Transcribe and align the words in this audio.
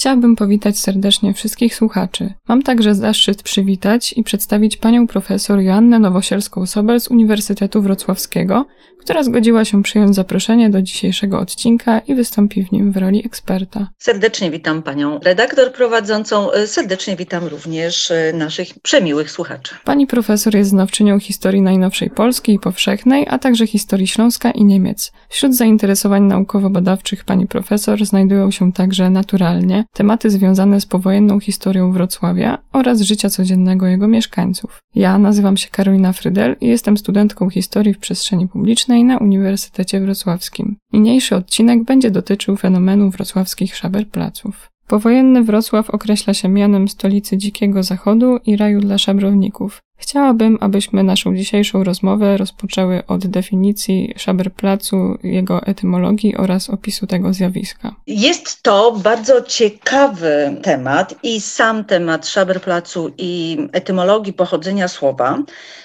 Chciałabym 0.00 0.36
powitać 0.36 0.78
serdecznie 0.78 1.34
wszystkich 1.34 1.74
słuchaczy. 1.74 2.34
Mam 2.48 2.62
także 2.62 2.94
zaszczyt 2.94 3.42
przywitać 3.42 4.12
i 4.12 4.22
przedstawić 4.22 4.76
panią 4.76 5.06
profesor 5.06 5.60
Joannę 5.60 5.98
Nowosielską-Sobel 5.98 7.00
z 7.00 7.08
Uniwersytetu 7.08 7.82
Wrocławskiego, 7.82 8.66
która 9.00 9.22
zgodziła 9.22 9.64
się 9.64 9.82
przyjąć 9.82 10.14
zaproszenie 10.14 10.70
do 10.70 10.82
dzisiejszego 10.82 11.38
odcinka 11.38 11.98
i 11.98 12.14
wystąpi 12.14 12.64
w 12.64 12.72
nim 12.72 12.92
w 12.92 12.96
roli 12.96 13.26
eksperta. 13.26 13.88
Serdecznie 13.98 14.50
witam 14.50 14.82
panią 14.82 15.18
redaktor 15.18 15.72
prowadzącą, 15.72 16.48
serdecznie 16.66 17.16
witam 17.16 17.46
również 17.46 18.10
e, 18.10 18.32
naszych 18.32 18.68
przemiłych 18.82 19.30
słuchaczy. 19.30 19.74
Pani 19.84 20.06
profesor 20.06 20.54
jest 20.54 20.70
znawczynią 20.70 21.18
historii 21.18 21.62
najnowszej 21.62 22.10
Polski 22.10 22.54
i 22.54 22.58
powszechnej, 22.58 23.26
a 23.30 23.38
także 23.38 23.66
historii 23.66 24.06
Śląska 24.06 24.50
i 24.50 24.64
Niemiec. 24.64 25.12
Wśród 25.28 25.56
zainteresowań 25.56 26.22
naukowo-badawczych 26.22 27.24
pani 27.24 27.46
profesor 27.46 28.04
znajdują 28.04 28.50
się 28.50 28.72
także 28.72 29.10
naturalnie 29.10 29.84
tematy 29.92 30.30
związane 30.30 30.80
z 30.80 30.86
powojenną 30.86 31.40
historią 31.40 31.92
Wrocławia 31.92 32.58
oraz 32.72 33.00
życia 33.00 33.30
codziennego 33.30 33.86
jego 33.86 34.08
mieszkańców. 34.08 34.78
Ja 34.94 35.18
nazywam 35.18 35.56
się 35.56 35.68
Karolina 35.70 36.12
Frydel 36.12 36.56
i 36.60 36.66
jestem 36.66 36.96
studentką 36.96 37.50
historii 37.50 37.94
w 37.94 37.98
przestrzeni 37.98 38.48
publicznej 38.48 39.04
na 39.04 39.18
Uniwersytecie 39.18 40.00
Wrocławskim. 40.00 40.76
Niniejszy 40.92 41.36
odcinek 41.36 41.84
będzie 41.84 42.10
dotyczył 42.10 42.56
fenomenu 42.56 43.10
wrocławskich 43.10 43.76
szaberplaców. 43.76 44.70
Powojenny 44.90 45.44
Wrocław 45.44 45.90
określa 45.90 46.34
się 46.34 46.48
mianem 46.48 46.88
stolicy 46.88 47.38
Dzikiego 47.38 47.82
Zachodu 47.82 48.38
i 48.46 48.56
raju 48.56 48.80
dla 48.80 48.98
szabrowników. 48.98 49.80
Chciałabym, 50.00 50.58
abyśmy 50.60 51.02
naszą 51.02 51.36
dzisiejszą 51.36 51.84
rozmowę 51.84 52.36
rozpoczęły 52.36 53.02
od 53.06 53.26
definicji 53.26 54.14
Szaberplacu, 54.16 55.18
jego 55.22 55.62
etymologii 55.62 56.36
oraz 56.36 56.70
opisu 56.70 57.06
tego 57.06 57.32
zjawiska. 57.32 57.94
Jest 58.06 58.62
to 58.62 58.92
bardzo 58.92 59.42
ciekawy 59.42 60.56
temat 60.62 61.14
i 61.22 61.40
sam 61.40 61.84
temat 61.84 62.28
Szaberplacu 62.28 63.10
i 63.18 63.58
etymologii 63.72 64.32
pochodzenia 64.32 64.88
słowa. 64.88 65.38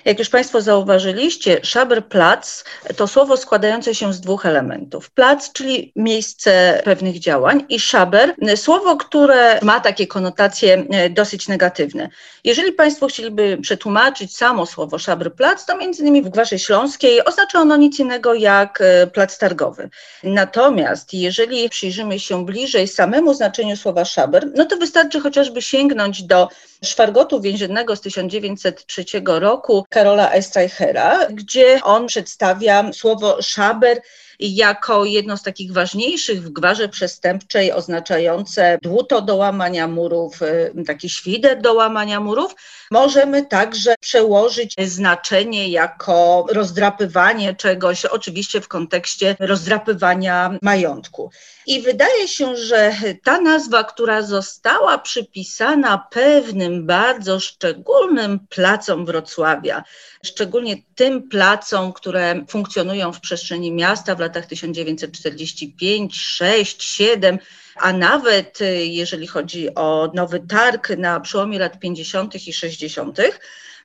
Jak 0.05 0.19
już 0.19 0.29
Państwo 0.29 0.61
zauważyliście, 0.61 1.59
Szaberplac 1.63 2.65
to 2.95 3.07
słowo 3.07 3.37
składające 3.37 3.95
się 3.95 4.13
z 4.13 4.21
dwóch 4.21 4.45
elementów. 4.45 5.09
Plac, 5.11 5.51
czyli 5.51 5.91
miejsce 5.95 6.81
pewnych 6.85 7.19
działań 7.19 7.63
i 7.69 7.79
szaber, 7.79 8.35
słowo, 8.55 8.97
które 8.97 9.59
ma 9.61 9.79
takie 9.79 10.07
konotacje 10.07 10.85
e, 10.89 11.09
dosyć 11.09 11.47
negatywne. 11.47 12.09
Jeżeli 12.43 12.71
Państwo 12.71 13.07
chcieliby 13.07 13.57
przetłumaczyć, 13.61 14.04
tłumaczyć 14.05 14.37
samo 14.37 14.65
słowo 14.65 14.99
Szabr-Plac, 14.99 15.65
to 15.65 15.77
między 15.77 16.01
innymi 16.01 16.21
w 16.21 16.29
Gwarze 16.29 16.59
Śląskiej 16.59 17.25
oznacza 17.25 17.59
ono 17.59 17.77
nic 17.77 17.99
innego 17.99 18.33
jak 18.33 18.81
e, 18.81 19.07
plac 19.07 19.37
targowy. 19.37 19.89
Natomiast 20.23 21.13
jeżeli 21.13 21.69
przyjrzymy 21.69 22.19
się 22.19 22.45
bliżej 22.45 22.87
samemu 22.87 23.33
znaczeniu 23.33 23.77
słowa 23.77 24.05
szabr, 24.05 24.47
no 24.55 24.65
to 24.65 24.77
wystarczy 24.77 25.19
chociażby 25.19 25.61
sięgnąć 25.61 26.23
do 26.23 26.49
szwargotu 26.83 27.41
więziennego 27.41 27.95
z 27.95 28.01
1903 28.01 29.05
roku 29.25 29.85
Karola 29.89 30.31
Estreichera, 30.31 31.27
gdzie 31.29 31.79
on 31.83 32.07
przedstawia 32.07 32.93
słowo 32.93 33.41
szaber 33.41 34.01
jako 34.39 35.05
jedno 35.05 35.37
z 35.37 35.43
takich 35.43 35.73
ważniejszych 35.73 36.43
w 36.43 36.49
gwarze 36.49 36.89
przestępczej, 36.89 37.71
oznaczające 37.71 38.77
dłuto 38.81 39.21
do 39.21 39.35
łamania 39.35 39.87
murów, 39.87 40.41
y, 40.41 40.83
taki 40.87 41.09
świder 41.09 41.61
do 41.61 41.73
łamania 41.73 42.19
murów, 42.19 42.55
możemy 42.91 43.45
także 43.45 43.95
przełożyć 43.99 44.75
znaczenie 44.85 45.69
jako 45.69 46.45
rozdrapywanie 46.49 47.55
czegoś, 47.55 48.05
oczywiście 48.05 48.61
w 48.61 48.67
kontekście 48.67 49.35
rozdrapywania 49.39 50.57
majątku. 50.61 51.31
I 51.67 51.81
wydaje 51.81 52.27
się, 52.27 52.55
że 52.55 52.93
ta 53.23 53.41
nazwa, 53.41 53.83
która 53.83 54.21
została 54.21 54.97
przypisana 54.97 56.07
pewnym 56.11 56.85
bardzo 56.85 57.39
szczególnym 57.39 58.39
placom 58.49 59.05
Wrocławia, 59.05 59.83
szczególnie 60.23 60.75
tym 60.95 61.29
placom, 61.29 61.93
które 61.93 62.45
funkcjonują 62.49 63.13
w 63.13 63.19
przestrzeni 63.19 63.71
miasta 63.71 64.15
w 64.15 64.21
latach 64.25 64.45
1945, 64.45 66.21
6, 66.21 66.83
7, 66.83 67.39
a 67.75 67.93
nawet 67.93 68.59
jeżeli 68.83 69.27
chodzi 69.27 69.75
o 69.75 70.11
nowy 70.13 70.39
targ 70.39 70.89
na 70.89 71.19
przełomie 71.19 71.59
lat 71.59 71.79
50. 71.79 72.47
i 72.47 72.53
60., 72.53 73.17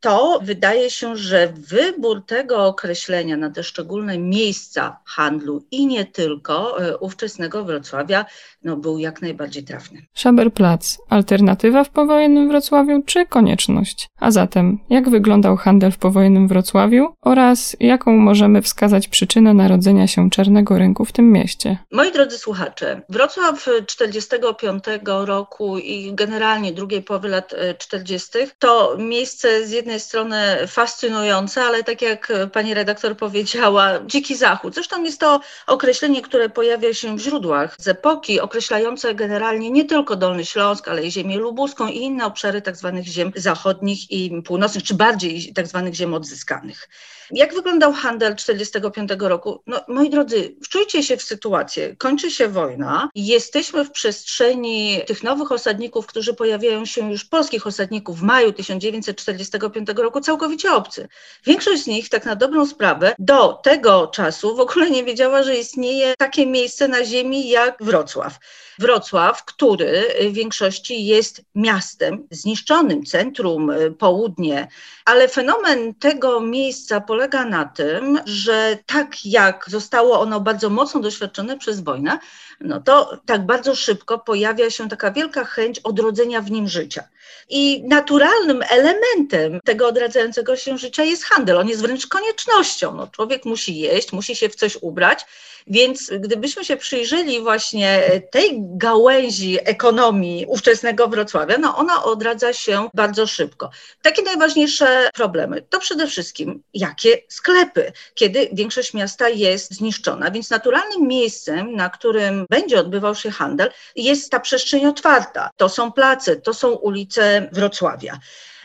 to 0.00 0.40
wydaje 0.42 0.90
się, 0.90 1.16
że 1.16 1.52
wybór 1.56 2.26
tego 2.26 2.66
określenia 2.66 3.36
na 3.36 3.50
te 3.50 3.62
szczególne 3.62 4.18
miejsca 4.18 5.00
handlu 5.04 5.64
i 5.70 5.86
nie 5.86 6.04
tylko 6.04 6.82
e, 6.82 6.98
ówczesnego 6.98 7.64
Wrocławia 7.64 8.24
no, 8.62 8.76
był 8.76 8.98
jak 8.98 9.22
najbardziej 9.22 9.64
trafny. 9.64 10.02
Szaberplac. 10.14 10.98
Alternatywa 11.08 11.84
w 11.84 11.90
powojennym 11.90 12.48
Wrocławiu 12.48 13.02
czy 13.06 13.26
konieczność? 13.26 14.08
A 14.20 14.30
zatem, 14.30 14.78
jak 14.90 15.10
wyglądał 15.10 15.56
handel 15.56 15.92
w 15.92 15.98
powojennym 15.98 16.48
Wrocławiu 16.48 17.14
oraz 17.22 17.76
jaką 17.80 18.12
możemy 18.12 18.62
wskazać 18.62 19.08
przyczynę 19.08 19.54
narodzenia 19.54 20.06
się 20.06 20.30
czarnego 20.30 20.78
rynku 20.78 21.04
w 21.04 21.12
tym 21.12 21.32
mieście? 21.32 21.78
Moi 21.92 22.12
drodzy 22.12 22.38
słuchacze, 22.38 23.02
Wrocław 23.08 23.68
45 23.86 24.84
roku 25.04 25.78
i 25.78 26.14
generalnie 26.14 26.72
drugiej 26.72 27.02
połowy 27.02 27.28
lat 27.28 27.54
40. 27.78 28.38
E, 28.38 28.46
to 28.58 28.96
miejsce 28.98 29.66
z 29.66 29.70
jednej 29.70 29.89
jednej 29.90 30.00
strony 30.00 30.66
fascynujące, 30.66 31.62
ale 31.62 31.84
tak 31.84 32.02
jak 32.02 32.32
pani 32.52 32.74
redaktor 32.74 33.16
powiedziała, 33.16 34.00
dziki 34.06 34.36
zachód. 34.36 34.74
Zresztą 34.74 35.04
jest 35.04 35.20
to 35.20 35.40
określenie, 35.66 36.22
które 36.22 36.48
pojawia 36.48 36.94
się 36.94 37.16
w 37.16 37.20
źródłach 37.20 37.76
z 37.78 37.88
epoki, 37.88 38.40
określające 38.40 39.14
generalnie 39.14 39.70
nie 39.70 39.84
tylko 39.84 40.16
Dolny 40.16 40.44
Śląsk, 40.44 40.88
ale 40.88 41.02
i 41.02 41.10
ziemię 41.10 41.38
lubuską 41.38 41.86
i 41.86 41.96
inne 41.96 42.26
obszary 42.26 42.62
tak 42.62 42.76
zwanych 42.76 43.04
ziem 43.04 43.32
zachodnich 43.36 44.10
i 44.10 44.42
północnych, 44.42 44.84
czy 44.84 44.94
bardziej 44.94 45.52
tak 45.52 45.66
zwanych 45.66 45.94
ziem 45.94 46.14
odzyskanych. 46.14 46.88
Jak 47.32 47.54
wyglądał 47.54 47.92
handel 47.92 48.36
1945 48.36 49.22
roku? 49.30 49.62
No, 49.66 49.80
moi 49.88 50.10
drodzy, 50.10 50.56
wczujcie 50.62 51.02
się 51.02 51.16
w 51.16 51.22
sytuację. 51.22 51.96
Kończy 51.96 52.30
się 52.30 52.48
wojna, 52.48 53.10
jesteśmy 53.14 53.84
w 53.84 53.90
przestrzeni 53.90 55.00
tych 55.06 55.22
nowych 55.22 55.52
osadników, 55.52 56.06
którzy 56.06 56.34
pojawiają 56.34 56.84
się 56.84 57.10
już, 57.10 57.24
polskich 57.24 57.66
osadników 57.66 58.18
w 58.18 58.22
maju 58.22 58.52
1945 58.52 59.88
roku, 59.96 60.20
całkowicie 60.20 60.72
obcy. 60.72 61.08
Większość 61.46 61.82
z 61.82 61.86
nich, 61.86 62.08
tak 62.08 62.24
na 62.24 62.36
dobrą 62.36 62.66
sprawę, 62.66 63.14
do 63.18 63.52
tego 63.52 64.06
czasu 64.06 64.56
w 64.56 64.60
ogóle 64.60 64.90
nie 64.90 65.04
wiedziała, 65.04 65.42
że 65.42 65.56
istnieje 65.56 66.14
takie 66.18 66.46
miejsce 66.46 66.88
na 66.88 67.04
ziemi 67.04 67.48
jak 67.48 67.76
Wrocław. 67.80 68.38
Wrocław, 68.80 69.44
który 69.44 70.04
w 70.30 70.32
większości 70.32 71.06
jest 71.06 71.42
miastem 71.54 72.26
zniszczonym, 72.30 73.04
centrum, 73.04 73.70
y, 73.70 73.90
południe, 73.90 74.68
ale 75.04 75.28
fenomen 75.28 75.94
tego 75.94 76.40
miejsca 76.40 77.00
polega 77.00 77.44
na 77.44 77.64
tym, 77.64 78.18
że 78.24 78.78
tak 78.86 79.26
jak 79.26 79.64
zostało 79.68 80.20
ono 80.20 80.40
bardzo 80.40 80.70
mocno 80.70 81.00
doświadczone 81.00 81.58
przez 81.58 81.80
wojnę, 81.80 82.18
no 82.60 82.80
to 82.80 83.20
tak 83.26 83.46
bardzo 83.46 83.74
szybko 83.74 84.18
pojawia 84.18 84.70
się 84.70 84.88
taka 84.88 85.10
wielka 85.10 85.44
chęć 85.44 85.78
odrodzenia 85.78 86.40
w 86.40 86.50
nim 86.50 86.68
życia. 86.68 87.04
I 87.48 87.82
naturalnym 87.88 88.62
elementem 88.70 89.60
tego 89.64 89.88
odradzającego 89.88 90.56
się 90.56 90.78
życia 90.78 91.04
jest 91.04 91.24
handel. 91.24 91.58
On 91.58 91.68
jest 91.68 91.82
wręcz 91.82 92.06
koniecznością. 92.06 92.94
No, 92.94 93.06
człowiek 93.06 93.44
musi 93.44 93.78
jeść, 93.78 94.12
musi 94.12 94.36
się 94.36 94.48
w 94.48 94.54
coś 94.54 94.76
ubrać, 94.80 95.26
więc 95.66 96.10
gdybyśmy 96.18 96.64
się 96.64 96.76
przyjrzeli 96.76 97.40
właśnie 97.40 98.02
tej 98.30 98.58
gałęzi 98.60 99.58
ekonomii 99.64 100.46
ówczesnego 100.48 101.08
Wrocławia, 101.08 101.58
no 101.58 101.76
ona 101.76 102.04
odradza 102.04 102.52
się 102.52 102.88
bardzo 102.94 103.26
szybko. 103.26 103.70
Takie 104.02 104.22
najważniejsze 104.22 105.10
problemy 105.14 105.62
to 105.62 105.78
przede 105.78 106.06
wszystkim 106.06 106.62
jakie 106.74 107.18
sklepy, 107.28 107.92
kiedy 108.14 108.48
większość 108.52 108.94
miasta 108.94 109.28
jest 109.28 109.74
zniszczona. 109.74 110.30
Więc 110.30 110.50
naturalnym 110.50 111.08
miejscem, 111.08 111.76
na 111.76 111.90
którym 111.90 112.46
będzie 112.50 112.80
odbywał 112.80 113.14
się 113.14 113.30
handel, 113.30 113.70
jest 113.96 114.30
ta 114.30 114.40
przestrzeń 114.40 114.86
otwarta. 114.86 115.50
To 115.56 115.68
są 115.68 115.92
place, 115.92 116.36
to 116.36 116.54
są 116.54 116.70
ulice 116.70 117.09
Wrocławia. 117.52 118.18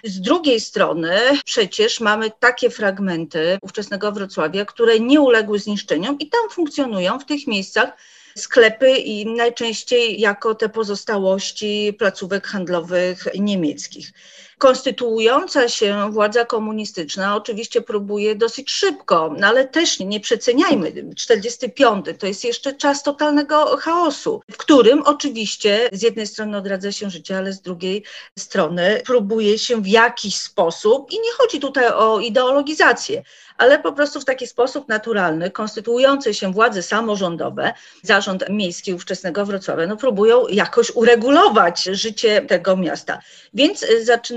Z 0.03 0.21
drugiej 0.21 0.59
strony 0.59 1.19
przecież 1.45 1.99
mamy 1.99 2.31
takie 2.39 2.69
fragmenty 2.69 3.57
ówczesnego 3.61 4.11
Wrocławia, 4.11 4.65
które 4.65 4.99
nie 4.99 5.21
uległy 5.21 5.59
zniszczeniom 5.59 6.19
i 6.19 6.29
tam 6.29 6.49
funkcjonują 6.49 7.19
w 7.19 7.25
tych 7.25 7.47
miejscach 7.47 7.89
sklepy 8.37 8.97
i 8.97 9.25
najczęściej 9.25 10.19
jako 10.19 10.55
te 10.55 10.69
pozostałości 10.69 11.95
placówek 11.99 12.47
handlowych 12.47 13.27
niemieckich. 13.39 14.11
Konstytuująca 14.57 15.69
się 15.69 16.11
władza 16.11 16.45
komunistyczna 16.45 17.35
oczywiście 17.35 17.81
próbuje 17.81 18.35
dosyć 18.35 18.71
szybko, 18.71 19.35
no 19.39 19.47
ale 19.47 19.67
też 19.67 19.99
nie 19.99 20.19
przeceniajmy. 20.19 20.91
45 21.15 22.05
to 22.19 22.27
jest 22.27 22.43
jeszcze 22.43 22.73
czas 22.73 23.03
totalnego 23.03 23.77
chaosu, 23.77 24.41
w 24.51 24.57
którym 24.57 25.01
oczywiście 25.01 25.89
z 25.91 26.01
jednej 26.01 26.27
strony 26.27 26.57
odradza 26.57 26.91
się 26.91 27.09
życie, 27.09 27.37
ale 27.37 27.53
z 27.53 27.61
drugiej 27.61 28.03
strony 28.39 29.01
próbuje 29.05 29.59
się 29.59 29.81
w 29.81 29.87
jakiś 29.87 30.35
sposób, 30.35 31.11
i 31.11 31.15
nie 31.15 31.31
chodzi 31.37 31.59
tutaj 31.59 31.87
o 31.87 32.19
ideologizację, 32.19 33.23
ale 33.57 33.79
po 33.79 33.93
prostu 33.93 34.21
w 34.21 34.25
taki 34.25 34.47
sposób 34.47 34.87
naturalny, 34.87 35.51
konstytuujące 35.51 36.33
się 36.33 36.51
władze 36.51 36.83
samorządowe, 36.83 37.73
zarząd 38.01 38.49
miejski 38.49 38.93
ówczesnego 38.93 39.45
Wrocławia 39.45 39.87
no, 39.87 39.97
próbują 39.97 40.47
jakoś 40.47 40.91
uregulować 40.95 41.83
życie 41.83 42.41
tego 42.41 42.77
miasta. 42.77 43.19
Więc 43.53 43.85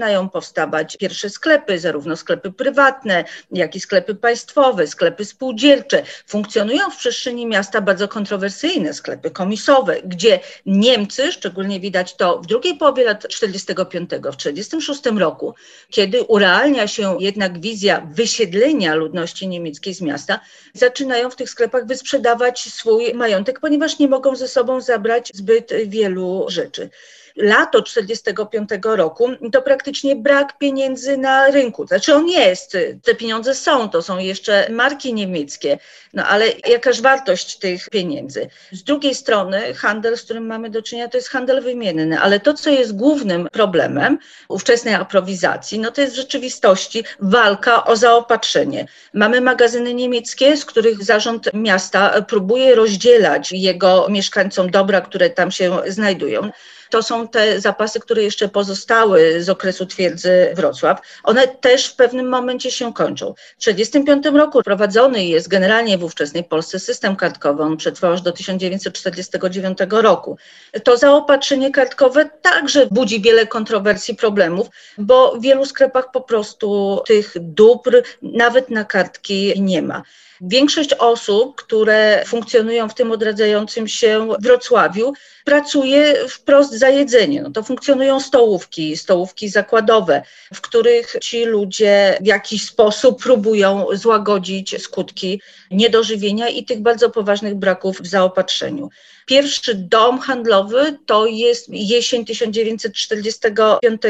zaczynają 0.08 0.28
powstawać 0.28 0.96
pierwsze 0.96 1.30
sklepy, 1.30 1.78
zarówno 1.78 2.16
sklepy 2.16 2.52
prywatne, 2.52 3.24
jak 3.52 3.76
i 3.76 3.80
sklepy 3.80 4.14
państwowe, 4.14 4.86
sklepy 4.86 5.24
spółdzielcze. 5.24 6.02
Funkcjonują 6.26 6.90
w 6.90 6.96
przestrzeni 6.96 7.46
miasta 7.46 7.80
bardzo 7.80 8.08
kontrowersyjne 8.08 8.94
sklepy 8.94 9.30
komisowe, 9.30 9.96
gdzie 10.04 10.40
Niemcy, 10.66 11.32
szczególnie 11.32 11.80
widać 11.80 12.16
to 12.16 12.38
w 12.38 12.46
drugiej 12.46 12.76
połowie 12.76 13.04
lat 13.04 13.28
45, 13.28 14.10
w 14.32 14.36
46 14.36 15.02
roku, 15.06 15.54
kiedy 15.90 16.22
urealnia 16.22 16.88
się 16.88 17.16
jednak 17.20 17.60
wizja 17.60 18.08
wysiedlenia 18.12 18.94
ludności 18.94 19.48
niemieckiej 19.48 19.94
z 19.94 20.00
miasta, 20.00 20.40
zaczynają 20.74 21.30
w 21.30 21.36
tych 21.36 21.50
sklepach 21.50 21.86
wysprzedawać 21.86 22.60
swój 22.60 23.14
majątek, 23.14 23.60
ponieważ 23.60 23.98
nie 23.98 24.08
mogą 24.08 24.36
ze 24.36 24.48
sobą 24.48 24.80
zabrać 24.80 25.30
zbyt 25.34 25.72
wielu 25.86 26.44
rzeczy 26.48 26.90
lato 27.38 27.82
45 27.82 28.70
roku, 28.82 29.28
to 29.52 29.62
praktycznie 29.62 30.16
brak 30.16 30.58
pieniędzy 30.58 31.16
na 31.16 31.50
rynku. 31.50 31.86
Znaczy 31.86 32.14
on 32.14 32.28
jest, 32.28 32.76
te 33.02 33.14
pieniądze 33.14 33.54
są, 33.54 33.88
to 33.88 34.02
są 34.02 34.18
jeszcze 34.18 34.68
marki 34.70 35.14
niemieckie, 35.14 35.78
no 36.14 36.24
ale 36.24 36.46
jakaż 36.68 37.00
wartość 37.00 37.58
tych 37.58 37.90
pieniędzy? 37.90 38.48
Z 38.72 38.82
drugiej 38.82 39.14
strony 39.14 39.74
handel, 39.74 40.16
z 40.16 40.22
którym 40.22 40.46
mamy 40.46 40.70
do 40.70 40.82
czynienia, 40.82 41.08
to 41.08 41.16
jest 41.16 41.28
handel 41.28 41.62
wymienny, 41.62 42.20
ale 42.20 42.40
to, 42.40 42.54
co 42.54 42.70
jest 42.70 42.96
głównym 42.96 43.48
problemem 43.52 44.18
ówczesnej 44.48 44.94
aprowizacji, 44.94 45.78
no 45.78 45.90
to 45.90 46.00
jest 46.00 46.12
w 46.12 46.16
rzeczywistości 46.16 47.04
walka 47.20 47.84
o 47.84 47.96
zaopatrzenie. 47.96 48.86
Mamy 49.14 49.40
magazyny 49.40 49.94
niemieckie, 49.94 50.56
z 50.56 50.64
których 50.64 51.04
zarząd 51.04 51.50
miasta 51.54 52.22
próbuje 52.22 52.74
rozdzielać 52.74 53.52
jego 53.52 54.06
mieszkańcom 54.08 54.70
dobra, 54.70 55.00
które 55.00 55.30
tam 55.30 55.50
się 55.50 55.78
znajdują. 55.86 56.50
To 56.90 57.02
są 57.02 57.28
te 57.28 57.60
zapasy, 57.60 58.00
które 58.00 58.22
jeszcze 58.22 58.48
pozostały 58.48 59.42
z 59.42 59.48
okresu 59.48 59.86
twierdzy 59.86 60.52
Wrocław. 60.54 61.00
One 61.24 61.48
też 61.48 61.86
w 61.86 61.96
pewnym 61.96 62.28
momencie 62.28 62.70
się 62.70 62.92
kończą. 62.92 63.34
W 63.34 63.64
1935 63.64 64.36
roku 64.36 64.62
prowadzony 64.62 65.24
jest 65.24 65.48
generalnie 65.48 65.98
w 65.98 66.04
ówczesnej 66.04 66.44
Polsce 66.44 66.78
system 66.78 67.16
kartkowy. 67.16 67.62
On 67.62 67.76
przetrwał 67.76 68.12
aż 68.12 68.22
do 68.22 68.32
1949 68.32 69.78
roku. 69.90 70.36
To 70.84 70.96
zaopatrzenie 70.96 71.70
kartkowe 71.70 72.30
także 72.42 72.86
budzi 72.90 73.20
wiele 73.20 73.46
kontrowersji, 73.46 74.14
problemów, 74.14 74.66
bo 74.98 75.36
w 75.36 75.42
wielu 75.42 75.66
sklepach 75.66 76.10
po 76.10 76.20
prostu 76.20 77.00
tych 77.06 77.34
dóbr 77.40 78.02
nawet 78.22 78.70
na 78.70 78.84
kartki 78.84 79.62
nie 79.62 79.82
ma. 79.82 80.02
Większość 80.40 80.94
osób, 80.94 81.56
które 81.56 82.22
funkcjonują 82.26 82.88
w 82.88 82.94
tym 82.94 83.12
odradzającym 83.12 83.88
się 83.88 84.28
Wrocławiu, 84.40 85.12
pracuje 85.44 86.14
wprost 86.28 86.72
za 86.72 86.88
jedzenie. 86.88 87.42
No 87.42 87.50
to 87.50 87.62
funkcjonują 87.62 88.20
stołówki, 88.20 88.96
stołówki 88.96 89.48
zakładowe, 89.48 90.22
w 90.54 90.60
których 90.60 91.16
ci 91.22 91.44
ludzie 91.44 92.18
w 92.20 92.26
jakiś 92.26 92.64
sposób 92.64 93.22
próbują 93.22 93.86
złagodzić 93.92 94.82
skutki 94.82 95.42
niedożywienia 95.70 96.48
i 96.48 96.64
tych 96.64 96.80
bardzo 96.80 97.10
poważnych 97.10 97.54
braków 97.54 98.00
w 98.00 98.06
zaopatrzeniu. 98.06 98.90
Pierwszy 99.28 99.74
dom 99.74 100.18
handlowy 100.18 100.98
to 101.06 101.26
jest 101.26 101.66
jesień 101.68 102.24
1945 102.24 104.02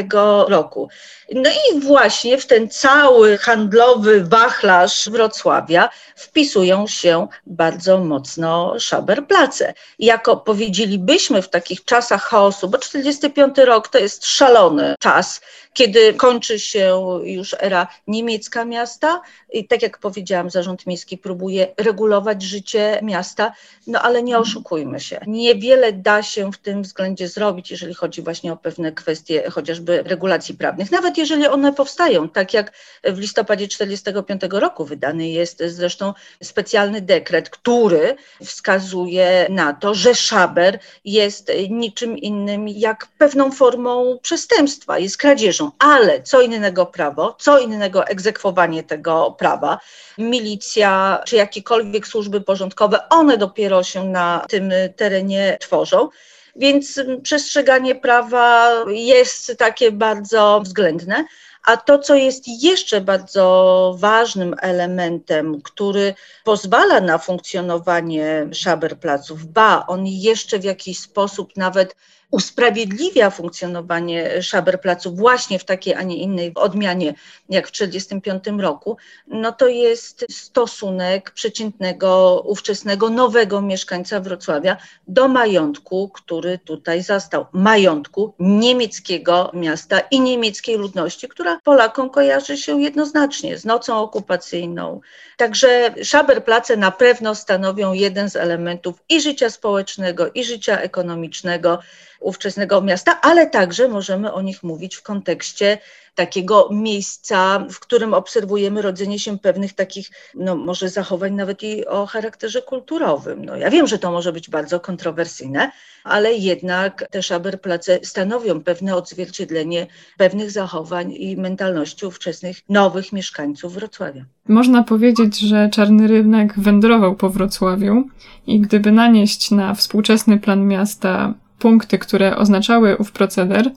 roku. 0.48 0.88
No 1.32 1.50
i 1.50 1.80
właśnie 1.80 2.38
w 2.38 2.46
ten 2.46 2.70
cały 2.70 3.38
handlowy 3.38 4.24
wachlarz 4.24 5.08
Wrocławia 5.08 5.88
wpisują 6.16 6.86
się 6.86 7.28
bardzo 7.46 7.98
mocno 7.98 8.74
Szaberplace. 8.78 9.74
Jako 9.98 10.36
powiedzielibyśmy 10.36 11.42
w 11.42 11.48
takich 11.48 11.84
czasach 11.84 12.22
chaosu, 12.22 12.68
bo 12.68 12.78
45 12.78 13.58
rok 13.58 13.88
to 13.88 13.98
jest 13.98 14.26
szalony 14.26 14.94
czas, 15.00 15.40
kiedy 15.72 16.14
kończy 16.14 16.58
się 16.58 17.00
już 17.24 17.56
era 17.58 17.86
niemiecka 18.06 18.64
miasta 18.64 19.20
i 19.52 19.68
tak 19.68 19.82
jak 19.82 19.98
powiedziałam, 19.98 20.50
zarząd 20.50 20.86
miejski 20.86 21.18
próbuje 21.18 21.74
regulować 21.76 22.42
życie 22.42 23.00
miasta, 23.02 23.52
no 23.86 24.02
ale 24.02 24.22
nie 24.22 24.38
oszukujmy 24.38 25.00
się. 25.00 25.07
Niewiele 25.26 25.92
da 25.92 26.22
się 26.22 26.52
w 26.52 26.58
tym 26.58 26.82
względzie 26.82 27.28
zrobić, 27.28 27.70
jeżeli 27.70 27.94
chodzi 27.94 28.22
właśnie 28.22 28.52
o 28.52 28.56
pewne 28.56 28.92
kwestie 28.92 29.50
chociażby 29.50 30.02
regulacji 30.02 30.54
prawnych, 30.54 30.90
nawet 30.90 31.18
jeżeli 31.18 31.46
one 31.46 31.72
powstają, 31.72 32.28
tak 32.28 32.54
jak 32.54 32.72
w 33.04 33.18
listopadzie 33.18 33.68
45 33.68 34.42
roku 34.50 34.84
wydany 34.84 35.28
jest 35.28 35.62
zresztą 35.66 36.14
specjalny 36.42 37.00
dekret, 37.00 37.50
który 37.50 38.16
wskazuje 38.44 39.46
na 39.50 39.72
to, 39.72 39.94
że 39.94 40.14
szaber 40.14 40.78
jest 41.04 41.52
niczym 41.70 42.18
innym 42.18 42.68
jak 42.68 43.06
pewną 43.18 43.52
formą 43.52 44.18
przestępstwa, 44.22 44.98
jest 44.98 45.16
kradzieżą. 45.16 45.70
Ale 45.78 46.22
co 46.22 46.40
innego 46.40 46.86
prawo, 46.86 47.36
co 47.38 47.58
innego 47.58 48.06
egzekwowanie 48.06 48.82
tego 48.82 49.36
prawa, 49.38 49.78
milicja 50.18 51.20
czy 51.26 51.36
jakiekolwiek 51.36 52.06
służby 52.06 52.40
porządkowe, 52.40 53.08
one 53.08 53.38
dopiero 53.38 53.82
się 53.82 54.04
na 54.04 54.44
tym 54.48 54.72
terenie 54.98 55.56
tworzą. 55.60 56.08
Więc 56.56 57.00
przestrzeganie 57.22 57.94
prawa 57.94 58.70
jest 58.88 59.56
takie 59.58 59.92
bardzo 59.92 60.60
względne. 60.64 61.24
A 61.64 61.76
to, 61.76 61.98
co 61.98 62.14
jest 62.14 62.44
jeszcze 62.62 63.00
bardzo 63.00 63.94
ważnym 63.98 64.54
elementem, 64.60 65.62
który 65.62 66.14
pozwala 66.44 67.00
na 67.00 67.18
funkcjonowanie 67.18 68.48
szaberplaców, 68.52 69.46
ba, 69.46 69.84
on 69.86 70.06
jeszcze 70.06 70.58
w 70.58 70.64
jakiś 70.64 70.98
sposób 70.98 71.56
nawet 71.56 71.96
usprawiedliwia 72.30 73.30
funkcjonowanie 73.30 74.42
Szaberplacu 74.42 75.14
właśnie 75.14 75.58
w 75.58 75.64
takiej, 75.64 75.94
a 75.94 76.02
nie 76.02 76.16
innej 76.16 76.52
odmianie 76.54 77.14
jak 77.48 77.68
w 77.68 77.70
1945 77.70 78.62
roku, 78.62 78.96
no 79.26 79.52
to 79.52 79.68
jest 79.68 80.26
stosunek 80.30 81.30
przeciętnego, 81.30 82.42
ówczesnego, 82.46 83.10
nowego 83.10 83.60
mieszkańca 83.60 84.20
Wrocławia 84.20 84.76
do 85.08 85.28
majątku, 85.28 86.10
który 86.14 86.58
tutaj 86.58 87.02
zastał. 87.02 87.46
Majątku 87.52 88.34
niemieckiego 88.38 89.50
miasta 89.54 90.00
i 90.00 90.20
niemieckiej 90.20 90.76
ludności, 90.76 91.28
która 91.28 91.60
Polakom 91.64 92.10
kojarzy 92.10 92.56
się 92.56 92.82
jednoznacznie 92.82 93.58
z 93.58 93.64
nocą 93.64 93.98
okupacyjną. 93.98 95.00
Także 95.36 95.94
Szaberplace 96.02 96.76
na 96.76 96.90
pewno 96.90 97.34
stanowią 97.34 97.92
jeden 97.92 98.30
z 98.30 98.36
elementów 98.36 99.02
i 99.08 99.20
życia 99.20 99.50
społecznego, 99.50 100.30
i 100.34 100.44
życia 100.44 100.80
ekonomicznego 100.80 101.78
ówczesnego 102.20 102.80
miasta, 102.80 103.20
ale 103.20 103.46
także 103.46 103.88
możemy 103.88 104.32
o 104.32 104.42
nich 104.42 104.62
mówić 104.62 104.96
w 104.96 105.02
kontekście 105.02 105.78
takiego 106.18 106.68
miejsca, 106.72 107.66
w 107.70 107.80
którym 107.80 108.14
obserwujemy 108.14 108.82
rodzenie 108.82 109.18
się 109.18 109.38
pewnych 109.38 109.72
takich, 109.72 110.10
no 110.34 110.56
może 110.56 110.88
zachowań 110.88 111.34
nawet 111.34 111.62
i 111.62 111.86
o 111.86 112.06
charakterze 112.06 112.62
kulturowym. 112.62 113.44
No 113.44 113.56
ja 113.56 113.70
wiem, 113.70 113.86
że 113.86 113.98
to 113.98 114.12
może 114.12 114.32
być 114.32 114.50
bardzo 114.50 114.80
kontrowersyjne, 114.80 115.70
ale 116.04 116.34
jednak 116.34 117.04
te 117.10 117.22
szaberplace 117.22 117.98
stanowią 118.02 118.62
pewne 118.62 118.96
odzwierciedlenie 118.96 119.86
pewnych 120.16 120.50
zachowań 120.50 121.12
i 121.12 121.36
mentalności 121.36 122.06
ówczesnych 122.06 122.56
nowych 122.68 123.12
mieszkańców 123.12 123.74
Wrocławia. 123.74 124.24
Można 124.48 124.82
powiedzieć, 124.82 125.38
że 125.38 125.68
Czarny 125.72 126.06
Rynek 126.06 126.60
wędrował 126.60 127.16
po 127.16 127.30
Wrocławiu 127.30 128.04
i 128.46 128.60
gdyby 128.60 128.92
nanieść 128.92 129.50
na 129.50 129.74
współczesny 129.74 130.38
plan 130.38 130.66
miasta 130.66 131.34
punkty, 131.58 131.98
które 131.98 132.36
oznaczały 132.36 132.96
ów 132.96 133.12
proceder, 133.12 133.70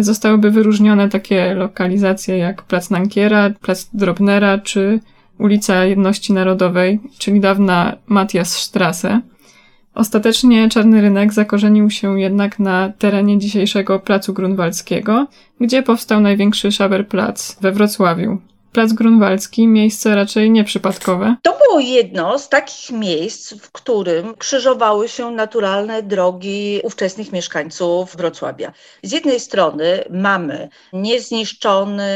zostałyby 0.00 0.50
wyróżnione 0.50 1.08
takie 1.08 1.54
lokalizacje 1.54 2.38
jak 2.38 2.62
Plac 2.62 2.90
Nankiera, 2.90 3.50
Plac 3.50 3.88
Drobnera 3.94 4.58
czy 4.58 5.00
ulica 5.38 5.84
Jedności 5.84 6.32
Narodowej, 6.32 7.00
czyli 7.18 7.40
dawna 7.40 7.96
Matias 8.06 8.56
Strasse. 8.56 9.20
Ostatecznie 9.94 10.68
Czarny 10.68 11.00
Rynek 11.00 11.32
zakorzenił 11.32 11.90
się 11.90 12.20
jednak 12.20 12.58
na 12.58 12.92
terenie 12.98 13.38
dzisiejszego 13.38 13.98
Placu 13.98 14.32
Grunwaldzkiego, 14.32 15.26
gdzie 15.60 15.82
powstał 15.82 16.20
największy 16.20 16.72
Szaberplatz 16.72 17.60
we 17.60 17.72
Wrocławiu. 17.72 18.38
Plac 18.72 18.92
Grunwaldzki, 18.92 19.68
miejsce 19.68 20.14
raczej 20.14 20.50
nieprzypadkowe. 20.50 21.36
To 21.42 21.58
było 21.58 21.80
jedno 21.80 22.38
z 22.38 22.48
takich 22.48 22.90
miejsc, 22.90 23.54
w 23.54 23.72
którym 23.72 24.34
krzyżowały 24.34 25.08
się 25.08 25.30
naturalne 25.30 26.02
drogi 26.02 26.80
ówczesnych 26.84 27.32
mieszkańców 27.32 28.16
Wrocławia. 28.16 28.72
Z 29.02 29.12
jednej 29.12 29.40
strony 29.40 30.04
mamy 30.10 30.68
niezniszczony 30.92 32.08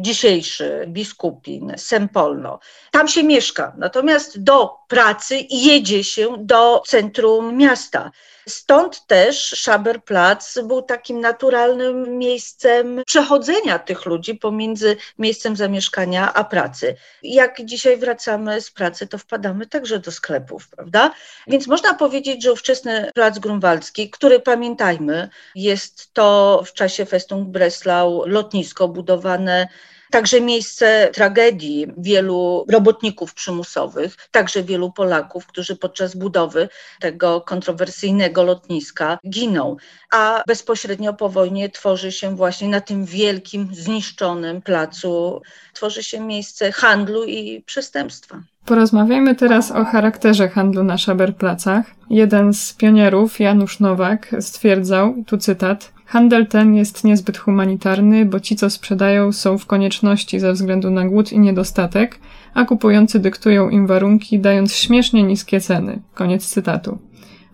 dzisiejszy 0.00 0.84
biskupin 0.88 1.72
Sempolno. 1.76 2.58
Tam 2.90 3.08
się 3.08 3.22
mieszka, 3.22 3.72
natomiast 3.78 4.42
do 4.42 4.77
pracy 4.88 5.46
jedzie 5.50 6.04
się 6.04 6.36
do 6.38 6.82
centrum 6.86 7.56
miasta. 7.56 8.10
Stąd 8.48 9.06
też 9.06 9.40
Szaberplatz 9.40 10.58
był 10.64 10.82
takim 10.82 11.20
naturalnym 11.20 12.18
miejscem 12.18 13.02
przechodzenia 13.06 13.78
tych 13.78 14.06
ludzi 14.06 14.34
pomiędzy 14.34 14.96
miejscem 15.18 15.56
zamieszkania 15.56 16.34
a 16.34 16.44
pracy. 16.44 16.96
Jak 17.22 17.64
dzisiaj 17.64 17.96
wracamy 17.96 18.60
z 18.60 18.70
pracy, 18.70 19.06
to 19.06 19.18
wpadamy 19.18 19.66
także 19.66 19.98
do 19.98 20.12
sklepów, 20.12 20.68
prawda? 20.68 21.10
Więc 21.46 21.66
można 21.66 21.94
powiedzieć, 21.94 22.42
że 22.42 22.52
ówczesny 22.52 23.10
Plac 23.14 23.38
Grunwaldzki, 23.38 24.10
który 24.10 24.40
pamiętajmy, 24.40 25.28
jest 25.54 26.14
to 26.14 26.62
w 26.66 26.72
czasie 26.72 27.06
Festung 27.06 27.48
Breslau 27.48 28.22
lotnisko 28.26 28.88
budowane 28.88 29.68
Także 30.10 30.40
miejsce 30.40 31.10
tragedii 31.12 31.86
wielu 31.98 32.64
robotników 32.70 33.34
przymusowych, 33.34 34.16
także 34.30 34.62
wielu 34.62 34.92
Polaków, 34.92 35.46
którzy 35.46 35.76
podczas 35.76 36.16
budowy 36.16 36.68
tego 37.00 37.40
kontrowersyjnego 37.40 38.42
lotniska 38.42 39.18
giną. 39.28 39.76
A 40.12 40.42
bezpośrednio 40.46 41.14
po 41.14 41.28
wojnie 41.28 41.68
tworzy 41.68 42.12
się 42.12 42.36
właśnie 42.36 42.68
na 42.68 42.80
tym 42.80 43.04
wielkim, 43.04 43.68
zniszczonym 43.72 44.62
placu, 44.62 45.42
tworzy 45.74 46.02
się 46.02 46.20
miejsce 46.20 46.72
handlu 46.72 47.24
i 47.24 47.62
przestępstwa. 47.66 48.42
Porozmawiajmy 48.64 49.34
teraz 49.34 49.70
o 49.70 49.84
charakterze 49.84 50.48
handlu 50.48 50.84
na 50.84 50.98
Szaberplacach. 50.98 51.86
Jeden 52.10 52.54
z 52.54 52.72
pionierów, 52.72 53.40
Janusz 53.40 53.80
Nowak, 53.80 54.34
stwierdzał, 54.40 55.14
tu 55.26 55.38
cytat, 55.38 55.92
Handel 56.08 56.46
ten 56.46 56.74
jest 56.74 57.04
niezbyt 57.04 57.38
humanitarny, 57.38 58.24
bo 58.24 58.40
ci, 58.40 58.56
co 58.56 58.70
sprzedają, 58.70 59.32
są 59.32 59.58
w 59.58 59.66
konieczności 59.66 60.40
ze 60.40 60.52
względu 60.52 60.90
na 60.90 61.04
głód 61.04 61.32
i 61.32 61.38
niedostatek, 61.38 62.18
a 62.54 62.64
kupujący 62.64 63.18
dyktują 63.18 63.70
im 63.70 63.86
warunki, 63.86 64.38
dając 64.38 64.74
śmiesznie 64.74 65.22
niskie 65.22 65.60
ceny. 65.60 66.02
Koniec 66.14 66.46
cytatu. 66.46 66.98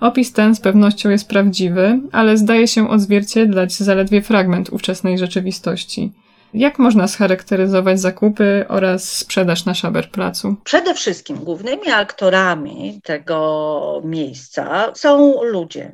Opis 0.00 0.32
ten 0.32 0.54
z 0.54 0.60
pewnością 0.60 1.10
jest 1.10 1.28
prawdziwy, 1.28 2.00
ale 2.12 2.36
zdaje 2.36 2.68
się 2.68 2.90
odzwierciedlać 2.90 3.72
zaledwie 3.72 4.22
fragment 4.22 4.70
ówczesnej 4.72 5.18
rzeczywistości. 5.18 6.12
Jak 6.54 6.78
można 6.78 7.08
scharakteryzować 7.08 8.00
zakupy 8.00 8.64
oraz 8.68 9.12
sprzedaż 9.12 9.64
na 9.64 9.74
Szaberplacu? 9.74 10.56
Przede 10.64 10.94
wszystkim 10.94 11.36
głównymi 11.36 11.90
aktorami 11.90 13.00
tego 13.04 14.02
miejsca 14.04 14.92
są 14.94 15.42
ludzie. 15.42 15.92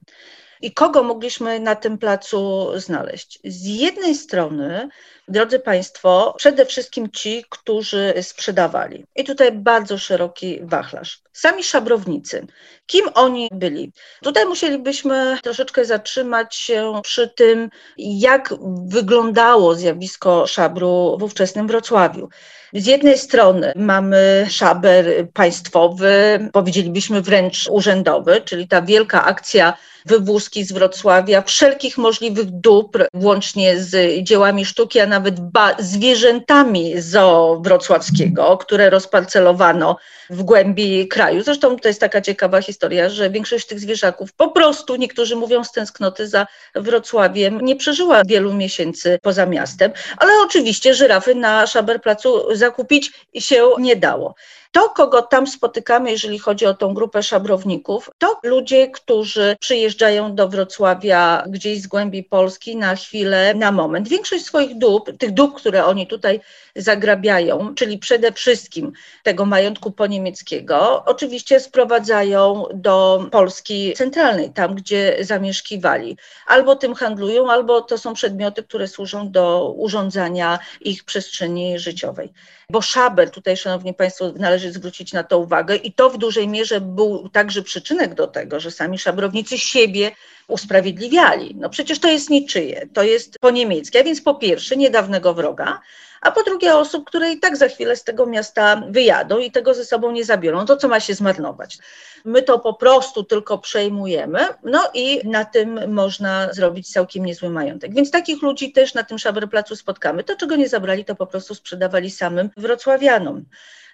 I 0.62 0.72
kogo 0.72 1.02
mogliśmy 1.02 1.60
na 1.60 1.74
tym 1.74 1.98
placu 1.98 2.68
znaleźć? 2.76 3.38
Z 3.44 3.64
jednej 3.66 4.14
strony, 4.14 4.88
drodzy 5.28 5.58
Państwo, 5.58 6.34
przede 6.38 6.66
wszystkim 6.66 7.10
ci, 7.10 7.44
którzy 7.50 8.14
sprzedawali. 8.22 9.06
I 9.16 9.24
tutaj 9.24 9.52
bardzo 9.52 9.98
szeroki 9.98 10.60
wachlarz. 10.62 11.22
Sami 11.32 11.64
szabrownicy. 11.64 12.46
Kim 12.86 13.04
oni 13.14 13.48
byli? 13.52 13.92
Tutaj 14.22 14.46
musielibyśmy 14.46 15.38
troszeczkę 15.42 15.84
zatrzymać 15.84 16.56
się 16.56 17.00
przy 17.02 17.28
tym, 17.28 17.70
jak 17.98 18.54
wyglądało 18.86 19.74
zjawisko 19.74 20.46
szabru 20.46 21.16
w 21.20 21.22
ówczesnym 21.22 21.66
Wrocławiu. 21.66 22.28
Z 22.72 22.86
jednej 22.86 23.18
strony 23.18 23.72
mamy 23.76 24.46
szaber 24.50 25.28
państwowy, 25.32 26.38
powiedzielibyśmy 26.52 27.22
wręcz 27.22 27.68
urzędowy, 27.70 28.40
czyli 28.40 28.68
ta 28.68 28.82
wielka 28.82 29.24
akcja 29.24 29.76
wywózki 30.06 30.64
z 30.64 30.72
Wrocławia, 30.72 31.42
wszelkich 31.42 31.98
możliwych 31.98 32.50
dóbr, 32.50 33.08
włącznie 33.14 33.78
z 33.78 34.22
dziełami 34.24 34.64
sztuki, 34.64 35.00
a 35.00 35.06
nawet 35.06 35.34
zwierzętami 35.78 37.00
zoo 37.00 37.60
wrocławskiego, 37.64 38.56
które 38.56 38.90
rozparcelowano 38.90 39.96
w 40.30 40.42
głębi 40.42 41.08
kraju. 41.08 41.42
Zresztą 41.42 41.76
to 41.76 41.88
jest 41.88 42.00
taka 42.00 42.20
ciekawa 42.20 42.62
historia, 42.62 43.08
że 43.08 43.30
większość 43.30 43.66
tych 43.66 43.80
zwierzaków 43.80 44.32
po 44.32 44.48
prostu, 44.48 44.96
niektórzy 44.96 45.36
mówią 45.36 45.64
z 45.64 45.72
tęsknoty 45.72 46.28
za 46.28 46.46
Wrocławiem, 46.74 47.60
nie 47.60 47.76
przeżyła 47.76 48.22
wielu 48.26 48.54
miesięcy 48.54 49.18
poza 49.22 49.46
miastem, 49.46 49.92
ale 50.16 50.32
oczywiście 50.44 50.94
żyrafy 50.94 51.34
na 51.34 51.66
Szaberplacu 51.66 52.56
zakupić 52.56 53.12
się 53.34 53.68
nie 53.78 53.96
dało. 53.96 54.34
To, 54.72 54.88
kogo 54.88 55.22
tam 55.22 55.46
spotykamy, 55.46 56.10
jeżeli 56.10 56.38
chodzi 56.38 56.66
o 56.66 56.74
tą 56.74 56.94
grupę 56.94 57.22
szabrowników, 57.22 58.10
to 58.18 58.40
ludzie, 58.42 58.88
którzy 58.90 59.56
przyjeżdżają 59.60 60.34
do 60.34 60.48
Wrocławia 60.48 61.44
gdzieś 61.48 61.82
z 61.82 61.86
głębi 61.86 62.24
Polski 62.24 62.76
na 62.76 62.96
chwilę, 62.96 63.54
na 63.54 63.72
moment. 63.72 64.08
Większość 64.08 64.44
swoich 64.44 64.78
dóbr, 64.78 65.16
tych 65.18 65.34
dóbr, 65.34 65.56
które 65.60 65.84
oni 65.84 66.06
tutaj 66.06 66.40
zagrabiają, 66.80 67.74
czyli 67.74 67.98
przede 67.98 68.32
wszystkim 68.32 68.92
tego 69.22 69.46
majątku 69.46 69.92
poniemieckiego, 69.92 71.04
oczywiście 71.04 71.60
sprowadzają 71.60 72.64
do 72.74 73.26
Polski 73.32 73.92
centralnej, 73.96 74.50
tam 74.50 74.74
gdzie 74.74 75.16
zamieszkiwali. 75.20 76.16
Albo 76.46 76.76
tym 76.76 76.94
handlują, 76.94 77.50
albo 77.50 77.80
to 77.80 77.98
są 77.98 78.14
przedmioty, 78.14 78.62
które 78.62 78.88
służą 78.88 79.30
do 79.30 79.72
urządzania 79.76 80.58
ich 80.80 81.04
przestrzeni 81.04 81.78
życiowej. 81.78 82.32
Bo 82.70 82.82
szabel, 82.82 83.30
tutaj 83.30 83.56
szanowni 83.56 83.94
Państwo, 83.94 84.32
należy 84.36 84.72
zwrócić 84.72 85.12
na 85.12 85.24
to 85.24 85.38
uwagę 85.38 85.76
i 85.76 85.92
to 85.92 86.10
w 86.10 86.18
dużej 86.18 86.48
mierze 86.48 86.80
był 86.80 87.28
także 87.28 87.62
przyczynek 87.62 88.14
do 88.14 88.26
tego, 88.26 88.60
że 88.60 88.70
sami 88.70 88.98
szabrownicy 88.98 89.58
siebie 89.58 90.10
usprawiedliwiali. 90.48 91.54
No 91.58 91.70
przecież 91.70 91.98
to 91.98 92.08
jest 92.08 92.30
niczyje, 92.30 92.86
to 92.92 93.02
jest 93.02 93.38
po 93.38 93.50
niemieckie, 93.50 94.00
a 94.00 94.04
więc 94.04 94.20
po 94.20 94.34
pierwsze 94.34 94.76
niedawnego 94.76 95.34
wroga, 95.34 95.80
a 96.20 96.30
po 96.30 96.42
drugie 96.42 96.76
osób, 96.76 97.04
które 97.04 97.32
i 97.32 97.38
tak 97.38 97.56
za 97.56 97.68
chwilę 97.68 97.96
z 97.96 98.04
tego 98.04 98.26
miasta 98.26 98.82
wyjadą 98.88 99.38
i 99.38 99.50
tego 99.50 99.74
ze 99.74 99.84
sobą 99.84 100.10
nie 100.10 100.24
zabiorą, 100.24 100.66
to 100.66 100.76
co 100.76 100.88
ma 100.88 101.00
się 101.00 101.14
zmarnować. 101.14 101.78
My 102.24 102.42
to 102.42 102.58
po 102.58 102.74
prostu 102.74 103.24
tylko 103.24 103.58
przejmujemy, 103.58 104.38
no 104.62 104.90
i 104.94 105.20
na 105.24 105.44
tym 105.44 105.92
można 105.92 106.52
zrobić 106.52 106.92
całkiem 106.92 107.24
niezły 107.24 107.50
majątek. 107.50 107.94
Więc 107.94 108.10
takich 108.10 108.42
ludzi 108.42 108.72
też 108.72 108.94
na 108.94 109.02
tym 109.02 109.18
Szaberplacu 109.18 109.76
spotkamy. 109.76 110.24
To, 110.24 110.36
czego 110.36 110.56
nie 110.56 110.68
zabrali, 110.68 111.04
to 111.04 111.14
po 111.14 111.26
prostu 111.26 111.54
sprzedawali 111.54 112.10
samym 112.10 112.50
wrocławianom. 112.56 113.44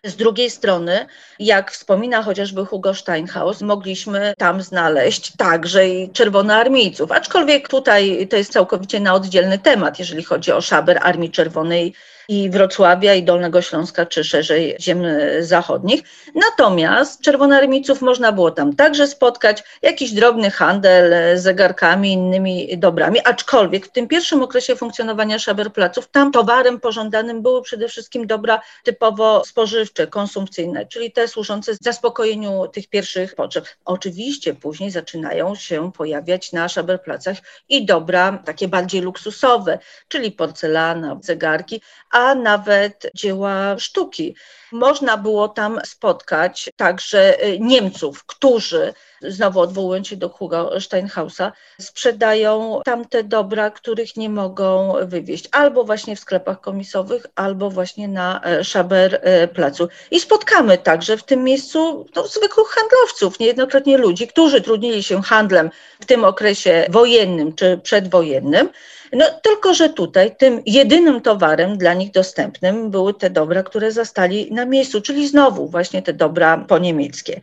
Z 0.04 0.16
drugiej 0.16 0.50
strony, 0.50 1.06
jak 1.38 1.72
wspomina 1.72 2.22
chociażby 2.22 2.66
Hugo 2.66 2.94
Steinhaus, 2.94 3.60
mogliśmy 3.60 4.34
tam 4.38 4.62
znaleźć 4.62 5.36
także 5.36 5.88
i 5.88 6.10
czerwonoarmijców, 6.10 7.12
aczkolwiek 7.12 7.68
tutaj 7.68 8.28
to 8.30 8.36
jest 8.36 8.52
całkowicie 8.52 9.00
na 9.00 9.14
oddzielny 9.14 9.58
temat, 9.58 9.98
jeżeli 9.98 10.24
chodzi 10.24 10.52
o 10.52 10.60
szaber 10.60 10.98
Armii 11.02 11.30
Czerwonej 11.30 11.94
i 12.28 12.50
Wrocławia, 12.50 13.14
i 13.14 13.22
Dolnego 13.22 13.62
Śląska, 13.62 14.06
czy 14.06 14.24
szerzej 14.24 14.76
ziem 14.80 15.02
zachodnich. 15.40 16.02
Natomiast 16.34 17.20
czerwonoarmijców 17.20 18.02
można 18.02 18.32
było 18.32 18.50
tam 18.50 18.76
także 18.76 19.06
spotkać, 19.06 19.62
jakiś 19.82 20.12
drobny 20.12 20.50
handel 20.50 21.38
zegarkami, 21.38 22.12
innymi 22.12 22.78
dobrami, 22.78 23.20
aczkolwiek 23.24 23.86
w 23.86 23.92
tym 23.92 24.08
pierwszym 24.08 24.42
okresie 24.42 24.76
funkcjonowania 24.76 25.38
szaberplaców 25.38 26.08
tam 26.08 26.32
towarem 26.32 26.80
pożądanym 26.80 27.42
były 27.42 27.62
przede 27.62 27.88
wszystkim 27.88 28.26
dobra 28.26 28.60
typowo 28.84 29.44
spożywcze, 29.44 30.06
konsumpcyjne, 30.06 30.86
czyli 30.86 31.12
te 31.12 31.28
służące 31.28 31.72
zaspokojeniu 31.80 32.68
tych 32.68 32.88
pierwszych 32.88 33.34
potrzeb. 33.34 33.66
Oczywiście 33.84 34.54
później 34.54 34.90
zaczynają 34.90 35.54
się 35.54 35.92
pojawiać 35.92 36.52
na 36.52 36.68
szaberplacach 36.68 37.36
i 37.68 37.86
dobra 37.86 38.42
takie 38.44 38.68
bardziej 38.68 39.00
luksusowe, 39.00 39.78
czyli 40.08 40.32
porcelana, 40.32 41.18
zegarki, 41.22 41.80
a 42.16 42.34
nawet 42.34 43.10
dzieła 43.14 43.78
sztuki. 43.78 44.36
Można 44.72 45.16
było 45.16 45.48
tam 45.48 45.80
spotkać 45.84 46.70
także 46.76 47.44
y, 47.44 47.58
Niemców, 47.60 48.24
którzy, 48.24 48.94
znowu 49.22 49.60
odwołując 49.60 50.08
się 50.08 50.16
do 50.16 50.28
Hugo 50.28 50.80
Steinhausa, 50.80 51.52
sprzedają 51.80 52.80
tamte 52.84 53.24
dobra, 53.24 53.70
których 53.70 54.16
nie 54.16 54.30
mogą 54.30 54.94
wywieźć, 55.02 55.48
albo 55.52 55.84
właśnie 55.84 56.16
w 56.16 56.20
sklepach 56.20 56.60
komisowych, 56.60 57.26
albo 57.34 57.70
właśnie 57.70 58.08
na 58.08 58.40
e, 58.44 58.64
Szaber 58.64 59.20
e, 59.22 59.48
Placu. 59.48 59.88
I 60.10 60.20
spotkamy 60.20 60.78
także 60.78 61.16
w 61.16 61.22
tym 61.22 61.44
miejscu 61.44 62.06
no, 62.16 62.26
zwykłych 62.26 62.68
handlowców, 62.68 63.40
niejednokrotnie 63.40 63.98
ludzi, 63.98 64.26
którzy 64.28 64.60
trudnili 64.60 65.02
się 65.02 65.22
handlem 65.22 65.70
w 66.00 66.06
tym 66.06 66.24
okresie 66.24 66.86
wojennym 66.90 67.54
czy 67.54 67.80
przedwojennym, 67.82 68.68
no 69.12 69.24
tylko, 69.42 69.74
że 69.74 69.88
tutaj 69.88 70.36
tym 70.36 70.62
jedynym 70.66 71.20
towarem 71.20 71.78
dla 71.78 71.94
nich 71.94 72.10
dostępnym 72.10 72.90
były 72.90 73.14
te 73.14 73.30
dobra, 73.30 73.62
które 73.62 73.92
zastali 73.92 74.52
na 74.52 74.64
miejscu, 74.64 75.00
czyli 75.00 75.28
znowu 75.28 75.68
właśnie 75.68 76.02
te 76.02 76.12
dobra 76.12 76.58
poniemieckie. 76.58 77.40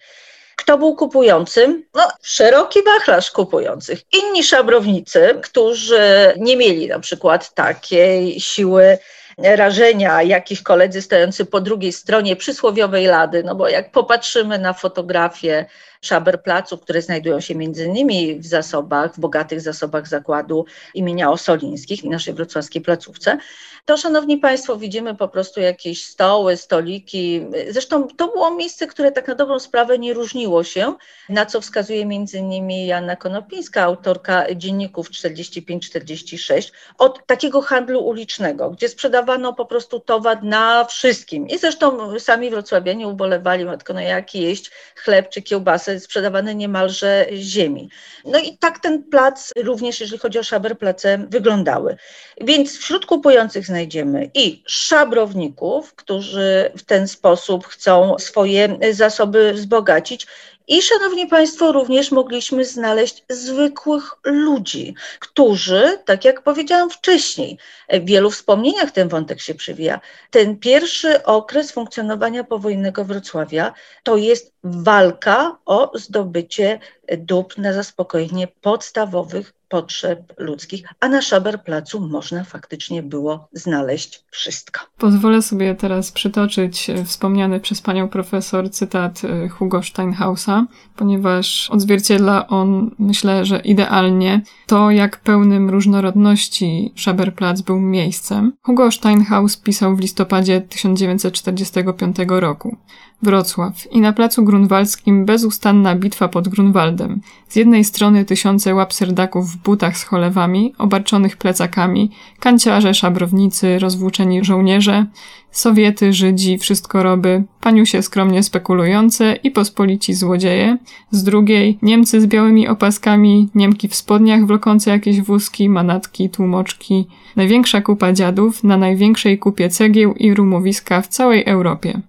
Kto 0.55 0.77
był 0.77 0.95
kupującym? 0.95 1.85
No, 1.93 2.07
szeroki 2.21 2.79
wachlarz 2.83 3.31
kupujących. 3.31 3.99
Inni 4.11 4.43
szabrownicy, 4.43 5.39
którzy 5.43 6.33
nie 6.37 6.57
mieli 6.57 6.87
na 6.87 6.99
przykład 6.99 7.53
takiej 7.53 8.39
siły 8.39 8.97
rażenia, 9.37 10.21
jakich 10.21 10.63
koledzy 10.63 11.01
stojący 11.01 11.45
po 11.45 11.61
drugiej 11.61 11.93
stronie 11.93 12.35
przysłowiowej 12.35 13.05
lady, 13.05 13.43
no 13.43 13.55
bo 13.55 13.69
jak 13.69 13.91
popatrzymy 13.91 14.59
na 14.59 14.73
fotografię 14.73 15.65
Szaberplacu, 16.03 16.77
które 16.77 17.01
znajdują 17.01 17.39
się 17.39 17.55
między 17.55 17.85
innymi 17.85 18.39
w 18.39 18.45
zasobach, 18.45 19.15
w 19.15 19.19
bogatych 19.19 19.61
zasobach 19.61 20.07
zakładu 20.07 20.65
imienia 20.93 21.31
Osolińskich 21.31 22.03
naszej 22.03 22.33
wrocławskiej 22.33 22.81
placówce, 22.81 23.37
to 23.85 23.97
szanowni 23.97 24.37
Państwo, 24.37 24.77
widzimy 24.77 25.15
po 25.15 25.27
prostu 25.27 25.61
jakieś 25.61 26.05
stoły, 26.05 26.57
stoliki. 26.57 27.45
Zresztą 27.69 28.07
to 28.07 28.27
było 28.27 28.55
miejsce, 28.55 28.87
które 28.87 29.11
tak 29.11 29.27
na 29.27 29.35
dobrą 29.35 29.59
sprawę 29.59 29.99
nie 29.99 30.13
różniło 30.13 30.63
się, 30.63 30.95
na 31.29 31.45
co 31.45 31.61
wskazuje 31.61 32.05
między 32.05 32.37
innymi 32.37 32.85
Janna 32.85 33.15
Konopińska, 33.15 33.83
autorka 33.83 34.55
dzienników 34.55 35.09
45-46, 35.09 36.71
od 36.97 37.25
takiego 37.25 37.61
handlu 37.61 38.05
ulicznego, 38.05 38.69
gdzie 38.69 38.89
sprzedawano 38.89 39.53
po 39.53 39.65
prostu 39.65 39.99
towar 39.99 40.43
na 40.43 40.85
wszystkim. 40.85 41.47
I 41.47 41.57
zresztą 41.57 42.19
sami 42.19 42.49
wrocławianie 42.49 43.07
ubolewali, 43.07 43.65
matko, 43.65 43.93
no 43.93 44.01
jak 44.01 44.35
jeść 44.35 44.71
chleb 44.95 45.29
czy 45.29 45.41
kiełbasę 45.41 45.92
sprzedawane 45.99 46.55
niemalże 46.55 47.25
ziemi. 47.33 47.89
No 48.25 48.39
i 48.39 48.57
tak 48.57 48.79
ten 48.79 49.03
plac, 49.03 49.51
również 49.57 49.99
jeżeli 49.99 50.19
chodzi 50.19 50.39
o 50.39 50.43
Szaberplace, 50.43 51.25
wyglądały. 51.29 51.97
Więc 52.41 52.77
wśród 52.77 53.05
kupujących 53.05 53.65
znajdziemy 53.65 54.29
i 54.33 54.63
szabrowników, 54.67 55.95
którzy 55.95 56.71
w 56.77 56.83
ten 56.83 57.07
sposób 57.07 57.67
chcą 57.67 58.15
swoje 58.19 58.77
zasoby 58.91 59.53
wzbogacić, 59.53 60.27
i 60.67 60.81
szanowni 60.81 61.27
Państwo, 61.27 61.71
również 61.71 62.11
mogliśmy 62.11 62.65
znaleźć 62.65 63.25
zwykłych 63.29 64.11
ludzi, 64.23 64.95
którzy, 65.19 65.99
tak 66.05 66.25
jak 66.25 66.41
powiedziałam 66.41 66.89
wcześniej, 66.89 67.57
w 67.89 68.05
wielu 68.05 68.31
wspomnieniach 68.31 68.91
ten 68.91 69.09
wątek 69.09 69.41
się 69.41 69.55
przewija. 69.55 69.99
Ten 70.29 70.57
pierwszy 70.59 71.23
okres 71.23 71.71
funkcjonowania 71.71 72.43
powojennego 72.43 73.05
Wrocławia 73.05 73.73
to 74.03 74.17
jest 74.17 74.53
walka 74.63 75.57
o 75.65 75.91
zdobycie 75.93 76.79
dóbr 77.17 77.59
na 77.59 77.73
zaspokojenie 77.73 78.47
podstawowych 78.47 79.53
potrzeb 79.73 80.33
ludzkich, 80.37 80.83
a 80.99 81.09
na 81.09 81.21
Szaberplacu 81.21 81.99
można 81.99 82.43
faktycznie 82.43 83.03
było 83.03 83.47
znaleźć 83.53 84.23
wszystko. 84.31 84.81
Pozwolę 84.97 85.41
sobie 85.41 85.75
teraz 85.75 86.11
przytoczyć 86.11 86.89
e, 86.89 87.05
wspomniany 87.05 87.59
przez 87.59 87.81
panią 87.81 88.09
profesor 88.09 88.71
cytat 88.71 89.21
e, 89.23 89.49
Hugo 89.49 89.83
Steinhausa, 89.83 90.67
ponieważ 90.95 91.69
odzwierciedla 91.71 92.47
on, 92.47 92.95
myślę, 92.99 93.45
że 93.45 93.59
idealnie 93.59 94.41
to, 94.67 94.91
jak 94.91 95.21
pełnym 95.21 95.69
różnorodności 95.69 96.93
Szaberplatz 96.95 97.61
był 97.61 97.79
miejscem. 97.79 98.53
Hugo 98.61 98.91
Steinhaus 98.91 99.57
pisał 99.57 99.95
w 99.95 99.99
listopadzie 99.99 100.61
1945 100.61 102.17
roku. 102.27 102.77
Wrocław 103.23 103.91
i 103.91 104.01
na 104.01 104.13
placu 104.13 104.43
grunwaldzkim 104.43 105.25
bezustanna 105.25 105.95
bitwa 105.95 106.27
pod 106.27 106.47
Grunwaldem. 106.47 107.21
Z 107.47 107.55
jednej 107.55 107.83
strony 107.83 108.25
tysiące 108.25 108.75
łapserdaków 108.75 109.51
w 109.51 109.57
butach 109.57 109.97
z 109.97 110.03
cholewami, 110.03 110.73
obarczonych 110.77 111.37
plecakami, 111.37 112.11
kanciarze, 112.39 112.93
szabrownicy, 112.93 113.79
rozwłóczeni 113.79 114.43
żołnierze, 114.43 115.05
Sowiety, 115.53 116.13
Żydzi, 116.13 116.57
wszystko 116.57 117.03
roby, 117.03 117.43
paniusie 117.61 118.01
skromnie 118.01 118.43
spekulujące 118.43 119.35
i 119.43 119.51
pospolici 119.51 120.13
złodzieje. 120.13 120.77
Z 121.11 121.23
drugiej 121.23 121.77
Niemcy 121.81 122.21
z 122.21 122.25
białymi 122.25 122.67
opaskami, 122.67 123.49
Niemki 123.55 123.87
w 123.87 123.95
spodniach 123.95 124.45
wlokące 124.45 124.91
jakieś 124.91 125.21
wózki, 125.21 125.69
manatki, 125.69 126.29
tłumoczki. 126.29 127.07
Największa 127.35 127.81
kupa 127.81 128.13
dziadów 128.13 128.63
na 128.63 128.77
największej 128.77 129.37
kupie 129.37 129.69
cegieł 129.69 130.13
i 130.13 130.33
rumowiska 130.33 131.01
w 131.01 131.07
całej 131.07 131.43
Europie. 131.45 132.01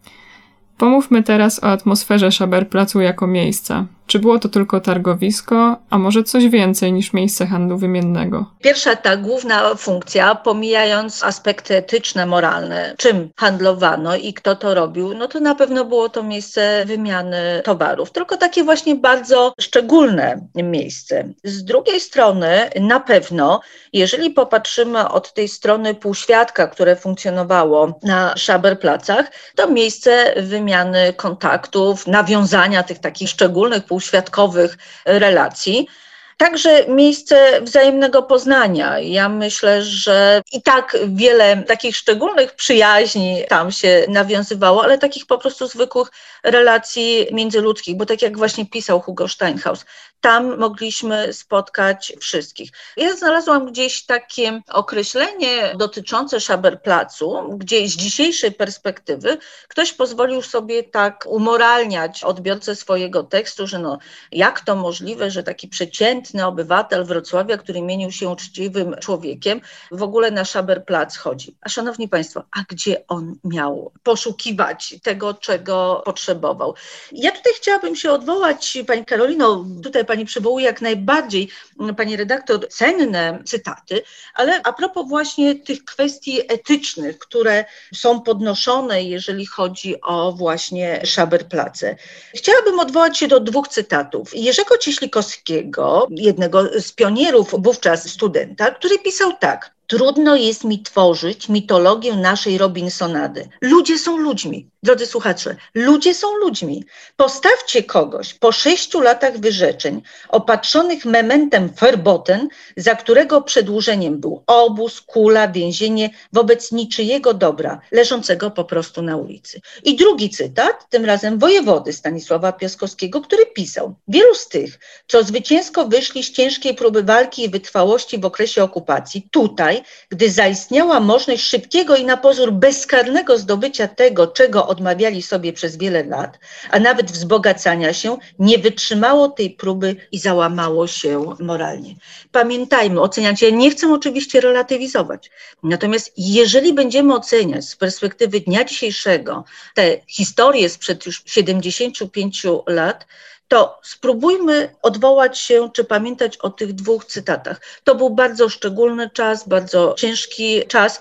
Pomówmy 0.79 1.23
teraz 1.23 1.65
o 1.65 1.67
atmosferze 1.67 2.33
Szaberplacu 2.33 3.01
jako 3.01 3.27
miejsca. 3.27 3.87
Czy 4.07 4.19
było 4.19 4.39
to 4.39 4.49
tylko 4.49 4.81
targowisko, 4.81 5.77
a 5.91 5.99
może 5.99 6.23
coś 6.23 6.49
więcej 6.49 6.93
niż 6.93 7.13
miejsce 7.13 7.47
handlu 7.47 7.79
wymiennego? 7.79 8.51
Pierwsza 8.63 8.97
ta 8.97 9.17
główna 9.17 9.75
funkcja, 9.75 10.35
pomijając 10.35 11.25
aspekty 11.25 11.77
etyczne, 11.77 12.27
moralne, 12.27 12.95
czym 12.99 13.31
handlowano 13.37 14.17
i 14.17 14.35
kto 14.35 14.57
to 14.57 14.75
robił, 14.75 15.15
no 15.15 15.29
to 15.29 15.41
na 15.41 15.55
pewno 15.55 15.85
było 15.85 16.09
to 16.09 16.23
miejsce 16.23 16.85
wymiany 16.87 17.63
towarów, 17.65 18.11
tylko 18.11 18.37
takie 18.37 18.65
właśnie 18.65 18.95
bardzo 18.95 19.53
szczególne 19.61 20.47
miejsce. 20.55 21.29
Z 21.45 21.65
drugiej 21.65 22.01
strony, 22.01 22.71
na 22.81 23.01
pewno, 23.01 23.61
jeżeli 23.93 24.31
popatrzymy 24.31 25.09
od 25.09 25.35
tej 25.35 25.49
strony 25.49 25.95
półświadka, 25.95 26.67
które 26.67 26.97
funkcjonowało 26.97 27.99
na 28.03 28.37
Szaberplacach, 28.37 29.33
to 29.57 29.71
miejsce 29.71 30.35
wymiany 30.43 31.13
kontaktów, 31.13 32.07
nawiązania 32.07 32.83
tych 32.83 32.99
takich 32.99 33.29
szczególnych 33.29 33.85
współświadkowych 33.99 34.79
relacji. 35.05 35.89
Także 36.37 36.87
miejsce 36.89 37.61
wzajemnego 37.63 38.23
poznania. 38.23 38.99
Ja 38.99 39.29
myślę, 39.29 39.83
że 39.83 40.43
i 40.53 40.63
tak 40.63 40.97
wiele 41.09 41.63
takich 41.63 41.97
szczególnych 41.97 42.55
przyjaźni 42.55 43.45
tam 43.49 43.73
się 43.73 44.07
nawiązywało, 44.09 44.85
ale 44.85 44.99
takich 44.99 45.27
po 45.27 45.39
prostu 45.39 45.67
zwykłych 45.67 46.09
relacji 46.43 47.27
międzyludzkich, 47.33 47.97
bo 47.97 48.07
tak 48.07 48.23
jak 48.23 48.39
właśnie 48.39 48.67
pisał 48.67 49.01
Hugo 49.01 49.29
Steinhaus, 49.29 49.85
tam 50.25 50.59
mogliśmy 50.59 51.33
spotkać 51.33 52.13
wszystkich. 52.21 52.71
Ja 52.97 53.17
znalazłam 53.17 53.67
gdzieś 53.67 54.07
takie 54.07 54.63
określenie 54.69 55.75
dotyczące 55.79 56.41
Szaberplacu, 56.41 57.59
gdzie 57.59 57.89
z 57.89 57.97
dzisiejszej 57.97 58.53
perspektywy 58.53 59.39
ktoś 59.69 59.93
pozwolił 59.93 60.43
sobie 60.43 60.83
tak 60.83 61.25
umoralniać 61.29 62.25
odbiorcę 62.25 62.77
swojego 62.77 63.23
tekstu, 63.23 63.67
że 63.67 63.79
no, 63.79 63.99
jak 64.33 64.61
to 64.61 64.77
możliwe, 64.77 65.31
że 65.31 65.43
taki 65.43 65.69
przeciętny 65.69 66.47
obywatel 66.47 67.05
Wrocławia, 67.05 67.57
który 67.59 67.83
mienił 67.83 68.11
się 68.11 68.29
uczciwym 68.29 68.97
człowiekiem, 69.01 69.61
w 69.91 70.03
ogóle 70.03 70.31
na 70.31 70.45
Szaberplac 70.45 71.17
chodzi. 71.17 71.57
A 71.61 71.69
szanowni 71.69 72.09
Państwo, 72.09 72.45
a 72.51 72.65
gdzie 72.69 73.05
on 73.09 73.35
miał 73.45 73.93
poszukiwać 74.03 74.95
tego, 75.03 75.35
czego 75.35 76.03
potrzebował? 76.05 76.75
Ja 77.13 77.31
tutaj 77.31 77.53
chciałabym 77.57 77.97
się 77.97 78.13
odwołać, 78.13 78.79
Pani 78.87 79.05
Karolino, 79.05 79.65
tutaj 79.83 80.05
Pani 80.05 80.14
przywołuje 80.25 80.65
jak 80.65 80.81
najbardziej, 80.81 81.49
mm, 81.81 81.95
Pani 81.95 82.17
redaktor, 82.17 82.69
cenne 82.69 83.39
cytaty, 83.45 84.03
ale 84.35 84.63
a 84.63 84.73
propos 84.73 85.09
właśnie 85.09 85.55
tych 85.55 85.85
kwestii 85.85 86.53
etycznych, 86.53 87.19
które 87.19 87.65
są 87.95 88.21
podnoszone, 88.21 89.03
jeżeli 89.03 89.47
chodzi 89.47 90.01
o 90.01 90.33
właśnie 90.33 91.01
Szaberplace. 91.05 91.97
Chciałabym 92.35 92.81
odwołać 92.81 93.19
się 93.19 93.29
do 93.29 93.41
dwóch 93.41 93.69
cytatów. 93.69 94.31
Jerzego 94.35 94.79
Cieślikowskiego, 94.79 96.09
jednego 96.11 96.81
z 96.81 96.93
pionierów 96.93 97.55
wówczas 97.59 98.11
studenta, 98.11 98.71
który 98.71 98.99
pisał 98.99 99.33
tak. 99.41 99.74
Trudno 99.87 100.37
jest 100.37 100.65
mi 100.65 100.83
tworzyć 100.83 101.49
mitologię 101.49 102.17
naszej 102.17 102.59
Robinsonady. 102.59 103.49
Ludzie 103.61 103.99
są 103.99 104.17
ludźmi. 104.17 104.69
Drodzy 104.83 105.07
słuchacze, 105.07 105.57
ludzie 105.75 106.15
są 106.15 106.37
ludźmi. 106.37 106.85
Postawcie 107.17 107.83
kogoś 107.83 108.35
po 108.35 108.53
sześciu 108.53 109.01
latach 109.01 109.39
wyrzeczeń, 109.39 110.03
opatrzonych 110.29 111.05
mementem 111.05 111.69
verboten, 111.81 112.49
za 112.77 112.95
którego 112.95 113.43
przedłużeniem 113.43 114.21
był 114.21 114.43
obóz, 114.47 115.01
kula, 115.01 115.49
więzienie 115.49 116.11
wobec 116.33 116.73
niczyjego 116.73 117.35
dobra, 117.35 117.81
leżącego 117.91 118.51
po 118.51 118.65
prostu 118.65 119.03
na 119.03 119.17
ulicy. 119.17 119.61
I 119.85 119.97
drugi 119.97 120.31
cytat, 120.31 120.91
tym 120.91 121.05
razem 121.05 121.39
wojewody 121.39 121.93
Stanisława 121.93 122.53
Piaskowskiego, 122.53 123.21
który 123.21 123.47
pisał: 123.47 123.95
Wielu 124.09 124.35
z 124.35 124.49
tych, 124.49 124.79
co 125.07 125.23
zwycięsko 125.23 125.85
wyszli 125.89 126.23
z 126.23 126.33
ciężkiej 126.33 126.75
próby 126.75 127.03
walki 127.03 127.45
i 127.45 127.49
wytrwałości 127.49 128.19
w 128.19 128.25
okresie 128.25 128.63
okupacji, 128.63 129.29
tutaj, 129.31 129.74
gdy 130.11 130.31
zaistniała 130.31 131.01
możliwość 131.01 131.25
szybkiego 131.43 131.97
i 131.97 132.05
na 132.05 132.17
pozór 132.17 132.53
bezkarnego 132.53 133.39
zdobycia 133.39 133.89
tego, 133.89 134.27
czego 134.27 134.67
odmawiali 134.67 135.23
sobie 135.23 135.53
przez 135.53 135.77
wiele 135.77 136.05
lat, 136.05 136.39
a 136.71 136.79
nawet 136.79 137.13
wzbogacania 137.13 137.93
się, 137.93 138.17
nie 138.39 138.59
wytrzymało 138.59 139.29
tej 139.29 139.51
próby 139.51 139.97
i 140.13 140.19
załamało 140.19 140.87
się 140.87 141.35
moralnie. 141.41 141.95
Pamiętajmy, 142.33 143.01
oceniać, 143.01 143.43
ja 143.43 143.51
nie 143.51 143.71
chcę 143.71 143.93
oczywiście 143.93 144.41
relatywizować, 144.41 145.31
natomiast 145.63 146.13
jeżeli 146.17 146.73
będziemy 146.73 147.15
oceniać 147.15 147.65
z 147.65 147.77
perspektywy 147.77 148.41
dnia 148.41 148.65
dzisiejszego 148.65 149.45
te 149.75 150.01
historie 150.07 150.69
sprzed 150.69 151.07
już 151.07 151.23
75 151.27 152.47
lat, 152.67 153.07
to 153.49 153.81
spróbujmy 153.83 154.75
odwołać 154.83 155.39
się 155.39 155.71
czy 155.75 155.85
pamiętać 155.85 156.37
o 156.37 156.51
tych 156.51 156.73
dwóch 156.73 157.05
cytatach. 157.05 157.61
To 157.85 157.95
był 157.95 158.11
bardzo 158.11 158.49
szczególny 158.49 159.11
czas, 159.11 159.49
bardzo 159.49 159.95
ciężki 159.99 160.67
czas. 160.69 161.01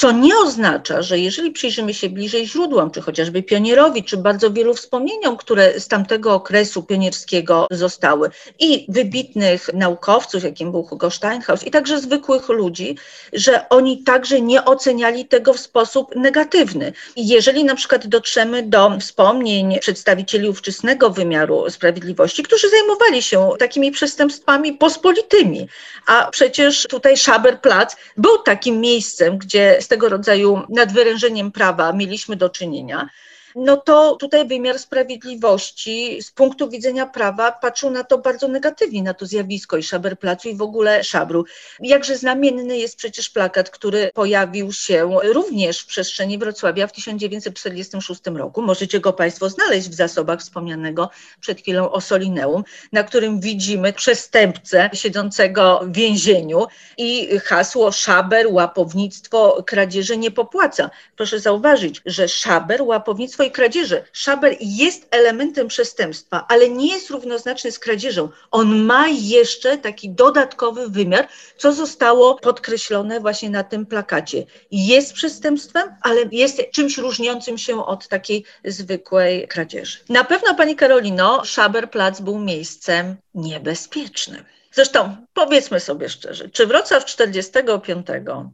Co 0.00 0.12
nie 0.12 0.38
oznacza, 0.38 1.02
że 1.02 1.18
jeżeli 1.18 1.50
przyjrzymy 1.50 1.94
się 1.94 2.08
bliżej 2.08 2.46
źródłom, 2.46 2.90
czy 2.90 3.00
chociażby 3.00 3.42
pionierowi, 3.42 4.04
czy 4.04 4.16
bardzo 4.16 4.50
wielu 4.50 4.74
wspomnieniom, 4.74 5.36
które 5.36 5.80
z 5.80 5.88
tamtego 5.88 6.34
okresu 6.34 6.82
pionierskiego 6.82 7.66
zostały 7.70 8.30
i 8.58 8.86
wybitnych 8.88 9.70
naukowców, 9.74 10.44
jakim 10.44 10.70
był 10.70 10.82
Hugo 10.82 11.10
Steinhaus, 11.10 11.64
i 11.64 11.70
także 11.70 12.00
zwykłych 12.00 12.48
ludzi, 12.48 12.96
że 13.32 13.68
oni 13.68 14.02
także 14.02 14.40
nie 14.40 14.64
oceniali 14.64 15.24
tego 15.24 15.52
w 15.52 15.60
sposób 15.60 16.16
negatywny. 16.16 16.92
Jeżeli 17.16 17.64
na 17.64 17.74
przykład 17.74 18.06
dotrzemy 18.06 18.62
do 18.62 18.98
wspomnień 19.00 19.78
przedstawicieli 19.80 20.48
ówczesnego 20.48 21.10
wymiaru 21.10 21.70
sprawiedliwości, 21.70 22.42
którzy 22.42 22.70
zajmowali 22.70 23.22
się 23.22 23.50
takimi 23.58 23.90
przestępstwami 23.90 24.72
pospolitymi, 24.72 25.68
a 26.06 26.28
przecież 26.30 26.86
tutaj 26.90 27.16
Szaberplatz 27.16 27.96
był 28.16 28.38
takim 28.38 28.80
miejscem, 28.80 29.38
gdzie 29.38 29.76
z 29.90 29.92
tego 29.92 30.08
rodzaju 30.08 30.62
nadwyrężeniem 30.68 31.52
prawa 31.52 31.92
mieliśmy 31.92 32.36
do 32.36 32.50
czynienia 32.50 33.08
no 33.54 33.76
to 33.76 34.16
tutaj 34.16 34.48
wymiar 34.48 34.78
sprawiedliwości 34.78 36.22
z 36.22 36.30
punktu 36.30 36.68
widzenia 36.68 37.06
prawa 37.06 37.52
patrzył 37.52 37.90
na 37.90 38.04
to 38.04 38.18
bardzo 38.18 38.48
negatywnie, 38.48 39.02
na 39.02 39.14
to 39.14 39.26
zjawisko 39.26 39.76
i 39.76 39.82
Szaberplacu 39.82 40.48
i 40.48 40.54
w 40.54 40.62
ogóle 40.62 41.04
Szabru. 41.04 41.44
Jakże 41.80 42.16
znamienny 42.16 42.78
jest 42.78 42.96
przecież 42.96 43.30
plakat, 43.30 43.70
który 43.70 44.10
pojawił 44.14 44.72
się 44.72 45.18
również 45.22 45.80
w 45.80 45.86
przestrzeni 45.86 46.38
Wrocławia 46.38 46.86
w 46.86 46.92
1946 46.92 48.20
roku. 48.34 48.62
Możecie 48.62 49.00
go 49.00 49.12
Państwo 49.12 49.48
znaleźć 49.48 49.88
w 49.88 49.94
zasobach 49.94 50.40
wspomnianego 50.40 51.10
przed 51.40 51.60
chwilą 51.60 51.90
Osolineum, 51.90 52.64
na 52.92 53.02
którym 53.02 53.40
widzimy 53.40 53.92
przestępcę 53.92 54.90
siedzącego 54.92 55.80
w 55.84 55.92
więzieniu 55.92 56.66
i 56.98 57.38
hasło 57.38 57.92
Szaber, 57.92 58.46
łapownictwo, 58.50 59.62
kradzieży 59.66 60.16
nie 60.16 60.30
popłaca. 60.30 60.90
Proszę 61.16 61.40
zauważyć, 61.40 62.02
że 62.06 62.28
Szaber, 62.28 62.82
łapownictwo 62.82 63.39
swojej 63.40 63.52
kradzieży. 63.52 64.04
Szabel 64.12 64.56
jest 64.60 65.08
elementem 65.10 65.68
przestępstwa, 65.68 66.46
ale 66.48 66.68
nie 66.68 66.92
jest 66.92 67.10
równoznaczny 67.10 67.72
z 67.72 67.78
kradzieżą. 67.78 68.28
On 68.50 68.84
ma 68.84 69.08
jeszcze 69.08 69.78
taki 69.78 70.10
dodatkowy 70.10 70.88
wymiar, 70.88 71.28
co 71.56 71.72
zostało 71.72 72.34
podkreślone 72.34 73.20
właśnie 73.20 73.50
na 73.50 73.64
tym 73.64 73.86
plakacie. 73.86 74.44
Jest 74.70 75.12
przestępstwem, 75.12 75.94
ale 76.02 76.20
jest 76.32 76.62
czymś 76.74 76.98
różniącym 76.98 77.58
się 77.58 77.86
od 77.86 78.08
takiej 78.08 78.44
zwykłej 78.64 79.48
kradzieży. 79.48 79.98
Na 80.08 80.24
pewno, 80.24 80.54
Pani 80.54 80.76
Karolino, 80.76 81.44
Szaberplatz 81.44 82.20
był 82.20 82.38
miejscem 82.38 83.16
niebezpiecznym. 83.34 84.44
Zresztą 84.72 85.16
powiedzmy 85.34 85.80
sobie 85.80 86.08
szczerze, 86.08 86.48
czy 86.48 86.66
Wrocław 86.66 87.04
45, 87.04 88.06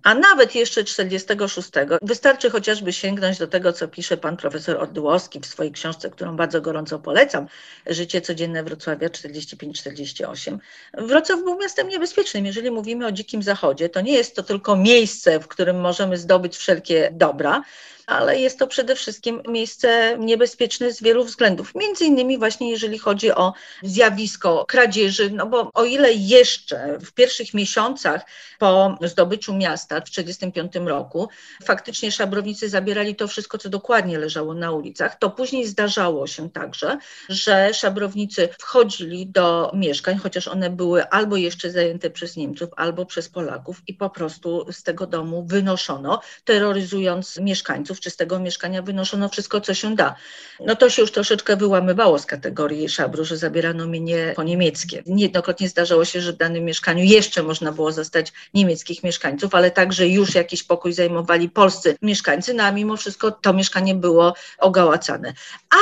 a 0.03 0.15
nawet 0.15 0.55
jeszcze 0.55 0.85
46, 0.85 1.69
wystarczy 2.03 2.51
chociażby 2.51 2.93
sięgnąć 2.93 3.39
do 3.39 3.47
tego, 3.47 3.73
co 3.73 3.89
pisze 3.89 4.17
pan 4.17 4.37
profesor 4.37 4.77
Oddyłowski 4.77 5.41
w 5.41 5.47
swojej 5.47 5.73
książce, 5.73 6.11
którą 6.11 6.37
bardzo 6.37 6.61
gorąco 6.61 6.99
polecam, 6.99 7.47
Życie 7.87 8.21
codzienne 8.21 8.65
Wrocławia 8.65 9.09
45-48. 9.09 10.59
Wrocław 10.95 11.41
był 11.41 11.59
miastem 11.59 11.89
niebezpiecznym. 11.89 12.47
Jeżeli 12.47 12.71
mówimy 12.71 13.07
o 13.07 13.13
dzikim 13.13 13.43
zachodzie, 13.43 13.89
to 13.89 14.01
nie 14.01 14.13
jest 14.13 14.37
to 14.37 14.43
tylko 14.43 14.77
miejsce, 14.77 15.41
w 15.41 15.49
którym 15.49 15.81
możemy 15.81 16.17
zdobyć 16.17 16.57
wszelkie 16.57 17.11
dobra, 17.13 17.63
ale 18.07 18.39
jest 18.39 18.59
to 18.59 18.67
przede 18.67 18.97
wszystkim 18.97 19.43
miejsce 19.49 20.17
niebezpieczne 20.19 20.93
z 20.93 21.03
wielu 21.03 21.25
względów. 21.25 21.75
Między 21.75 22.05
innymi 22.05 22.39
właśnie 22.39 22.71
jeżeli 22.71 22.99
chodzi 22.99 23.33
o 23.33 23.53
zjawisko 23.83 24.65
kradzieży, 24.69 25.31
no 25.31 25.47
bo 25.47 25.71
o 25.75 25.85
ile 25.85 26.13
jeszcze 26.13 26.99
w 26.99 27.13
pierwszych 27.13 27.55
miesiącach 27.55 28.23
po 28.59 28.99
zdobyciu 29.03 29.55
miasta 29.55 30.01
w 30.01 30.05
1945 30.05 30.89
roku 30.89 31.29
faktycznie 31.65 32.13
szabrownicy 32.13 32.69
zabierali 32.69 33.17
to 33.17 33.29
wszystko, 33.29 33.59
co 33.59 33.69
dokładnie 33.69 34.19
leżało 34.19 34.55
na 34.55 34.73
ulicach, 34.73 35.19
to 35.19 35.31
później 35.31 35.67
zdarzało 35.67 36.27
się 36.27 36.51
także, 36.51 36.99
że 37.29 37.75
szabrownicy 37.75 38.49
wchodzili 38.59 39.27
do 39.27 39.71
mieszkań, 39.75 40.19
chociaż 40.19 40.49
one 40.49 40.71
były 40.71 41.09
albo 41.09 41.37
jeszcze 41.37 41.71
zajęte 41.71 42.11
przez 42.11 42.37
Niemców, 42.37 42.71
albo 42.77 43.07
przez 43.07 43.29
Polaków 43.29 43.83
i 43.87 43.95
po 43.95 44.11
prostu 44.11 44.73
z 44.73 44.83
tego 44.83 45.07
domu 45.07 45.45
wynoszono, 45.47 46.21
terroryzując 46.45 47.37
mieszkańców 47.37 47.96
czy 48.01 48.11
z 48.11 48.17
tego 48.17 48.39
mieszkania 48.39 48.83
wynoszono 48.83 49.29
wszystko, 49.29 49.61
co 49.61 49.75
się 49.75 49.95
da. 49.95 50.15
No 50.61 50.77
to 50.77 50.91
się 50.91 51.03
już 51.03 51.13
troszeczkę 51.13 51.57
wyłamywało 51.57 52.19
z 52.19 52.27
kategorii 52.27 52.89
szabru, 52.89 53.25
że 53.25 53.37
zabierano 53.37 53.87
mienie 53.87 54.33
po 54.37 54.43
niemieckie. 54.43 55.03
Niejednokrotnie 55.07 55.69
zdarzało 55.69 56.05
się, 56.05 56.21
że 56.21 56.33
w 56.33 56.37
danym 56.37 56.65
mieszkaniu 56.65 57.05
jeszcze 57.05 57.43
można 57.43 57.73
było 57.73 57.93
zastać 57.93 58.33
niemieckich 58.55 59.03
mieszkańców, 59.03 59.55
ale 59.55 59.71
także 59.71 60.09
już 60.09 60.35
jakiś 60.35 60.63
pokój 60.63 60.93
zajmowali 60.93 61.51
polscy 61.51 61.97
mieszkańcy, 62.03 62.55
no 62.55 62.63
a 62.63 62.73
mimo 62.73 62.97
wszystko 62.97 63.31
to 63.31 63.53
mieszkanie 63.53 63.95
było 63.95 64.35
ogałacane. 64.59 65.33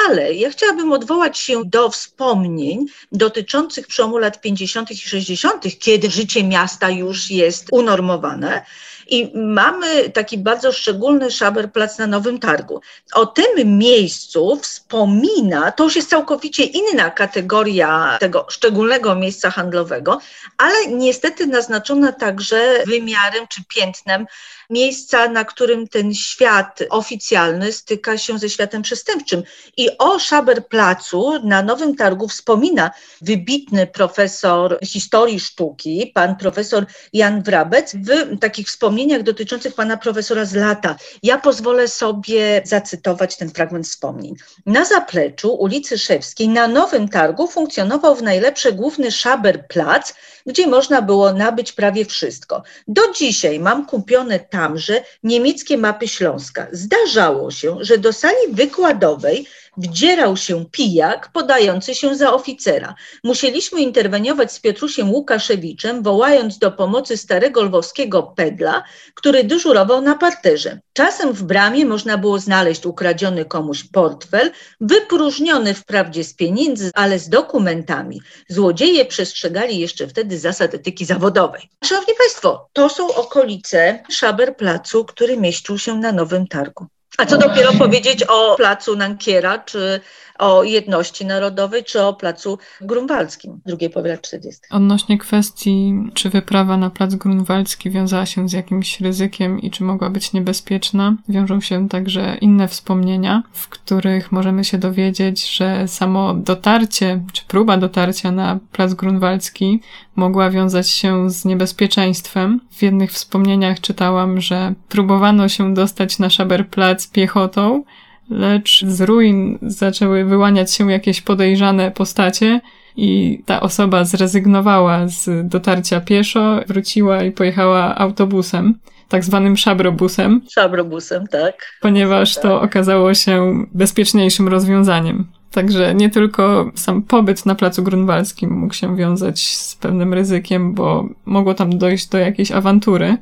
Ale 0.09 0.35
ja 0.35 0.51
chciałabym 0.51 0.93
odwołać 0.93 1.39
się 1.39 1.63
do 1.65 1.91
wspomnień 1.91 2.87
dotyczących 3.13 3.87
przełomu 3.87 4.19
lat 4.19 4.41
50. 4.41 4.91
i 4.91 4.97
60., 4.97 5.65
kiedy 5.79 6.11
życie 6.11 6.45
miasta 6.45 6.91
już 6.91 7.31
jest 7.31 7.67
unormowane. 7.73 8.65
I 9.07 9.31
mamy 9.35 10.11
taki 10.11 10.39
bardzo 10.39 10.73
szczególny 10.73 11.31
Szaberplatz 11.31 11.99
na 11.99 12.07
Nowym 12.07 12.39
Targu. 12.39 12.81
O 13.15 13.27
tym 13.27 13.79
miejscu 13.79 14.59
wspomina, 14.63 15.73
to 15.73 15.85
już 15.85 15.97
jest 15.97 16.11
całkowicie 16.11 16.65
inna 16.65 17.11
kategoria 17.11 18.17
tego 18.21 18.47
szczególnego 18.51 19.15
miejsca 19.15 19.51
handlowego, 19.51 20.21
ale 20.59 20.87
niestety 20.87 21.47
naznaczona 21.47 22.13
także 22.13 22.83
wymiarem 22.87 23.47
czy 23.49 23.65
piętnem 23.75 24.27
miejsca, 24.71 25.29
na 25.29 25.45
którym 25.45 25.89
ten 25.89 26.15
świat 26.15 26.79
oficjalny 26.91 27.73
styka 27.73 28.19
się 28.19 28.39
ze 28.39 28.49
światem 28.49 28.83
przestępczym. 28.83 29.43
I 29.77 29.99
o 29.99 30.19
Szaberplacu 30.19 31.39
na 31.45 31.63
Nowym 31.63 31.97
Targu 31.97 32.29
wspomina 32.29 32.91
wybitny 33.23 33.87
profesor 33.87 34.79
historii 34.85 35.41
sztuki, 35.41 36.11
pan 36.15 36.37
profesor 36.37 36.87
Jan 37.13 37.43
Wrabec, 37.43 37.95
w 37.95 38.39
takich 38.41 38.67
wspomnieniach 38.67 39.23
dotyczących 39.23 39.75
pana 39.75 39.97
profesora 39.97 40.45
z 40.45 40.55
lata. 40.55 40.97
Ja 41.23 41.39
pozwolę 41.39 41.89
sobie 41.89 42.63
zacytować 42.65 43.37
ten 43.37 43.51
fragment 43.51 43.87
wspomnień. 43.87 44.35
Na 44.67 44.85
zapleczu 44.85 45.55
ulicy 45.55 45.99
Szewskiej 45.99 46.49
na 46.49 46.69
Nowym 46.69 47.09
Targu 47.09 47.47
funkcjonował 47.47 48.17
w 48.17 48.23
najlepsze 48.23 48.73
główny 48.73 49.13
Szaberplac, 49.13 50.15
gdzie 50.47 50.67
można 50.67 51.03
było 51.03 51.33
nabyć 51.33 51.73
prawie 51.73 52.05
wszystko. 52.05 52.63
Do 52.89 53.13
dzisiaj 53.13 53.61
mam 53.61 53.87
kupione 53.87 54.41
tamże 54.41 55.03
niemieckie 55.23 55.79
mapy 55.79 56.09
Śląska. 56.09 56.67
Zdarzało 56.73 57.51
się, 57.51 57.77
że 57.81 57.99
do 57.99 58.13
sali 58.13 58.53
wykładowej 58.53 59.47
wdzierał 59.77 60.37
się 60.37 60.65
pijak 60.71 61.31
podający 61.33 61.95
się 61.95 62.17
za 62.17 62.33
oficera. 62.33 62.95
Musieliśmy 63.25 63.81
interweniować 63.81 64.53
z 64.53 64.61
Piotrusiem 64.61 65.11
Łukaszewiczem, 65.11 66.03
wołając 66.03 66.59
do 66.59 66.73
pomocy 66.73 67.17
starego 67.17 67.63
lwowskiego 67.63 68.23
pedla, 68.23 68.83
który 69.15 69.45
dyżurował 69.45 70.01
na 70.01 70.15
parterze. 70.15 70.81
Czasem 70.93 71.33
w 71.33 71.43
bramie 71.43 71.87
można 71.87 72.19
było 72.19 72.39
znaleźć 72.39 72.87
ukradziony 72.87 73.45
komuś 73.45 73.85
portfel, 73.85 74.51
wypróżniony 74.81 75.75
wprawdzie 75.75 76.25
z 76.25 76.35
pieniędzy, 76.35 76.91
ale 76.95 77.19
z 77.19 77.29
dokumentami. 77.29 78.21
Złodzieje 78.49 79.05
przestrzegali 79.05 79.79
jeszcze 79.79 80.09
wtedy 80.09 80.39
zasad 80.39 80.75
etyki 80.75 81.05
zawodowej. 81.05 81.71
Szanowni 81.85 82.15
Państwo, 82.19 82.69
to 82.73 82.89
są 82.89 83.15
okolice 83.15 84.03
Szaberplacu, 84.11 85.05
który 85.05 85.37
mieścił 85.37 85.79
się 85.79 85.99
na 85.99 86.13
Nowym 86.13 86.47
Targu. 86.47 86.87
A 87.19 87.27
co 87.27 87.39
dopiero 87.39 87.73
powiedzieć 87.73 88.25
o 88.29 88.57
placu 88.57 88.97
Nankiera, 88.97 89.59
czy 89.59 90.01
o 90.39 90.63
jedności 90.63 91.27
narodowej, 91.27 91.85
czy 91.85 92.03
o 92.03 92.15
placu 92.15 92.59
grunwaldzkim 92.81 93.61
drugiej 93.67 93.91
połowy 93.91 94.09
lat 94.09 94.23
40. 94.23 94.61
Odnośnie 94.71 95.19
kwestii, 95.19 95.95
czy 96.15 96.31
wyprawa 96.31 96.77
na 96.77 96.91
plac 96.91 97.15
grunwaldzki 97.15 97.91
wiązała 97.91 98.27
się 98.27 98.49
z 98.49 98.53
jakimś 98.53 99.01
ryzykiem 99.01 99.61
i 99.61 99.71
czy 99.71 99.85
mogła 99.85 100.11
być 100.11 100.33
niebezpieczna, 100.33 101.17
wiążą 101.29 101.61
się 101.61 101.89
także 101.89 102.37
inne 102.41 102.69
wspomnienia, 102.69 103.43
w 103.53 103.69
których 103.69 104.33
możemy 104.33 104.65
się 104.65 104.79
dowiedzieć, 104.79 105.51
że 105.57 105.89
samo 105.89 106.35
dotarcie, 106.35 107.21
czy 107.33 107.45
próba 107.45 107.77
dotarcia 107.77 108.31
na 108.31 108.59
plac 108.73 108.95
grunwaldzki 108.95 109.81
mogła 110.17 110.51
wiązać 110.51 110.91
się 110.91 111.31
z 111.31 111.45
niebezpieczeństwem. 111.45 112.61
W 112.71 112.83
jednych 112.83 113.13
wspomnieniach 113.13 113.81
czytałam, 113.81 114.41
że 114.41 114.75
próbowano 114.89 115.49
się 115.49 115.75
dostać 115.75 116.19
na 116.19 116.31
Szaberplatz 116.31 117.11
piechotą, 117.11 117.85
lecz 118.31 118.85
z 118.85 119.01
ruin 119.01 119.59
zaczęły 119.63 120.25
wyłaniać 120.25 120.75
się 120.75 120.91
jakieś 120.91 121.21
podejrzane 121.21 121.91
postacie 121.91 122.61
i 122.97 123.43
ta 123.47 123.61
osoba 123.61 124.05
zrezygnowała 124.05 125.09
z 125.09 125.49
dotarcia 125.49 126.01
pieszo, 126.01 126.61
wróciła 126.67 127.23
i 127.23 127.33
pojechała 127.33 127.99
autobusem, 127.99 128.79
tak 129.09 129.25
zwanym 129.25 129.57
szabrobusem. 129.57 130.41
Szabrobusem, 130.51 131.27
tak. 131.27 131.55
Ponieważ 131.81 132.35
to 132.35 132.43
tak. 132.43 132.63
okazało 132.63 133.15
się 133.15 133.65
bezpieczniejszym 133.73 134.49
rozwiązaniem. 134.49 135.27
Także 135.51 135.95
nie 135.95 136.11
tylko 136.11 136.71
sam 136.75 137.03
pobyt 137.03 137.47
na 137.47 137.55
placu 137.55 137.83
grunwalskim 137.83 138.51
mógł 138.51 138.75
się 138.75 138.97
wiązać 138.97 139.41
z 139.41 139.77
pewnym 139.77 140.15
ryzykiem, 140.15 140.75
bo 140.75 141.09
mogło 141.25 141.55
tam 141.55 141.79
dojść 141.79 142.09
do 142.09 142.19
jakiejś 142.19 142.53
awantury, 142.53 143.17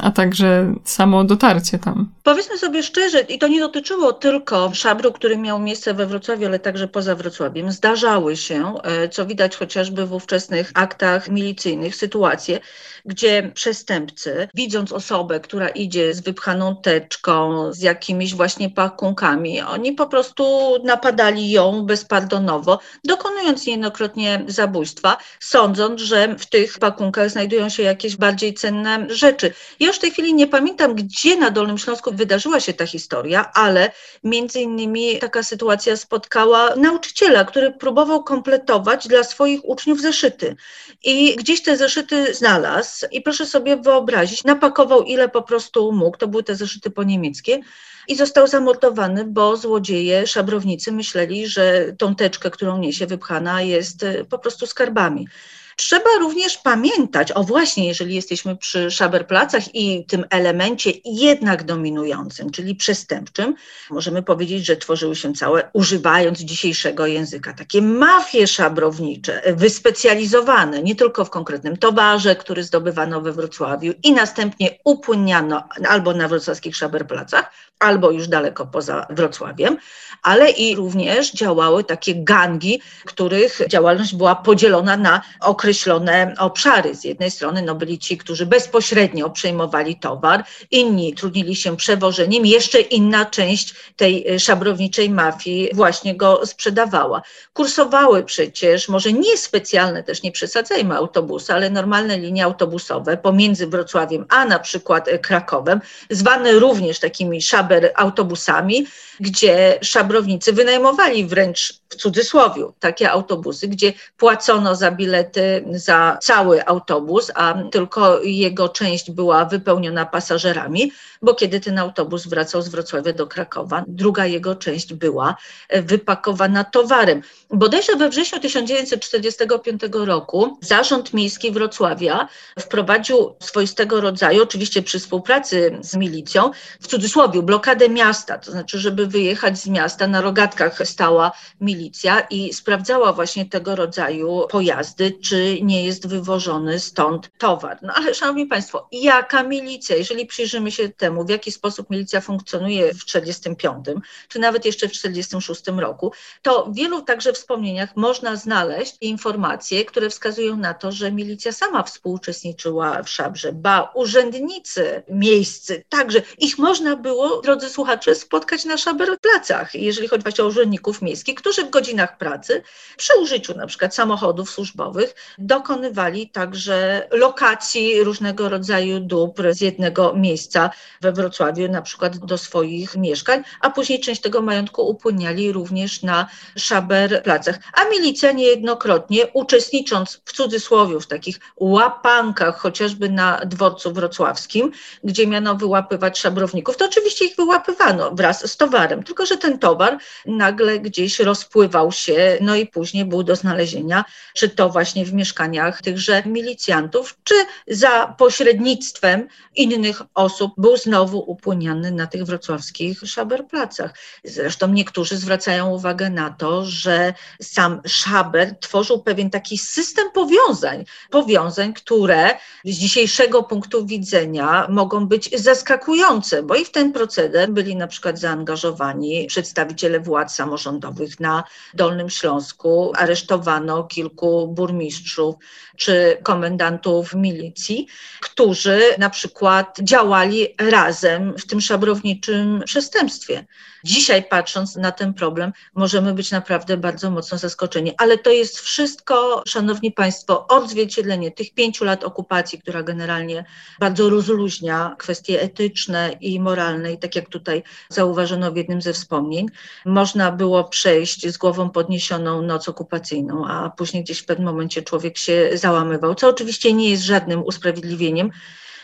a 0.00 0.10
także 0.10 0.74
samo 0.84 1.24
dotarcie 1.24 1.78
tam. 1.78 2.08
Powiedzmy 2.22 2.58
sobie 2.58 2.82
szczerze, 2.82 3.20
i 3.20 3.38
to 3.38 3.48
nie 3.48 3.60
dotyczyło 3.60 4.12
tylko 4.12 4.70
szabru, 4.74 5.12
który 5.12 5.36
miał 5.36 5.58
miejsce 5.60 5.94
we 5.94 6.06
Wrocławiu, 6.06 6.46
ale 6.46 6.58
także 6.58 6.88
poza 6.88 7.14
Wrocławiem. 7.14 7.72
Zdarzały 7.72 8.36
się, 8.36 8.74
e, 8.82 9.08
co 9.08 9.26
widać 9.26 9.56
chociażby 9.56 10.06
w 10.06 10.12
ówczesnych 10.12 10.70
aktach 10.74 11.28
milicyjnych, 11.28 11.96
sytuacje, 11.96 12.60
gdzie 13.04 13.50
przestępcy, 13.54 14.48
widząc 14.54 14.92
osobę, 14.92 15.40
która 15.40 15.68
idzie 15.68 16.14
z 16.14 16.20
wypchaną 16.20 16.76
teczką, 16.76 17.72
z 17.72 17.80
jakimiś 17.80 18.34
właśnie 18.34 18.70
pakunkami, 18.70 19.60
oni 19.60 19.92
po 19.92 20.06
prostu 20.06 20.44
napadali 20.84 21.50
ją 21.50 21.86
bezpardonowo, 21.86 22.78
dokonując 23.04 23.66
niejednokrotnie 23.66 24.44
zabójstwa, 24.46 25.16
sądząc, 25.40 26.00
że 26.00 26.36
w 26.38 26.46
tych 26.46 26.78
pakunkach 26.78 27.30
znajdują 27.30 27.68
się 27.68 27.82
jakieś 27.82 28.16
bardziej 28.16 28.54
cenne 28.54 29.06
rzeczy. 29.10 29.52
Ja 29.84 29.88
już 29.88 29.96
w 29.96 30.00
tej 30.00 30.10
chwili 30.10 30.34
nie 30.34 30.46
pamiętam, 30.46 30.94
gdzie 30.94 31.36
na 31.36 31.50
Dolnym 31.50 31.78
Śląsku 31.78 32.12
wydarzyła 32.12 32.60
się 32.60 32.72
ta 32.72 32.86
historia, 32.86 33.52
ale 33.52 33.92
między 34.22 34.60
innymi 34.60 35.18
taka 35.18 35.42
sytuacja 35.42 35.96
spotkała 35.96 36.76
nauczyciela, 36.76 37.44
który 37.44 37.70
próbował 37.72 38.24
kompletować 38.24 39.08
dla 39.08 39.24
swoich 39.24 39.64
uczniów 39.64 40.00
zeszyty. 40.00 40.56
I 41.02 41.36
gdzieś 41.36 41.62
te 41.62 41.76
zeszyty 41.76 42.34
znalazł 42.34 43.06
i 43.12 43.20
proszę 43.20 43.46
sobie 43.46 43.76
wyobrazić, 43.76 44.44
napakował 44.44 45.02
ile 45.02 45.28
po 45.28 45.42
prostu 45.42 45.92
mógł, 45.92 46.16
to 46.16 46.28
były 46.28 46.42
te 46.42 46.56
zeszyty 46.56 46.90
po 46.90 47.02
niemieckie, 47.02 47.60
i 48.08 48.16
został 48.16 48.46
zamordowany, 48.46 49.24
bo 49.24 49.56
złodzieje, 49.56 50.26
szabrownicy 50.26 50.92
myśleli, 50.92 51.46
że 51.46 51.92
tą 51.98 52.14
teczkę, 52.14 52.50
którą 52.50 52.78
niesie 52.78 53.06
wypchana 53.06 53.62
jest 53.62 54.06
po 54.30 54.38
prostu 54.38 54.66
skarbami. 54.66 55.28
Trzeba 55.76 56.10
również 56.20 56.58
pamiętać, 56.58 57.32
o 57.32 57.42
właśnie, 57.42 57.88
jeżeli 57.88 58.14
jesteśmy 58.14 58.56
przy 58.56 58.90
szaberplacach 58.90 59.74
i 59.74 60.06
tym 60.06 60.24
elemencie 60.30 60.90
jednak 61.04 61.64
dominującym, 61.64 62.50
czyli 62.50 62.74
przestępczym, 62.74 63.54
możemy 63.90 64.22
powiedzieć, 64.22 64.66
że 64.66 64.76
tworzyły 64.76 65.16
się 65.16 65.32
całe, 65.32 65.70
używając 65.72 66.40
dzisiejszego 66.40 67.06
języka, 67.06 67.52
takie 67.52 67.82
mafie 67.82 68.46
szabrownicze, 68.46 69.42
wyspecjalizowane 69.56 70.82
nie 70.82 70.94
tylko 70.94 71.24
w 71.24 71.30
konkretnym 71.30 71.76
towarze, 71.76 72.36
który 72.36 72.64
zdobywano 72.64 73.20
we 73.20 73.32
Wrocławiu 73.32 73.92
i 74.02 74.12
następnie 74.12 74.78
upłynniano 74.84 75.68
albo 75.88 76.14
na 76.14 76.28
wrocławskich 76.28 76.76
szaberplacach, 76.76 77.50
albo 77.78 78.10
już 78.10 78.28
daleko 78.28 78.66
poza 78.66 79.06
Wrocławiem, 79.10 79.76
ale 80.22 80.50
i 80.50 80.76
również 80.76 81.32
działały 81.32 81.84
takie 81.84 82.14
gangi, 82.14 82.80
których 83.04 83.60
działalność 83.68 84.14
była 84.14 84.34
podzielona 84.34 84.96
na 84.96 85.22
określone 85.40 86.34
obszary. 86.38 86.94
Z 86.94 87.04
jednej 87.04 87.30
strony 87.30 87.62
no, 87.62 87.74
byli 87.74 87.98
ci, 87.98 88.18
którzy 88.18 88.46
bezpośrednio 88.46 89.30
przejmowali 89.30 89.96
towar, 89.96 90.44
inni 90.70 91.14
trudnili 91.14 91.56
się 91.56 91.76
przewożeniem, 91.76 92.46
jeszcze 92.46 92.80
inna 92.80 93.24
część 93.24 93.74
tej 93.96 94.28
e, 94.28 94.40
szabrowniczej 94.40 95.10
mafii 95.10 95.70
właśnie 95.74 96.16
go 96.16 96.46
sprzedawała. 96.46 97.22
Kursowały 97.52 98.22
przecież, 98.22 98.88
może 98.88 99.12
nie 99.12 99.38
specjalne, 99.38 100.02
też 100.02 100.22
nie 100.22 100.32
przesadzajmy 100.32 100.96
autobusy, 100.96 101.52
ale 101.52 101.70
normalne 101.70 102.18
linie 102.18 102.44
autobusowe 102.44 103.16
pomiędzy 103.16 103.66
Wrocławiem 103.66 104.26
a 104.28 104.44
na 104.44 104.58
przykład 104.58 105.08
e, 105.08 105.18
Krakowem, 105.18 105.80
zwane 106.10 106.52
również 106.52 106.98
takimi 106.98 107.42
szaber 107.64 107.92
autobusami, 107.94 108.86
gdzie 109.20 109.78
szabrownicy 109.82 110.52
wynajmowali 110.52 111.26
wręcz 111.26 111.80
w 111.88 111.96
cudzysłowie 111.96 112.64
takie 112.80 113.10
autobusy, 113.10 113.68
gdzie 113.68 113.92
płacono 114.16 114.76
za 114.76 114.90
bilety 114.90 115.64
za 115.72 116.18
cały 116.22 116.66
autobus, 116.66 117.30
a 117.34 117.54
tylko 117.72 118.22
jego 118.22 118.68
część 118.68 119.10
była 119.10 119.44
wypełniona 119.44 120.06
pasażerami, 120.06 120.92
bo 121.22 121.34
kiedy 121.34 121.60
ten 121.60 121.78
autobus 121.78 122.26
wracał 122.26 122.62
z 122.62 122.68
Wrocławia 122.68 123.12
do 123.12 123.26
Krakowa, 123.26 123.84
druga 123.88 124.26
jego 124.26 124.56
część 124.56 124.94
była 124.94 125.36
wypakowana 125.70 126.64
towarem. 126.64 127.22
Bodajże 127.54 127.96
we 127.96 128.08
wrześniu 128.08 128.40
1945 128.40 129.82
roku 129.92 130.58
Zarząd 130.60 131.14
Miejski 131.14 131.52
Wrocławia 131.52 132.28
wprowadził 132.60 133.34
swoistego 133.40 134.00
rodzaju, 134.00 134.42
oczywiście 134.42 134.82
przy 134.82 134.98
współpracy 134.98 135.78
z 135.80 135.96
milicją, 135.96 136.50
w 136.80 136.86
cudzysłowie, 136.86 137.42
blokadę 137.42 137.88
miasta, 137.88 138.38
to 138.38 138.50
znaczy, 138.52 138.78
żeby 138.78 139.06
wyjechać 139.06 139.58
z 139.58 139.66
miasta, 139.66 140.06
na 140.06 140.20
rogatkach 140.20 140.88
stała 140.88 141.32
milicja 141.60 142.20
i 142.20 142.52
sprawdzała 142.54 143.12
właśnie 143.12 143.46
tego 143.46 143.76
rodzaju 143.76 144.46
pojazdy, 144.50 145.12
czy 145.22 145.58
nie 145.62 145.84
jest 145.84 146.06
wywożony 146.08 146.80
stąd 146.80 147.30
towar. 147.38 147.78
No 147.82 147.92
ale 147.94 148.14
szanowni 148.14 148.46
państwo, 148.46 148.88
jaka 148.92 149.42
milicja, 149.42 149.96
jeżeli 149.96 150.26
przyjrzymy 150.26 150.70
się 150.70 150.88
temu, 150.88 151.24
w 151.24 151.30
jaki 151.30 151.52
sposób 151.52 151.90
milicja 151.90 152.20
funkcjonuje 152.20 152.94
w 152.94 153.04
1945, 153.04 154.04
czy 154.28 154.38
nawet 154.38 154.64
jeszcze 154.64 154.88
w 154.88 154.92
1946 154.92 155.80
roku, 155.80 156.12
to 156.42 156.66
w 156.66 156.74
wielu 156.74 157.02
także 157.02 157.32
wspomnieniach 157.44 157.96
można 157.96 158.36
znaleźć 158.36 158.96
informacje, 159.00 159.84
które 159.84 160.10
wskazują 160.10 160.56
na 160.56 160.74
to, 160.74 160.92
że 160.92 161.12
milicja 161.12 161.52
sama 161.52 161.82
współuczestniczyła 161.82 163.02
w 163.02 163.10
szabrze, 163.10 163.52
ba, 163.52 163.92
urzędnicy 163.94 165.02
miejscy, 165.08 165.84
także 165.88 166.22
ich 166.38 166.58
można 166.58 166.96
było, 166.96 167.40
drodzy 167.40 167.68
słuchacze, 167.68 168.14
spotkać 168.14 168.64
na 168.64 168.76
szaberplacach, 168.76 169.74
jeżeli 169.74 170.08
chodzi 170.08 170.42
o 170.42 170.46
urzędników 170.46 171.02
miejskich, 171.02 171.34
którzy 171.34 171.64
w 171.64 171.70
godzinach 171.70 172.18
pracy 172.18 172.62
przy 172.96 173.12
użyciu 173.20 173.54
na 173.56 173.66
przykład 173.66 173.94
samochodów 173.94 174.50
służbowych 174.50 175.14
dokonywali 175.38 176.30
także 176.30 177.08
lokacji 177.10 178.04
różnego 178.04 178.48
rodzaju 178.48 179.00
dóbr 179.00 179.54
z 179.54 179.60
jednego 179.60 180.14
miejsca 180.16 180.70
we 181.00 181.12
Wrocławiu, 181.12 181.68
na 181.68 181.82
przykład 181.82 182.18
do 182.18 182.38
swoich 182.38 182.96
mieszkań, 182.96 183.42
a 183.60 183.70
później 183.70 184.00
część 184.00 184.20
tego 184.20 184.42
majątku 184.42 184.88
upłyniali 184.88 185.52
również 185.52 186.02
na 186.02 186.28
szaberplacach. 186.56 187.33
A 187.72 187.84
milicja 187.84 188.32
niejednokrotnie 188.32 189.26
uczestnicząc 189.32 190.20
w 190.24 190.32
cudzysłowie 190.32 191.00
w 191.00 191.06
takich 191.06 191.40
łapankach, 191.56 192.58
chociażby 192.58 193.10
na 193.10 193.40
dworcu 193.46 193.92
wrocławskim, 193.92 194.72
gdzie 195.04 195.26
miano 195.26 195.54
wyłapywać 195.54 196.18
szabrowników, 196.18 196.76
to 196.76 196.84
oczywiście 196.84 197.24
ich 197.24 197.36
wyłapywano 197.36 198.10
wraz 198.10 198.50
z 198.50 198.56
towarem, 198.56 199.02
tylko 199.02 199.26
że 199.26 199.36
ten 199.36 199.58
towar 199.58 199.98
nagle 200.26 200.78
gdzieś 200.78 201.20
rozpływał 201.20 201.92
się, 201.92 202.38
no 202.40 202.56
i 202.56 202.66
później 202.66 203.04
był 203.04 203.22
do 203.22 203.36
znalezienia, 203.36 204.04
czy 204.34 204.48
to 204.48 204.68
właśnie 204.68 205.04
w 205.04 205.12
mieszkaniach 205.12 205.82
tychże 205.82 206.22
milicjantów, 206.26 207.18
czy 207.24 207.34
za 207.68 208.14
pośrednictwem 208.18 209.28
innych 209.54 210.02
osób 210.14 210.52
był 210.56 210.76
znowu 210.76 211.30
upłyniany 211.30 211.90
na 211.90 212.06
tych 212.06 212.24
wrocławskich 212.24 213.00
szaberplacach. 213.00 213.94
Zresztą 214.24 214.68
niektórzy 214.68 215.16
zwracają 215.16 215.70
uwagę 215.70 216.10
na 216.10 216.30
to, 216.30 216.64
że 216.64 217.13
sam 217.42 217.80
szaber 217.86 218.58
tworzył 218.60 219.02
pewien 219.02 219.30
taki 219.30 219.58
system 219.58 220.10
powiązań, 220.10 220.84
powiązań, 221.10 221.74
które 221.74 222.30
z 222.64 222.76
dzisiejszego 222.76 223.42
punktu 223.42 223.86
widzenia 223.86 224.66
mogą 224.70 225.06
być 225.06 225.40
zaskakujące, 225.40 226.42
bo 226.42 226.54
i 226.54 226.64
w 226.64 226.70
ten 226.70 226.92
proceder 226.92 227.52
byli 227.52 227.76
na 227.76 227.86
przykład 227.86 228.18
zaangażowani 228.18 229.26
przedstawiciele 229.26 230.00
władz 230.00 230.34
samorządowych 230.34 231.20
na 231.20 231.44
Dolnym 231.74 232.10
Śląsku, 232.10 232.92
aresztowano 232.96 233.84
kilku 233.84 234.48
burmistrzów 234.48 235.34
czy 235.76 236.18
komendantów 236.22 237.14
milicji, 237.14 237.86
którzy 238.20 238.80
na 238.98 239.10
przykład 239.10 239.78
działali 239.82 240.48
razem 240.58 241.34
w 241.38 241.46
tym 241.46 241.60
szabrowniczym 241.60 242.62
przestępstwie. 242.64 243.44
Dzisiaj 243.84 244.24
patrząc 244.28 244.76
na 244.76 244.92
ten 244.92 245.14
problem, 245.14 245.52
możemy 245.74 246.12
być 246.12 246.30
naprawdę 246.30 246.76
bardzo 246.76 247.10
mocno 247.10 247.38
zaskoczeni, 247.38 247.92
ale 247.98 248.18
to 248.18 248.30
jest 248.30 248.60
wszystko, 248.60 249.42
szanowni 249.46 249.92
państwo, 249.92 250.46
odzwierciedlenie 250.46 251.30
tych 251.30 251.54
pięciu 251.54 251.84
lat 251.84 252.04
okupacji, 252.04 252.58
która 252.58 252.82
generalnie 252.82 253.44
bardzo 253.80 254.10
rozluźnia 254.10 254.96
kwestie 254.98 255.40
etyczne 255.40 256.16
i 256.20 256.40
moralne 256.40 256.92
i 256.92 256.98
tak 256.98 257.16
jak 257.16 257.28
tutaj 257.28 257.62
zauważono 257.88 258.52
w 258.52 258.56
jednym 258.56 258.82
ze 258.82 258.92
wspomnień, 258.92 259.46
można 259.86 260.32
było 260.32 260.64
przejść 260.64 261.28
z 261.28 261.36
głową 261.36 261.70
podniesioną 261.70 262.42
noc 262.42 262.68
okupacyjną, 262.68 263.46
a 263.48 263.70
później 263.70 264.04
gdzieś 264.04 264.18
w 264.18 264.26
pewnym 264.26 264.46
momencie 264.46 264.82
człowiek 264.82 265.18
się 265.18 265.50
załamywał, 265.54 266.14
co 266.14 266.28
oczywiście 266.28 266.72
nie 266.72 266.90
jest 266.90 267.02
żadnym 267.02 267.42
usprawiedliwieniem. 267.42 268.30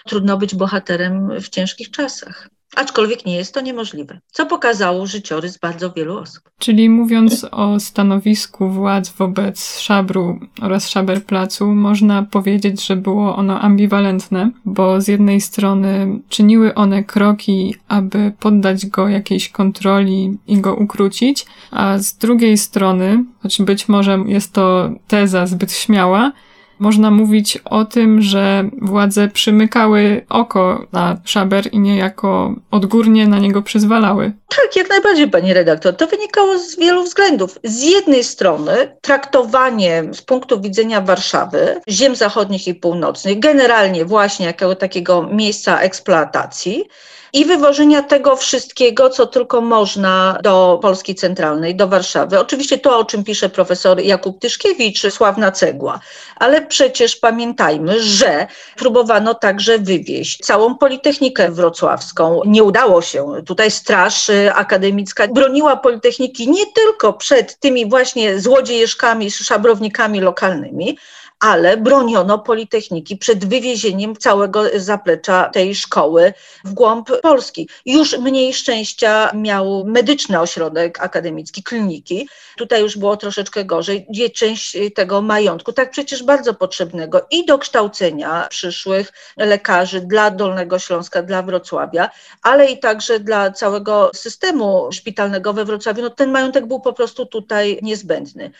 Trudno 0.06 0.36
być 0.36 0.54
bohaterem 0.54 1.40
w 1.40 1.48
ciężkich 1.48 1.90
czasach. 1.90 2.59
Aczkolwiek 2.76 3.26
nie 3.26 3.36
jest 3.36 3.54
to 3.54 3.60
niemożliwe, 3.60 4.20
co 4.32 4.46
pokazało 4.46 5.06
życiorys 5.06 5.58
bardzo 5.58 5.92
wielu 5.92 6.18
osób. 6.18 6.42
Czyli 6.58 6.90
mówiąc 6.90 7.46
o 7.50 7.80
stanowisku 7.80 8.68
władz 8.68 9.10
wobec 9.10 9.78
Szabru 9.78 10.40
oraz 10.62 10.88
Szaberplacu, 10.88 11.66
można 11.66 12.22
powiedzieć, 12.22 12.86
że 12.86 12.96
było 12.96 13.36
ono 13.36 13.60
ambiwalentne, 13.60 14.50
bo 14.64 15.00
z 15.00 15.08
jednej 15.08 15.40
strony 15.40 16.20
czyniły 16.28 16.74
one 16.74 17.04
kroki, 17.04 17.74
aby 17.88 18.32
poddać 18.40 18.86
go 18.86 19.08
jakiejś 19.08 19.48
kontroli 19.48 20.38
i 20.46 20.60
go 20.60 20.74
ukrócić, 20.74 21.46
a 21.70 21.98
z 21.98 22.16
drugiej 22.16 22.58
strony, 22.58 23.24
choć 23.42 23.62
być 23.62 23.88
może 23.88 24.18
jest 24.26 24.52
to 24.52 24.90
teza 25.08 25.46
zbyt 25.46 25.72
śmiała, 25.72 26.32
można 26.80 27.10
mówić 27.10 27.58
o 27.64 27.84
tym, 27.84 28.22
że 28.22 28.64
władze 28.82 29.28
przymykały 29.28 30.26
oko 30.28 30.86
na 30.92 31.16
Szaber 31.24 31.64
i 31.72 31.78
niejako 31.78 32.54
odgórnie 32.70 33.28
na 33.28 33.38
niego 33.38 33.62
przyzwalały. 33.62 34.32
Tak, 34.48 34.76
jak 34.76 34.88
najbardziej, 34.88 35.28
pani 35.28 35.54
redaktor. 35.54 35.96
To 35.96 36.06
wynikało 36.06 36.58
z 36.58 36.78
wielu 36.78 37.04
względów. 37.04 37.58
Z 37.64 37.82
jednej 37.82 38.24
strony 38.24 38.72
traktowanie 39.00 40.04
z 40.12 40.22
punktu 40.22 40.60
widzenia 40.60 41.00
Warszawy, 41.00 41.80
ziem 41.88 42.16
zachodnich 42.16 42.68
i 42.68 42.74
północnych, 42.74 43.38
generalnie 43.38 44.04
właśnie 44.04 44.46
jako 44.46 44.74
takiego 44.74 45.28
miejsca 45.32 45.80
eksploatacji, 45.80 46.84
i 47.32 47.44
wywożenia 47.44 48.02
tego 48.02 48.36
wszystkiego, 48.36 49.10
co 49.10 49.26
tylko 49.26 49.60
można 49.60 50.38
do 50.42 50.78
Polski 50.82 51.14
Centralnej, 51.14 51.74
do 51.74 51.88
Warszawy. 51.88 52.38
Oczywiście 52.38 52.78
to, 52.78 52.98
o 52.98 53.04
czym 53.04 53.24
pisze 53.24 53.48
profesor 53.48 54.00
Jakub 54.00 54.38
Tyszkiewicz, 54.38 55.06
sławna 55.10 55.50
cegła, 55.50 56.00
ale 56.36 56.66
przecież 56.66 57.16
pamiętajmy, 57.16 58.02
że 58.02 58.46
próbowano 58.76 59.34
także 59.34 59.78
wywieźć 59.78 60.38
całą 60.38 60.74
Politechnikę 60.74 61.50
Wrocławską. 61.50 62.40
Nie 62.46 62.64
udało 62.64 63.02
się. 63.02 63.32
Tutaj 63.46 63.70
Straż 63.70 64.30
Akademicka 64.54 65.28
broniła 65.28 65.76
Politechniki 65.76 66.50
nie 66.50 66.66
tylko 66.66 67.12
przed 67.12 67.58
tymi 67.58 67.90
właśnie 67.90 68.40
złodziejeszkami, 68.40 69.30
szabrownikami 69.30 70.20
lokalnymi, 70.20 70.98
ale 71.40 71.76
broniono 71.76 72.38
Politechniki 72.38 73.16
przed 73.16 73.44
wywiezieniem 73.44 74.16
całego 74.16 74.62
zaplecza 74.74 75.50
tej 75.52 75.74
szkoły 75.74 76.32
w 76.64 76.72
głąb 76.72 77.10
Polski. 77.22 77.68
Już 77.86 78.18
mniej 78.18 78.54
szczęścia 78.54 79.30
miał 79.34 79.84
medyczny 79.86 80.40
ośrodek 80.40 81.00
akademicki, 81.00 81.62
kliniki. 81.62 82.28
Tutaj 82.56 82.82
już 82.82 82.98
było 82.98 83.16
troszeczkę 83.16 83.64
gorzej, 83.64 84.06
gdzie 84.10 84.30
część 84.30 84.76
tego 84.94 85.22
majątku, 85.22 85.72
tak 85.72 85.90
przecież 85.90 86.22
bardzo 86.22 86.54
potrzebnego 86.54 87.26
i 87.30 87.46
do 87.46 87.58
kształcenia 87.58 88.46
przyszłych 88.50 89.12
lekarzy 89.36 90.00
dla 90.00 90.30
Dolnego 90.30 90.78
Śląska, 90.78 91.22
dla 91.22 91.42
Wrocławia, 91.42 92.10
ale 92.42 92.70
i 92.70 92.78
także 92.78 93.20
dla 93.20 93.50
całego 93.50 94.10
systemu 94.14 94.92
szpitalnego 94.92 95.52
we 95.52 95.64
Wrocławiu, 95.64 96.02
no 96.02 96.10
ten 96.10 96.30
majątek 96.30 96.66
był 96.66 96.80
po 96.80 96.92
prostu 96.92 97.26
tutaj 97.26 97.78
niezbędny. 97.82 98.50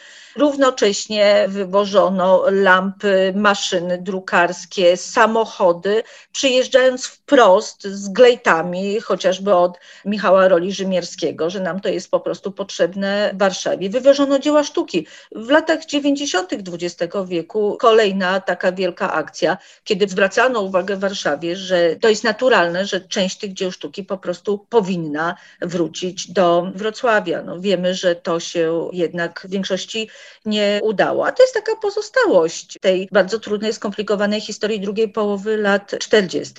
Równocześnie 0.41 1.45
wywożono 1.49 2.45
lampy, 2.51 3.33
maszyny 3.37 3.99
drukarskie, 3.99 4.97
samochody, 4.97 6.03
przyjeżdżając 6.33 7.07
wprost 7.07 7.83
z 7.83 8.09
glejtami, 8.09 9.01
chociażby 9.01 9.55
od 9.55 9.79
Michała 10.05 10.49
Roli 10.49 10.73
Rzymierskiego, 10.73 11.51
że 11.51 11.61
nam 11.61 11.81
to 11.81 11.89
jest 11.89 12.11
po 12.11 12.21
prostu 12.21 12.53
potrzebne 12.53 13.31
w 13.35 13.39
Warszawie. 13.39 13.91
Wywożono 13.91 14.39
dzieła 14.39 14.65
sztuki. 14.65 15.07
W 15.33 15.51
latach 15.51 15.87
90. 15.87 16.53
XX 16.53 17.15
wieku 17.27 17.77
kolejna 17.81 18.41
taka 18.41 18.73
wielka 18.73 19.13
akcja, 19.13 19.59
kiedy 19.85 20.09
zwracano 20.09 20.61
uwagę 20.61 20.97
Warszawie, 20.97 21.57
że 21.57 21.97
to 21.97 22.09
jest 22.09 22.25
naturalne, 22.25 22.87
że 22.87 23.01
część 23.01 23.39
tych 23.39 23.53
dzieł 23.53 23.73
sztuki 23.73 24.05
po 24.05 24.19
prostu 24.19 24.67
powinna 24.69 25.35
wrócić 25.61 26.33
do 26.33 26.73
Wrocławia. 26.75 27.43
No, 27.43 27.61
wiemy, 27.61 27.95
że 27.95 28.17
to 28.17 28.41
się 28.41 28.89
jednak 28.93 29.41
w 29.45 29.51
większości 29.51 30.09
nie 30.45 30.81
udało. 30.83 31.27
A 31.27 31.33
to 31.33 31.43
jest 31.43 31.55
taka 31.55 31.77
pozostałość 31.77 32.79
tej 32.81 33.09
bardzo 33.13 33.39
trudnej, 33.39 33.73
skomplikowanej 33.73 34.41
historii 34.41 34.81
drugiej 34.81 35.09
połowy 35.09 35.57
lat 35.57 35.95
40. 35.99 36.55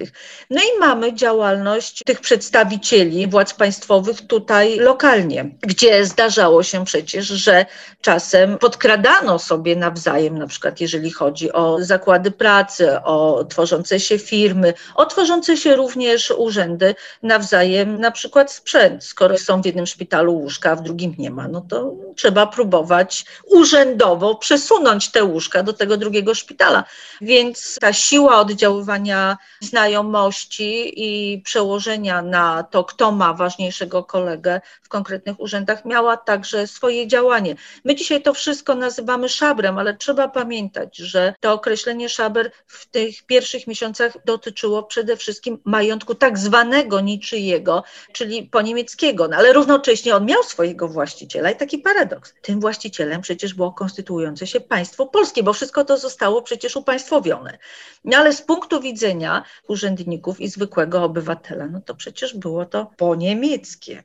No 0.50 0.62
i 0.62 0.80
mamy 0.80 1.14
działalność 1.14 2.04
tych 2.06 2.20
przedstawicieli 2.20 3.28
władz 3.28 3.54
państwowych 3.54 4.28
tutaj 4.28 4.80
lokalnie, 4.80 5.50
gdzie 5.62 6.06
zdarzało 6.06 6.64
się 6.64 6.86
przecież, 6.86 7.28
że 7.28 7.66
czasem 8.02 8.58
podkradano 8.58 9.40
sobie 9.40 9.76
nawzajem, 9.76 10.38
na 10.38 10.48
przykład 10.48 10.82
jeżeli 10.82 11.12
chodzi 11.12 11.52
o 11.52 11.78
zakłady 11.80 12.32
pracy, 12.32 13.02
o 13.04 13.46
tworzące 13.50 14.00
się 14.00 14.20
firmy, 14.20 14.74
o 14.96 15.06
tworzące 15.06 15.58
się 15.58 15.76
również 15.76 16.34
urzędy 16.38 16.96
nawzajem, 17.24 18.00
na 18.00 18.12
przykład 18.12 18.52
sprzęt. 18.52 19.04
Skoro 19.04 19.38
są 19.38 19.62
w 19.62 19.66
jednym 19.66 19.86
szpitalu 19.86 20.34
łóżka, 20.34 20.72
a 20.72 20.76
w 20.76 20.84
drugim 20.84 21.16
nie 21.18 21.32
ma, 21.32 21.48
no 21.48 21.62
to 21.70 21.94
trzeba 22.16 22.48
próbować 22.48 23.26
urzędowo 23.52 24.36
przesunąć 24.36 25.12
te 25.12 25.24
łóżka 25.24 25.64
do 25.64 25.74
tego 25.74 25.98
drugiego 25.98 26.36
szpitala. 26.36 26.84
Więc 27.22 27.78
ta 27.82 27.94
siła 27.94 28.40
oddziaływania 28.40 29.38
znajomości 29.60 30.94
i 30.96 31.42
przełożenia 31.42 32.22
na 32.22 32.64
to, 32.64 32.84
kto 32.84 33.12
ma 33.12 33.34
ważniejszego 33.34 34.04
kolegę 34.04 34.62
w 34.82 34.90
konkretnych 34.90 35.40
urzędach, 35.40 35.86
miała 35.86 36.18
także 36.18 36.68
swoje 36.68 37.08
działanie. 37.08 37.56
My 37.86 37.96
dzisiaj 37.96 38.22
to 38.22 38.34
wszystko 38.34 38.76
nazywamy 38.76 39.30
szabrem, 39.30 39.78
ale 39.78 39.98
trzeba 39.98 40.28
pamiętać, 40.28 40.98
że 40.98 41.34
to 41.40 41.54
określenie 41.54 42.10
szaber 42.10 42.52
w 42.68 42.86
tych 42.86 43.24
pierwszych 43.24 43.68
miesiącach 43.68 44.26
dotyczyło 44.26 44.84
przede 44.84 45.18
wszystkim 45.18 45.60
majątku 45.66 46.16
tak 46.16 46.38
zwanego 46.38 47.02
niczyjego, 47.02 47.84
czyli 48.14 48.44
po 48.44 48.62
niemieckiego, 48.62 49.28
no, 49.28 49.38
ale 49.38 49.54
równocześnie 49.54 50.16
on 50.16 50.26
miał 50.26 50.44
swojego 50.44 50.88
właściciela 50.88 51.52
i 51.52 51.56
taki 51.56 51.78
paradoks. 51.78 52.34
Tym 52.42 52.60
właścicielem 52.60 53.22
przecież 53.22 53.41
było 53.54 53.72
konstytuujące 53.72 54.48
się 54.48 54.60
państwo 54.60 55.06
polskie, 55.06 55.44
bo 55.44 55.54
wszystko 55.54 55.86
to 55.86 55.98
zostało 55.98 56.42
przecież 56.42 56.76
upaństwowione. 56.76 57.58
No 58.06 58.18
ale 58.18 58.34
z 58.34 58.42
punktu 58.42 58.82
widzenia 58.82 59.44
urzędników 59.68 60.40
i 60.42 60.48
zwykłego 60.48 61.04
obywatela, 61.04 61.68
no 61.68 61.82
to 61.82 61.96
przecież 61.96 62.38
było 62.38 62.66
to 62.66 62.92
po 62.98 63.16
niemieckie 63.16 64.04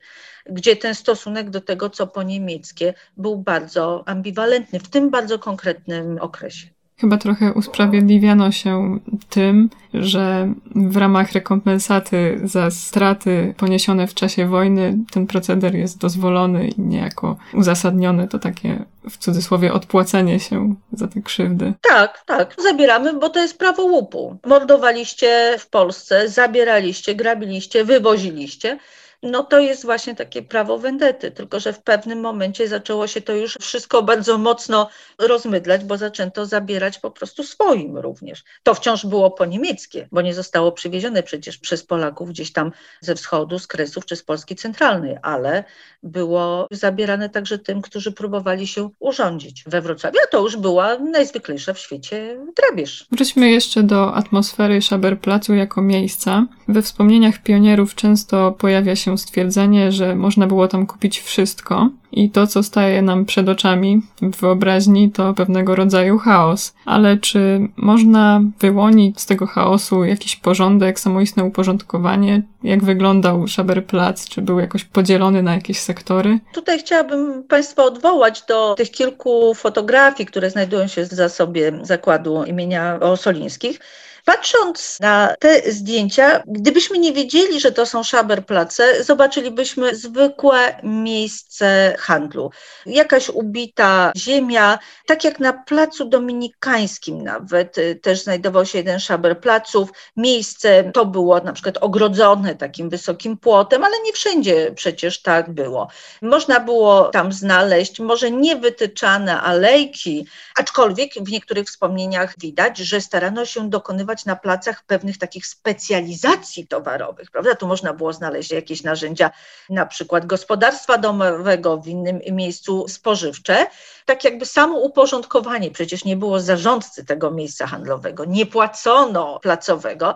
gdzie 0.50 0.76
ten 0.76 0.94
stosunek 0.94 1.50
do 1.50 1.60
tego, 1.60 1.90
co 1.90 2.06
po 2.06 2.22
niemieckie, 2.22 2.94
był 3.16 3.38
bardzo 3.38 4.08
ambiwalentny 4.08 4.80
w 4.80 4.88
tym 4.88 5.10
bardzo 5.10 5.38
konkretnym 5.38 6.18
okresie. 6.20 6.75
Chyba 7.00 7.16
trochę 7.16 7.52
usprawiedliwiano 7.52 8.52
się 8.52 8.98
tym, 9.30 9.70
że 9.94 10.54
w 10.74 10.96
ramach 10.96 11.32
rekompensaty 11.32 12.40
za 12.44 12.70
straty 12.70 13.54
poniesione 13.56 14.06
w 14.06 14.14
czasie 14.14 14.46
wojny 14.46 14.98
ten 15.10 15.26
proceder 15.26 15.74
jest 15.74 15.98
dozwolony 15.98 16.68
i 16.68 16.80
niejako 16.80 17.36
uzasadniony. 17.54 18.28
To 18.28 18.38
takie 18.38 18.84
w 19.10 19.18
cudzysłowie 19.18 19.72
odpłacenie 19.72 20.40
się 20.40 20.74
za 20.92 21.08
te 21.08 21.22
krzywdy. 21.22 21.72
Tak, 21.80 22.22
tak. 22.26 22.54
Zabieramy, 22.58 23.12
bo 23.12 23.28
to 23.28 23.40
jest 23.40 23.58
prawo 23.58 23.82
łupu. 23.82 24.38
Mordowaliście 24.46 25.56
w 25.58 25.70
Polsce, 25.70 26.28
zabieraliście, 26.28 27.14
grabiliście, 27.14 27.84
wywoziliście 27.84 28.78
no 29.26 29.42
to 29.42 29.58
jest 29.58 29.84
właśnie 29.84 30.14
takie 30.14 30.42
prawo 30.42 30.78
wendety, 30.78 31.30
tylko 31.30 31.60
że 31.60 31.72
w 31.72 31.82
pewnym 31.82 32.20
momencie 32.20 32.68
zaczęło 32.68 33.06
się 33.06 33.20
to 33.20 33.32
już 33.32 33.56
wszystko 33.60 34.02
bardzo 34.02 34.38
mocno 34.38 34.88
rozmydlać, 35.18 35.84
bo 35.84 35.96
zaczęto 35.96 36.46
zabierać 36.46 36.98
po 36.98 37.10
prostu 37.10 37.42
swoim 37.42 37.98
również. 37.98 38.44
To 38.62 38.74
wciąż 38.74 39.06
było 39.06 39.30
po 39.30 39.44
niemieckie, 39.44 40.08
bo 40.12 40.22
nie 40.22 40.34
zostało 40.34 40.72
przywiezione 40.72 41.22
przecież 41.22 41.58
przez 41.58 41.86
Polaków 41.86 42.28
gdzieś 42.28 42.52
tam 42.52 42.72
ze 43.00 43.14
wschodu, 43.14 43.58
z 43.58 43.66
Kresów 43.66 44.06
czy 44.06 44.16
z 44.16 44.22
Polski 44.22 44.56
Centralnej, 44.56 45.16
ale 45.22 45.64
było 46.02 46.66
zabierane 46.70 47.28
także 47.28 47.58
tym, 47.58 47.82
którzy 47.82 48.12
próbowali 48.12 48.66
się 48.66 48.90
urządzić 48.98 49.64
we 49.66 49.80
Wrocławiu, 49.80 50.18
a 50.24 50.26
to 50.26 50.42
już 50.42 50.56
była 50.56 50.98
najzwyklejsza 50.98 51.72
w 51.72 51.78
świecie 51.78 52.38
drabież. 52.56 53.06
Wróćmy 53.12 53.50
jeszcze 53.50 53.82
do 53.82 54.14
atmosfery 54.14 54.82
Szaberplacu 54.82 55.54
jako 55.54 55.82
miejsca. 55.82 56.46
We 56.68 56.82
wspomnieniach 56.82 57.42
pionierów 57.42 57.94
często 57.94 58.52
pojawia 58.52 58.96
się 58.96 59.15
stwierdzenie, 59.16 59.92
że 59.92 60.14
można 60.14 60.46
było 60.46 60.68
tam 60.68 60.86
kupić 60.86 61.20
wszystko 61.20 61.90
i 62.12 62.30
to, 62.30 62.46
co 62.46 62.62
staje 62.62 63.02
nam 63.02 63.24
przed 63.24 63.48
oczami 63.48 64.02
w 64.22 64.40
wyobraźni, 64.40 65.10
to 65.10 65.34
pewnego 65.34 65.74
rodzaju 65.74 66.18
chaos. 66.18 66.74
Ale 66.84 67.16
czy 67.16 67.68
można 67.76 68.40
wyłonić 68.60 69.20
z 69.20 69.26
tego 69.26 69.46
chaosu 69.46 70.04
jakiś 70.04 70.36
porządek, 70.36 71.00
samoistne 71.00 71.44
uporządkowanie? 71.44 72.42
Jak 72.62 72.84
wyglądał 72.84 73.48
Szaberplatz? 73.48 74.28
Czy 74.28 74.42
był 74.42 74.60
jakoś 74.60 74.84
podzielony 74.84 75.42
na 75.42 75.54
jakieś 75.54 75.78
sektory? 75.78 76.38
Tutaj 76.52 76.78
chciałabym 76.78 77.44
Państwa 77.44 77.84
odwołać 77.84 78.42
do 78.48 78.74
tych 78.74 78.90
kilku 78.90 79.54
fotografii, 79.54 80.26
które 80.26 80.50
znajdują 80.50 80.86
się 80.86 81.04
w 81.04 81.08
zasobie 81.08 81.72
zakładu 81.82 82.44
imienia 82.44 83.00
Osolińskich. 83.00 83.80
Patrząc 84.26 85.00
na 85.00 85.34
te 85.40 85.72
zdjęcia, 85.72 86.42
gdybyśmy 86.46 86.98
nie 86.98 87.12
wiedzieli, 87.12 87.60
że 87.60 87.72
to 87.72 87.86
są 87.86 88.02
szaberplace, 88.02 89.04
zobaczylibyśmy 89.04 89.94
zwykłe 89.94 90.80
miejsce 90.82 91.96
handlu. 91.98 92.50
Jakaś 92.86 93.28
ubita 93.28 94.12
ziemia, 94.16 94.78
tak 95.06 95.24
jak 95.24 95.40
na 95.40 95.52
placu 95.52 96.04
dominikańskim 96.04 97.22
nawet 97.22 97.78
y, 97.78 98.00
też 98.02 98.22
znajdował 98.22 98.66
się 98.66 98.78
jeden 98.78 99.00
szaber 99.00 99.40
placów. 99.40 99.88
Miejsce 100.16 100.90
to 100.94 101.06
było 101.06 101.40
na 101.40 101.52
przykład 101.52 101.78
ogrodzone 101.80 102.54
takim 102.54 102.90
wysokim 102.90 103.36
płotem, 103.36 103.84
ale 103.84 103.94
nie 104.04 104.12
wszędzie 104.12 104.72
przecież 104.74 105.22
tak 105.22 105.50
było. 105.50 105.88
Można 106.22 106.60
było 106.60 107.04
tam 107.04 107.32
znaleźć 107.32 108.00
może 108.00 108.30
niewytyczane 108.30 109.40
alejki, 109.40 110.26
aczkolwiek 110.56 111.14
w 111.14 111.30
niektórych 111.30 111.66
wspomnieniach 111.66 112.34
widać, 112.38 112.78
że 112.78 113.00
starano 113.00 113.44
się 113.44 113.70
dokonywać 113.70 114.15
na 114.24 114.36
placach 114.36 114.84
pewnych 114.84 115.18
takich 115.18 115.46
specjalizacji 115.46 116.66
towarowych, 116.66 117.30
prawda? 117.30 117.54
Tu 117.54 117.66
można 117.66 117.92
było 117.92 118.12
znaleźć 118.12 118.50
jakieś 118.50 118.82
narzędzia, 118.82 119.30
na 119.70 119.86
przykład 119.86 120.26
gospodarstwa 120.26 120.98
domowego, 120.98 121.78
w 121.78 121.86
innym 121.86 122.20
miejscu 122.30 122.88
spożywcze. 122.88 123.66
Tak 124.04 124.24
jakby 124.24 124.46
samo 124.46 124.78
uporządkowanie, 124.78 125.70
przecież 125.70 126.04
nie 126.04 126.16
było 126.16 126.40
zarządcy 126.40 127.04
tego 127.04 127.30
miejsca 127.30 127.66
handlowego, 127.66 128.24
nie 128.24 128.46
płacono 128.46 129.40
placowego, 129.40 130.14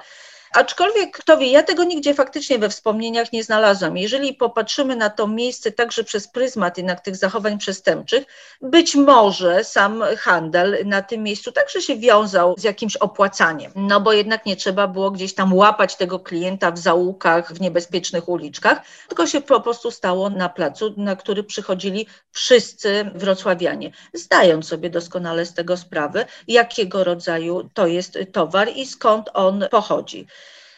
Aczkolwiek, 0.54 1.18
kto 1.18 1.38
wie, 1.38 1.46
ja 1.46 1.62
tego 1.62 1.84
nigdzie 1.84 2.14
faktycznie 2.14 2.58
we 2.58 2.68
wspomnieniach 2.68 3.32
nie 3.32 3.44
znalazłam. 3.44 3.96
Jeżeli 3.96 4.34
popatrzymy 4.34 4.96
na 4.96 5.10
to 5.10 5.26
miejsce 5.26 5.72
także 5.72 6.04
przez 6.04 6.28
pryzmat 6.28 6.76
jednak 6.76 7.00
tych 7.00 7.16
zachowań 7.16 7.58
przestępczych, 7.58 8.24
być 8.62 8.94
może 8.94 9.64
sam 9.64 10.02
handel 10.18 10.76
na 10.84 11.02
tym 11.02 11.22
miejscu 11.22 11.52
także 11.52 11.82
się 11.82 11.96
wiązał 11.96 12.54
z 12.58 12.64
jakimś 12.64 12.96
opłacaniem, 12.96 13.72
no 13.76 14.00
bo 14.00 14.12
jednak 14.12 14.46
nie 14.46 14.56
trzeba 14.56 14.88
było 14.88 15.10
gdzieś 15.10 15.34
tam 15.34 15.54
łapać 15.54 15.96
tego 15.96 16.20
klienta 16.20 16.70
w 16.70 16.78
zaułkach, 16.78 17.52
w 17.52 17.60
niebezpiecznych 17.60 18.28
uliczkach, 18.28 18.80
tylko 19.08 19.26
się 19.26 19.40
po 19.40 19.60
prostu 19.60 19.90
stało 19.90 20.30
na 20.30 20.48
placu, 20.48 20.94
na 20.96 21.16
który 21.16 21.44
przychodzili 21.44 22.06
wszyscy 22.30 23.10
wrocławianie, 23.14 23.90
zdając 24.14 24.68
sobie 24.68 24.90
doskonale 24.90 25.46
z 25.46 25.54
tego 25.54 25.76
sprawę, 25.76 26.26
jakiego 26.48 27.04
rodzaju 27.04 27.70
to 27.74 27.86
jest 27.86 28.18
towar 28.32 28.68
i 28.74 28.86
skąd 28.86 29.30
on 29.34 29.64
pochodzi. 29.70 30.26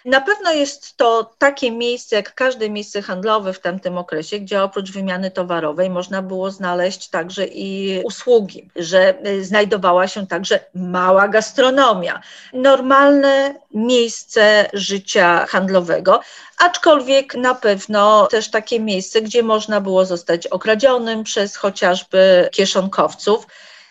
Na 0.04 0.20
pewno 0.20 0.52
jest 0.52 0.96
to 0.96 1.34
takie 1.38 1.70
miejsce, 1.70 2.16
jak 2.16 2.34
każde 2.34 2.70
miejsce 2.70 3.02
handlowe 3.02 3.52
w 3.52 3.60
tamtym 3.60 3.98
okresie, 3.98 4.40
gdzie 4.40 4.62
oprócz 4.62 4.92
wymiany 4.92 5.30
towarowej 5.30 5.90
można 5.90 6.22
było 6.22 6.50
znaleźć 6.50 7.08
także 7.08 7.46
i 7.46 8.00
usługi, 8.04 8.70
że 8.76 9.14
y, 9.26 9.44
znajdowała 9.44 10.08
się 10.08 10.26
także 10.26 10.60
mała 10.74 11.28
gastronomia. 11.28 12.20
Normalne 12.52 13.54
miejsce 13.74 14.70
życia 14.72 15.46
handlowego, 15.46 16.20
aczkolwiek 16.58 17.34
na 17.34 17.54
pewno 17.54 18.26
też 18.26 18.50
takie 18.50 18.80
miejsce, 18.80 19.22
gdzie 19.22 19.42
można 19.42 19.80
było 19.80 20.04
zostać 20.04 20.46
okradzionym 20.46 21.24
przez 21.24 21.56
chociażby 21.56 22.48
kieszonkowców 22.52 23.46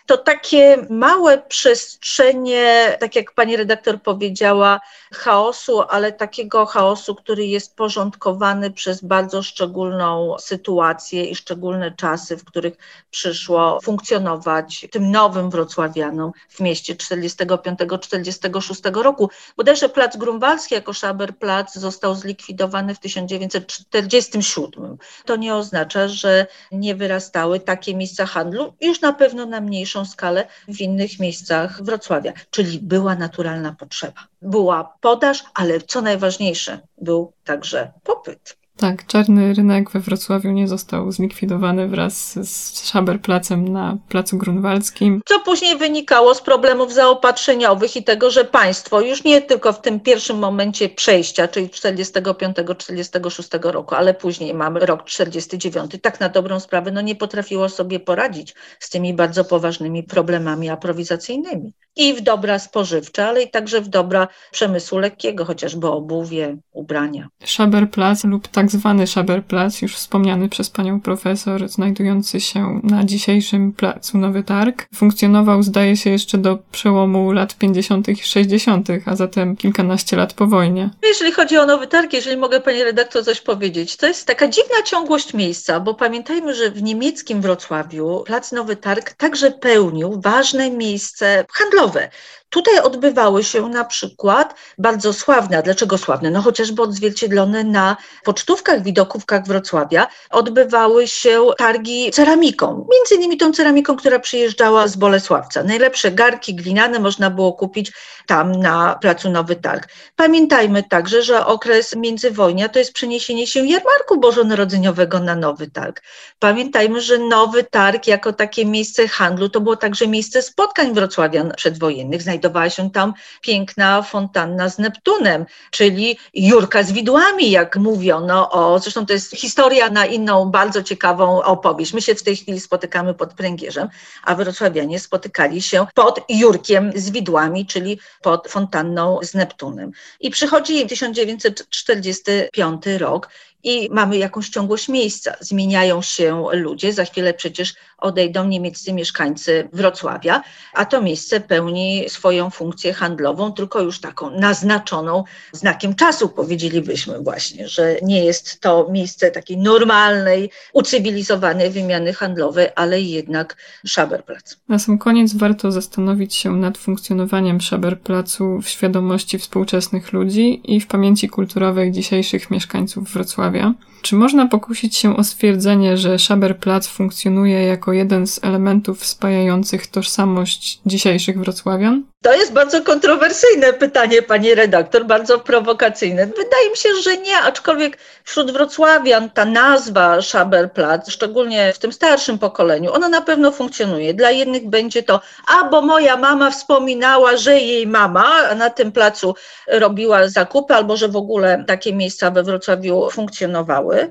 to 0.06 0.18
takie 0.18 0.86
małe 0.90 1.38
przestrzenie, 1.38 2.96
tak 3.00 3.16
jak 3.16 3.32
pani 3.32 3.56
redaktor 3.56 4.02
powiedziała, 4.02 4.80
chaosu, 5.12 5.82
ale 5.88 6.12
takiego 6.12 6.66
chaosu, 6.66 7.14
który 7.14 7.46
jest 7.46 7.76
porządkowany 7.76 8.70
przez 8.70 9.04
bardzo 9.04 9.42
szczególną 9.42 10.36
sytuację 10.38 11.24
i 11.24 11.34
szczególne 11.34 11.90
czasy, 11.90 12.36
w 12.36 12.44
których 12.44 12.74
przyszło 13.10 13.80
funkcjonować 13.82 14.86
tym 14.90 15.10
nowym 15.10 15.50
wrocławianom 15.50 16.32
w 16.48 16.60
mieście 16.60 16.94
45-46 16.94 19.02
roku. 19.02 19.30
Bodajże 19.56 19.88
Plac 19.88 20.16
Grunwaldzki 20.16 20.74
jako 20.74 20.92
Szaberplatz 20.92 21.74
został 21.74 22.14
zlikwidowany 22.14 22.94
w 22.94 22.98
1947. 22.98 24.96
To 25.24 25.36
nie 25.36 25.54
oznacza, 25.54 26.08
że 26.08 26.46
nie 26.72 26.94
wyrastały 26.94 27.60
takie 27.60 27.94
miejsca 27.94 28.26
handlu, 28.26 28.74
już 28.80 29.00
na 29.00 29.12
pewno 29.12 29.46
na 29.46 29.60
mniejszą 29.92 30.12
skalę 30.12 30.46
w 30.68 30.80
innych 30.80 31.20
miejscach 31.20 31.82
Wrocławia, 31.82 32.32
czyli 32.50 32.78
była 32.78 33.14
naturalna 33.14 33.72
potrzeba. 33.72 34.20
Była 34.42 34.94
podaż, 35.00 35.44
ale 35.54 35.80
co 35.80 36.02
najważniejsze, 36.02 36.80
był 36.98 37.32
także 37.44 37.92
popyt. 38.02 38.61
Tak, 38.82 39.06
czarny 39.06 39.54
rynek 39.54 39.90
we 39.90 40.00
Wrocławiu 40.00 40.50
nie 40.50 40.68
został 40.68 41.12
zlikwidowany 41.12 41.88
wraz 41.88 42.32
z 42.48 42.84
Szaberplacem 42.90 43.68
na 43.68 43.96
Placu 44.08 44.38
Grunwaldzkim. 44.38 45.20
Co 45.26 45.40
później 45.40 45.78
wynikało 45.78 46.34
z 46.34 46.42
problemów 46.42 46.92
zaopatrzeniowych 46.92 47.96
i 47.96 48.04
tego, 48.04 48.30
że 48.30 48.44
państwo 48.44 49.00
już 49.00 49.24
nie 49.24 49.42
tylko 49.42 49.72
w 49.72 49.80
tym 49.80 50.00
pierwszym 50.00 50.38
momencie 50.38 50.88
przejścia, 50.88 51.48
czyli 51.48 51.68
45-46 51.68 53.70
roku, 53.70 53.94
ale 53.94 54.14
później 54.14 54.54
mamy 54.54 54.80
rok 54.80 55.04
49, 55.04 55.90
tak 56.02 56.20
na 56.20 56.28
dobrą 56.28 56.60
sprawę 56.60 56.90
no 56.90 57.00
nie 57.00 57.14
potrafiło 57.14 57.68
sobie 57.68 58.00
poradzić 58.00 58.54
z 58.80 58.90
tymi 58.90 59.14
bardzo 59.14 59.44
poważnymi 59.44 60.02
problemami 60.02 60.70
aprowizacyjnymi. 60.70 61.72
I 61.96 62.14
w 62.14 62.20
dobra 62.20 62.58
spożywcze, 62.58 63.26
ale 63.26 63.42
i 63.42 63.50
także 63.50 63.80
w 63.80 63.88
dobra 63.88 64.28
przemysłu 64.50 64.98
lekkiego, 64.98 65.44
chociażby 65.44 65.86
obuwie, 65.86 66.56
ubrania. 66.72 67.28
Szaberplac 67.44 68.24
lub 68.24 68.48
tak 68.48 68.70
zwany 68.70 69.06
Szaberplatz, 69.06 69.82
już 69.82 69.94
wspomniany 69.94 70.48
przez 70.48 70.70
panią 70.70 71.00
profesor, 71.00 71.68
znajdujący 71.68 72.40
się 72.40 72.80
na 72.82 73.04
dzisiejszym 73.04 73.72
placu 73.72 74.18
Nowy 74.18 74.42
Targ, 74.42 74.86
funkcjonował 74.94 75.62
zdaje 75.62 75.96
się 75.96 76.10
jeszcze 76.10 76.38
do 76.38 76.58
przełomu 76.72 77.32
lat 77.32 77.54
50. 77.54 78.08
i 78.08 78.16
60., 78.16 78.88
a 79.06 79.16
zatem 79.16 79.56
kilkanaście 79.56 80.16
lat 80.16 80.34
po 80.34 80.46
wojnie. 80.46 80.90
Jeżeli 81.02 81.32
chodzi 81.32 81.58
o 81.58 81.66
Nowy 81.66 81.86
Targ, 81.86 82.12
jeżeli 82.12 82.36
mogę 82.36 82.60
pani 82.60 82.84
redaktor 82.84 83.24
coś 83.24 83.40
powiedzieć, 83.40 83.96
to 83.96 84.06
jest 84.06 84.26
taka 84.26 84.48
dziwna 84.48 84.82
ciągłość 84.84 85.34
miejsca, 85.34 85.80
bo 85.80 85.94
pamiętajmy, 85.94 86.54
że 86.54 86.70
w 86.70 86.82
niemieckim 86.82 87.40
Wrocławiu 87.40 88.22
plac 88.26 88.52
Nowy 88.52 88.76
Targ 88.76 89.12
także 89.12 89.50
pełnił 89.50 90.20
ważne 90.20 90.70
miejsce 90.70 91.44
handlowe. 91.52 91.81
of 91.82 91.96
it 91.96 92.12
Tutaj 92.52 92.80
odbywały 92.80 93.44
się 93.44 93.68
na 93.68 93.84
przykład 93.84 94.54
bardzo 94.78 95.12
sławne, 95.12 95.58
a 95.58 95.62
dlaczego 95.62 95.98
sławne? 95.98 96.30
No 96.30 96.42
chociażby 96.42 96.82
odzwierciedlone 96.82 97.64
na 97.64 97.96
pocztówkach, 98.24 98.82
widokówkach 98.82 99.46
Wrocławia, 99.46 100.06
odbywały 100.30 101.08
się 101.08 101.46
targi 101.58 102.10
ceramiką, 102.10 102.86
między 102.92 103.14
innymi 103.14 103.36
tą 103.36 103.52
ceramiką, 103.52 103.96
która 103.96 104.18
przyjeżdżała 104.18 104.88
z 104.88 104.96
Bolesławca. 104.96 105.62
Najlepsze 105.62 106.10
garki 106.10 106.54
glinane 106.54 106.98
można 106.98 107.30
było 107.30 107.52
kupić 107.52 107.92
tam 108.26 108.52
na 108.52 108.98
Placu 109.00 109.30
Nowy 109.30 109.56
Targ. 109.56 109.88
Pamiętajmy 110.16 110.82
także, 110.82 111.22
że 111.22 111.46
okres 111.46 111.96
międzywojnia 111.96 112.68
to 112.68 112.78
jest 112.78 112.92
przeniesienie 112.92 113.46
się 113.46 113.66
jarmarku 113.66 114.20
bożonarodzeniowego 114.20 115.20
na 115.20 115.36
Nowy 115.36 115.70
Targ. 115.70 116.02
Pamiętajmy, 116.38 117.00
że 117.00 117.18
Nowy 117.18 117.64
Targ 117.64 118.06
jako 118.06 118.32
takie 118.32 118.66
miejsce 118.66 119.08
handlu 119.08 119.48
to 119.48 119.60
było 119.60 119.76
także 119.76 120.08
miejsce 120.08 120.42
spotkań 120.42 120.94
wrocławian 120.94 121.52
przedwojennych 121.56 122.22
znajdowała 122.42 122.70
się 122.70 122.90
tam 122.90 123.14
piękna 123.40 124.02
fontanna 124.02 124.68
z 124.68 124.78
Neptunem, 124.78 125.46
czyli 125.70 126.18
Jurka 126.34 126.82
z 126.82 126.92
widłami, 126.92 127.50
jak 127.50 127.76
mówiono 127.76 128.50
o, 128.50 128.78
zresztą 128.78 129.06
to 129.06 129.12
jest 129.12 129.36
historia 129.36 129.90
na 129.90 130.06
inną 130.06 130.50
bardzo 130.50 130.82
ciekawą 130.82 131.42
opowieść. 131.42 131.92
My 131.92 132.02
się 132.02 132.14
w 132.14 132.22
tej 132.22 132.36
chwili 132.36 132.60
spotykamy 132.60 133.14
pod 133.14 133.34
pręgierzem, 133.34 133.88
a 134.24 134.34
wrocławianie 134.34 135.00
spotykali 135.00 135.62
się 135.62 135.86
pod 135.94 136.20
Jurkiem 136.28 136.92
z 136.94 137.10
widłami, 137.10 137.66
czyli 137.66 137.98
pod 138.22 138.48
fontanną 138.48 139.18
z 139.22 139.34
Neptunem. 139.34 139.92
I 140.20 140.30
przychodzi 140.30 140.86
1945 140.86 142.82
rok 142.98 143.28
i 143.62 143.88
mamy 143.92 144.16
jakąś 144.16 144.48
ciągłość 144.48 144.88
miejsca. 144.88 145.34
Zmieniają 145.40 146.02
się 146.02 146.46
ludzie, 146.52 146.92
za 146.92 147.04
chwilę 147.04 147.34
przecież 147.34 147.74
odejdą 148.02 148.44
niemieccy 148.44 148.92
mieszkańcy 148.92 149.68
Wrocławia, 149.72 150.42
a 150.74 150.84
to 150.84 151.02
miejsce 151.02 151.40
pełni 151.40 152.04
swoją 152.08 152.50
funkcję 152.50 152.92
handlową, 152.92 153.52
tylko 153.52 153.80
już 153.80 154.00
taką 154.00 154.30
naznaczoną 154.30 155.24
znakiem 155.52 155.94
czasu, 155.94 156.28
powiedzielibyśmy 156.28 157.18
właśnie, 157.18 157.68
że 157.68 157.96
nie 158.02 158.24
jest 158.24 158.60
to 158.60 158.88
miejsce 158.90 159.30
takiej 159.30 159.56
normalnej, 159.56 160.50
ucywilizowanej 160.72 161.70
wymiany 161.70 162.12
handlowej, 162.12 162.68
ale 162.76 163.00
jednak 163.00 163.56
Szaberplatz. 163.86 164.56
Na 164.68 164.78
sam 164.78 164.98
koniec 164.98 165.34
warto 165.34 165.72
zastanowić 165.72 166.34
się 166.34 166.56
nad 166.56 166.78
funkcjonowaniem 166.78 167.60
Szaberplacu 167.60 168.60
w 168.62 168.68
świadomości 168.68 169.38
współczesnych 169.38 170.12
ludzi 170.12 170.60
i 170.64 170.80
w 170.80 170.86
pamięci 170.86 171.28
kulturowej 171.28 171.92
dzisiejszych 171.92 172.50
mieszkańców 172.50 173.12
Wrocławia. 173.12 173.74
Czy 174.02 174.16
można 174.16 174.48
pokusić 174.48 174.96
się 174.96 175.16
o 175.16 175.24
stwierdzenie, 175.24 175.96
że 175.96 176.18
Szaberplatz 176.18 176.88
funkcjonuje 176.88 177.62
jako 177.62 177.91
jeden 177.92 178.26
z 178.26 178.44
elementów 178.44 179.06
spajających 179.06 179.86
tożsamość 179.86 180.80
dzisiejszych 180.86 181.38
wrocławian? 181.38 182.04
To 182.22 182.34
jest 182.34 182.52
bardzo 182.52 182.82
kontrowersyjne 182.82 183.72
pytanie, 183.72 184.22
pani 184.22 184.54
redaktor, 184.54 185.06
bardzo 185.06 185.38
prowokacyjne. 185.38 186.26
Wydaje 186.26 186.70
mi 186.70 186.76
się, 186.76 186.88
że 187.02 187.16
nie, 187.16 187.38
aczkolwiek 187.38 187.98
wśród 188.24 188.52
wrocławian 188.52 189.30
ta 189.30 189.44
nazwa 189.44 190.22
Szaberplatz, 190.22 191.10
szczególnie 191.10 191.72
w 191.72 191.78
tym 191.78 191.92
starszym 191.92 192.38
pokoleniu, 192.38 192.92
ona 192.92 193.08
na 193.08 193.20
pewno 193.20 193.52
funkcjonuje. 193.52 194.14
Dla 194.14 194.30
jednych 194.30 194.68
będzie 194.68 195.02
to, 195.02 195.20
a 195.48 195.64
bo 195.64 195.82
moja 195.82 196.16
mama 196.16 196.50
wspominała, 196.50 197.36
że 197.36 197.60
jej 197.60 197.86
mama 197.86 198.54
na 198.54 198.70
tym 198.70 198.92
placu 198.92 199.34
robiła 199.68 200.28
zakupy, 200.28 200.74
albo 200.74 200.96
że 200.96 201.08
w 201.08 201.16
ogóle 201.16 201.64
takie 201.66 201.94
miejsca 201.94 202.30
we 202.30 202.42
Wrocławiu 202.42 203.10
funkcjonowały. 203.10 204.10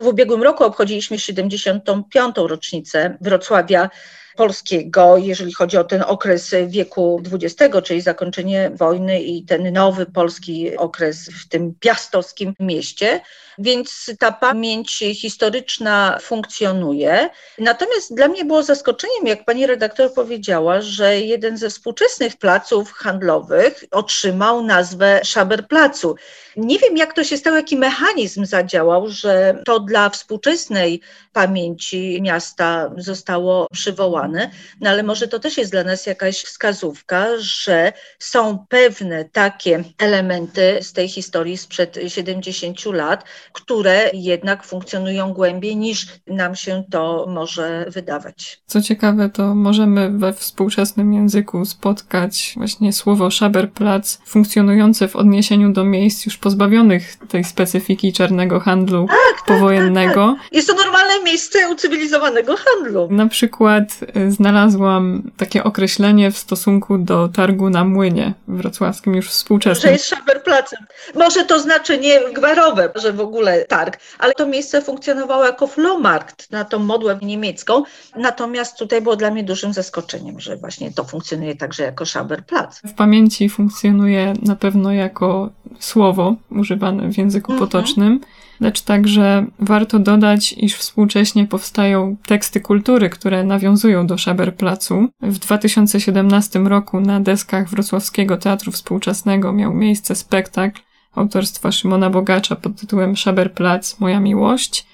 W 0.00 0.06
ubiegłym 0.06 0.42
roku 0.42 0.64
obchodziliśmy 0.64 1.18
75. 1.18 2.34
rocznicę 2.36 3.18
Wrocławia 3.20 3.90
polskiego, 4.36 5.16
jeżeli 5.16 5.52
chodzi 5.52 5.76
o 5.76 5.84
ten 5.84 6.02
okres 6.06 6.54
wieku 6.66 7.22
XX, 7.32 7.74
czyli 7.84 8.00
zakończenie 8.00 8.70
wojny 8.74 9.22
i 9.22 9.44
ten 9.44 9.72
nowy 9.72 10.06
polski 10.06 10.76
okres 10.76 11.28
w 11.28 11.48
tym 11.48 11.74
piastowskim 11.80 12.54
mieście. 12.60 13.20
Więc 13.58 14.10
ta 14.18 14.32
pamięć 14.32 15.04
historyczna 15.14 16.18
funkcjonuje. 16.20 17.30
Natomiast 17.58 18.14
dla 18.14 18.28
mnie 18.28 18.44
było 18.44 18.62
zaskoczeniem, 18.62 19.26
jak 19.26 19.44
pani 19.44 19.66
redaktor 19.66 20.14
powiedziała, 20.14 20.80
że 20.80 21.20
jeden 21.20 21.56
ze 21.56 21.70
współczesnych 21.70 22.36
placów 22.36 22.92
handlowych 22.92 23.84
otrzymał 23.90 24.62
nazwę 24.62 25.20
Szaberplacu. 25.24 26.16
Nie 26.56 26.78
wiem, 26.78 26.96
jak 26.96 27.12
to 27.12 27.24
się 27.24 27.36
stało, 27.36 27.56
jaki 27.56 27.76
mechanizm 27.76 28.44
zadziałał, 28.44 29.08
że 29.08 29.62
to 29.64 29.80
dla 29.80 30.10
współczesnej 30.10 31.00
pamięci 31.32 32.22
miasta 32.22 32.90
zostało 32.96 33.68
przywołane, 33.72 34.50
no 34.80 34.90
ale 34.90 35.02
może 35.02 35.28
to 35.28 35.38
też 35.38 35.58
jest 35.58 35.70
dla 35.70 35.84
nas 35.84 36.06
jakaś 36.06 36.42
wskazówka, 36.42 37.26
że 37.38 37.92
są 38.18 38.66
pewne 38.68 39.24
takie 39.24 39.84
elementy 39.98 40.78
z 40.82 40.92
tej 40.92 41.08
historii 41.08 41.56
sprzed 41.56 41.98
70 42.08 42.84
lat, 42.84 43.24
które 43.52 44.10
jednak 44.12 44.64
funkcjonują 44.64 45.32
głębiej 45.32 45.76
niż 45.76 46.06
nam 46.26 46.56
się 46.56 46.84
to 46.90 47.26
może 47.28 47.86
wydawać. 47.88 48.62
Co 48.66 48.82
ciekawe, 48.82 49.28
to 49.28 49.54
możemy 49.54 50.10
we 50.10 50.32
współczesnym 50.32 51.12
języku 51.12 51.64
spotkać 51.64 52.54
właśnie 52.56 52.92
słowo 52.92 53.30
Szaberplatz 53.30 54.18
funkcjonujące 54.26 55.08
w 55.08 55.16
odniesieniu 55.16 55.72
do 55.72 55.84
miejsc 55.84 56.26
już 56.26 56.36
pozbawionych 56.38 57.16
tej 57.28 57.44
specyfiki 57.44 58.12
czarnego 58.12 58.60
handlu 58.60 59.06
tak, 59.08 59.16
tak 59.36 59.46
powojennego. 59.46 60.26
Tak, 60.26 60.42
tak. 60.42 60.52
Jest 60.52 60.68
to 60.68 60.74
normalne 60.74 61.22
miejsce 61.24 61.68
ucywilizowanego 61.68 62.56
handlu. 62.56 63.08
Na 63.10 63.26
przykład 63.26 63.84
y, 64.16 64.30
znalazłam 64.30 65.30
takie 65.36 65.64
określenie 65.64 66.30
w 66.30 66.38
stosunku 66.38 66.98
do 66.98 67.28
targu 67.28 67.70
na 67.70 67.84
młynie 67.84 68.34
wrocławskim 68.48 69.14
już 69.14 69.30
współczesnym. 69.30 69.88
Że 69.88 69.92
jest 69.92 70.08
Szaberplacem. 70.08 70.78
Może 71.14 71.44
to 71.44 71.60
znaczenie 71.60 72.20
gwarowe, 72.32 72.92
że 72.94 73.12
w 73.12 73.20
ogóle 73.20 73.33
targ, 73.68 73.98
ale 74.18 74.32
to 74.32 74.46
miejsce 74.46 74.82
funkcjonowało 74.82 75.44
jako 75.44 75.66
Flohmarkt 75.66 76.50
na 76.50 76.64
tą 76.64 76.78
modłę 76.78 77.18
niemiecką. 77.22 77.82
Natomiast 78.16 78.78
tutaj 78.78 79.02
było 79.02 79.16
dla 79.16 79.30
mnie 79.30 79.44
dużym 79.44 79.72
zaskoczeniem, 79.72 80.40
że 80.40 80.56
właśnie 80.56 80.92
to 80.92 81.04
funkcjonuje 81.04 81.56
także 81.56 81.82
jako 81.82 82.04
Szaberplatz. 82.04 82.80
W 82.84 82.94
pamięci 82.94 83.48
funkcjonuje 83.48 84.32
na 84.42 84.56
pewno 84.56 84.92
jako 84.92 85.50
słowo 85.78 86.34
używane 86.50 87.08
w 87.12 87.18
języku 87.18 87.52
mhm. 87.52 87.68
potocznym 87.70 88.20
lecz 88.60 88.80
także 88.80 89.46
warto 89.58 89.98
dodać, 89.98 90.52
iż 90.52 90.76
współcześnie 90.76 91.46
powstają 91.46 92.16
teksty 92.26 92.60
kultury, 92.60 93.10
które 93.10 93.44
nawiązują 93.44 94.06
do 94.06 94.18
Szaberplacu. 94.18 95.08
W 95.22 95.38
2017 95.38 96.58
roku 96.58 97.00
na 97.00 97.20
deskach 97.20 97.68
Wrocławskiego 97.68 98.36
Teatru 98.36 98.72
Współczesnego 98.72 99.52
miał 99.52 99.74
miejsce 99.74 100.14
spektakl 100.14 100.80
autorstwa 101.14 101.72
Szymona 101.72 102.10
Bogacza 102.10 102.56
pod 102.56 102.80
tytułem 102.80 103.16
Szaberplac– 103.16 103.96
Moja 104.00 104.20
miłość. 104.20 104.86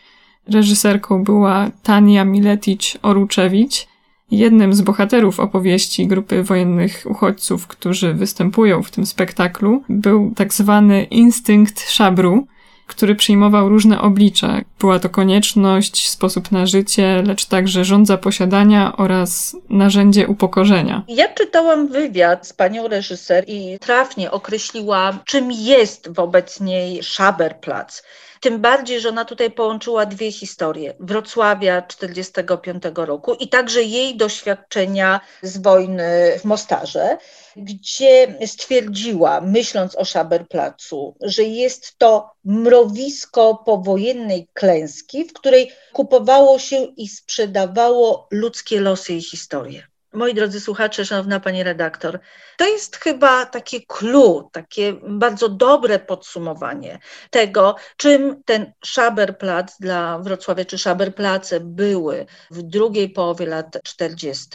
Reżyserką 0.49 1.25
była 1.25 1.71
Tania 1.83 2.25
Miletic-Oruczewicz. 2.25 3.87
Jednym 4.31 4.75
z 4.75 4.81
bohaterów 4.81 5.41
opowieści 5.41 6.07
grupy 6.07 6.43
wojennych 6.43 7.03
uchodźców, 7.09 7.67
którzy 7.67 8.15
występują 8.15 8.83
w 8.83 8.91
tym 8.91 9.07
spektaklu, 9.07 9.83
był 9.89 10.33
tak 10.37 10.55
zwany 10.55 11.05
instynkt 11.05 11.91
szabru, 11.91 12.47
który 12.91 13.15
przyjmował 13.15 13.69
różne 13.69 14.01
oblicze. 14.01 14.63
Była 14.81 14.99
to 14.99 15.09
konieczność, 15.09 16.09
sposób 16.09 16.53
na 16.53 16.67
życie, 16.67 17.23
lecz 17.27 17.45
także 17.45 17.85
żądza 17.85 18.17
posiadania 18.17 18.97
oraz 18.97 19.57
narzędzie 19.69 20.27
upokorzenia. 20.27 21.03
Ja 21.09 21.29
czytałam 21.29 21.89
wywiad 21.89 22.47
z 22.47 22.53
panią 22.53 22.89
reżyser 22.89 23.45
i 23.47 23.79
trafnie 23.79 24.31
określiła, 24.31 25.19
czym 25.25 25.53
jest 25.53 26.15
wobec 26.15 26.61
niej 26.61 27.03
Szaberplatz. 27.03 28.03
Tym 28.41 28.61
bardziej, 28.61 29.01
że 29.01 29.09
ona 29.09 29.25
tutaj 29.25 29.51
połączyła 29.51 30.07
dwie 30.07 30.33
historie. 30.33 30.95
Wrocławia 31.01 31.83
45 31.83 32.83
roku 32.95 33.35
i 33.35 33.49
także 33.49 33.83
jej 33.83 34.17
doświadczenia 34.17 35.21
z 35.43 35.59
wojny 35.59 36.39
w 36.39 36.45
Mostarze, 36.45 37.19
gdzie 37.57 38.39
stwierdziła, 38.47 39.41
myśląc 39.41 39.97
o 39.97 40.05
Szaberplacu, 40.05 41.17
że 41.21 41.43
jest 41.43 41.99
to 41.99 42.31
mrowisko 42.45 43.63
powojennej 43.67 44.49
klęski, 44.53 45.25
w 45.25 45.33
której 45.33 45.73
kupowało 45.93 46.59
się 46.59 46.77
i 46.97 47.09
sprzedawało 47.09 48.29
ludzkie 48.31 48.81
losy 48.81 49.13
i 49.13 49.23
historie. 49.23 49.91
Moi 50.13 50.35
drodzy 50.35 50.61
słuchacze, 50.61 51.05
szanowna 51.05 51.41
pani 51.41 51.63
redaktor, 51.63 52.21
to 52.57 52.69
jest 52.69 52.97
chyba 52.97 53.47
takie 53.47 53.81
clue, 53.87 54.49
takie 54.53 54.93
bardzo 55.03 55.49
dobre 55.49 55.99
podsumowanie 55.99 56.99
tego, 57.31 57.77
czym 57.97 58.43
ten 58.45 58.73
Szaberplatz 58.85 59.79
dla 59.81 60.19
Wrocławia, 60.19 60.65
czy 60.65 60.79
Szaberplace 60.79 61.61
były 61.61 62.27
w 62.51 62.63
drugiej 62.63 63.11
połowie 63.11 63.47
lat 63.47 63.77
40 63.85 64.49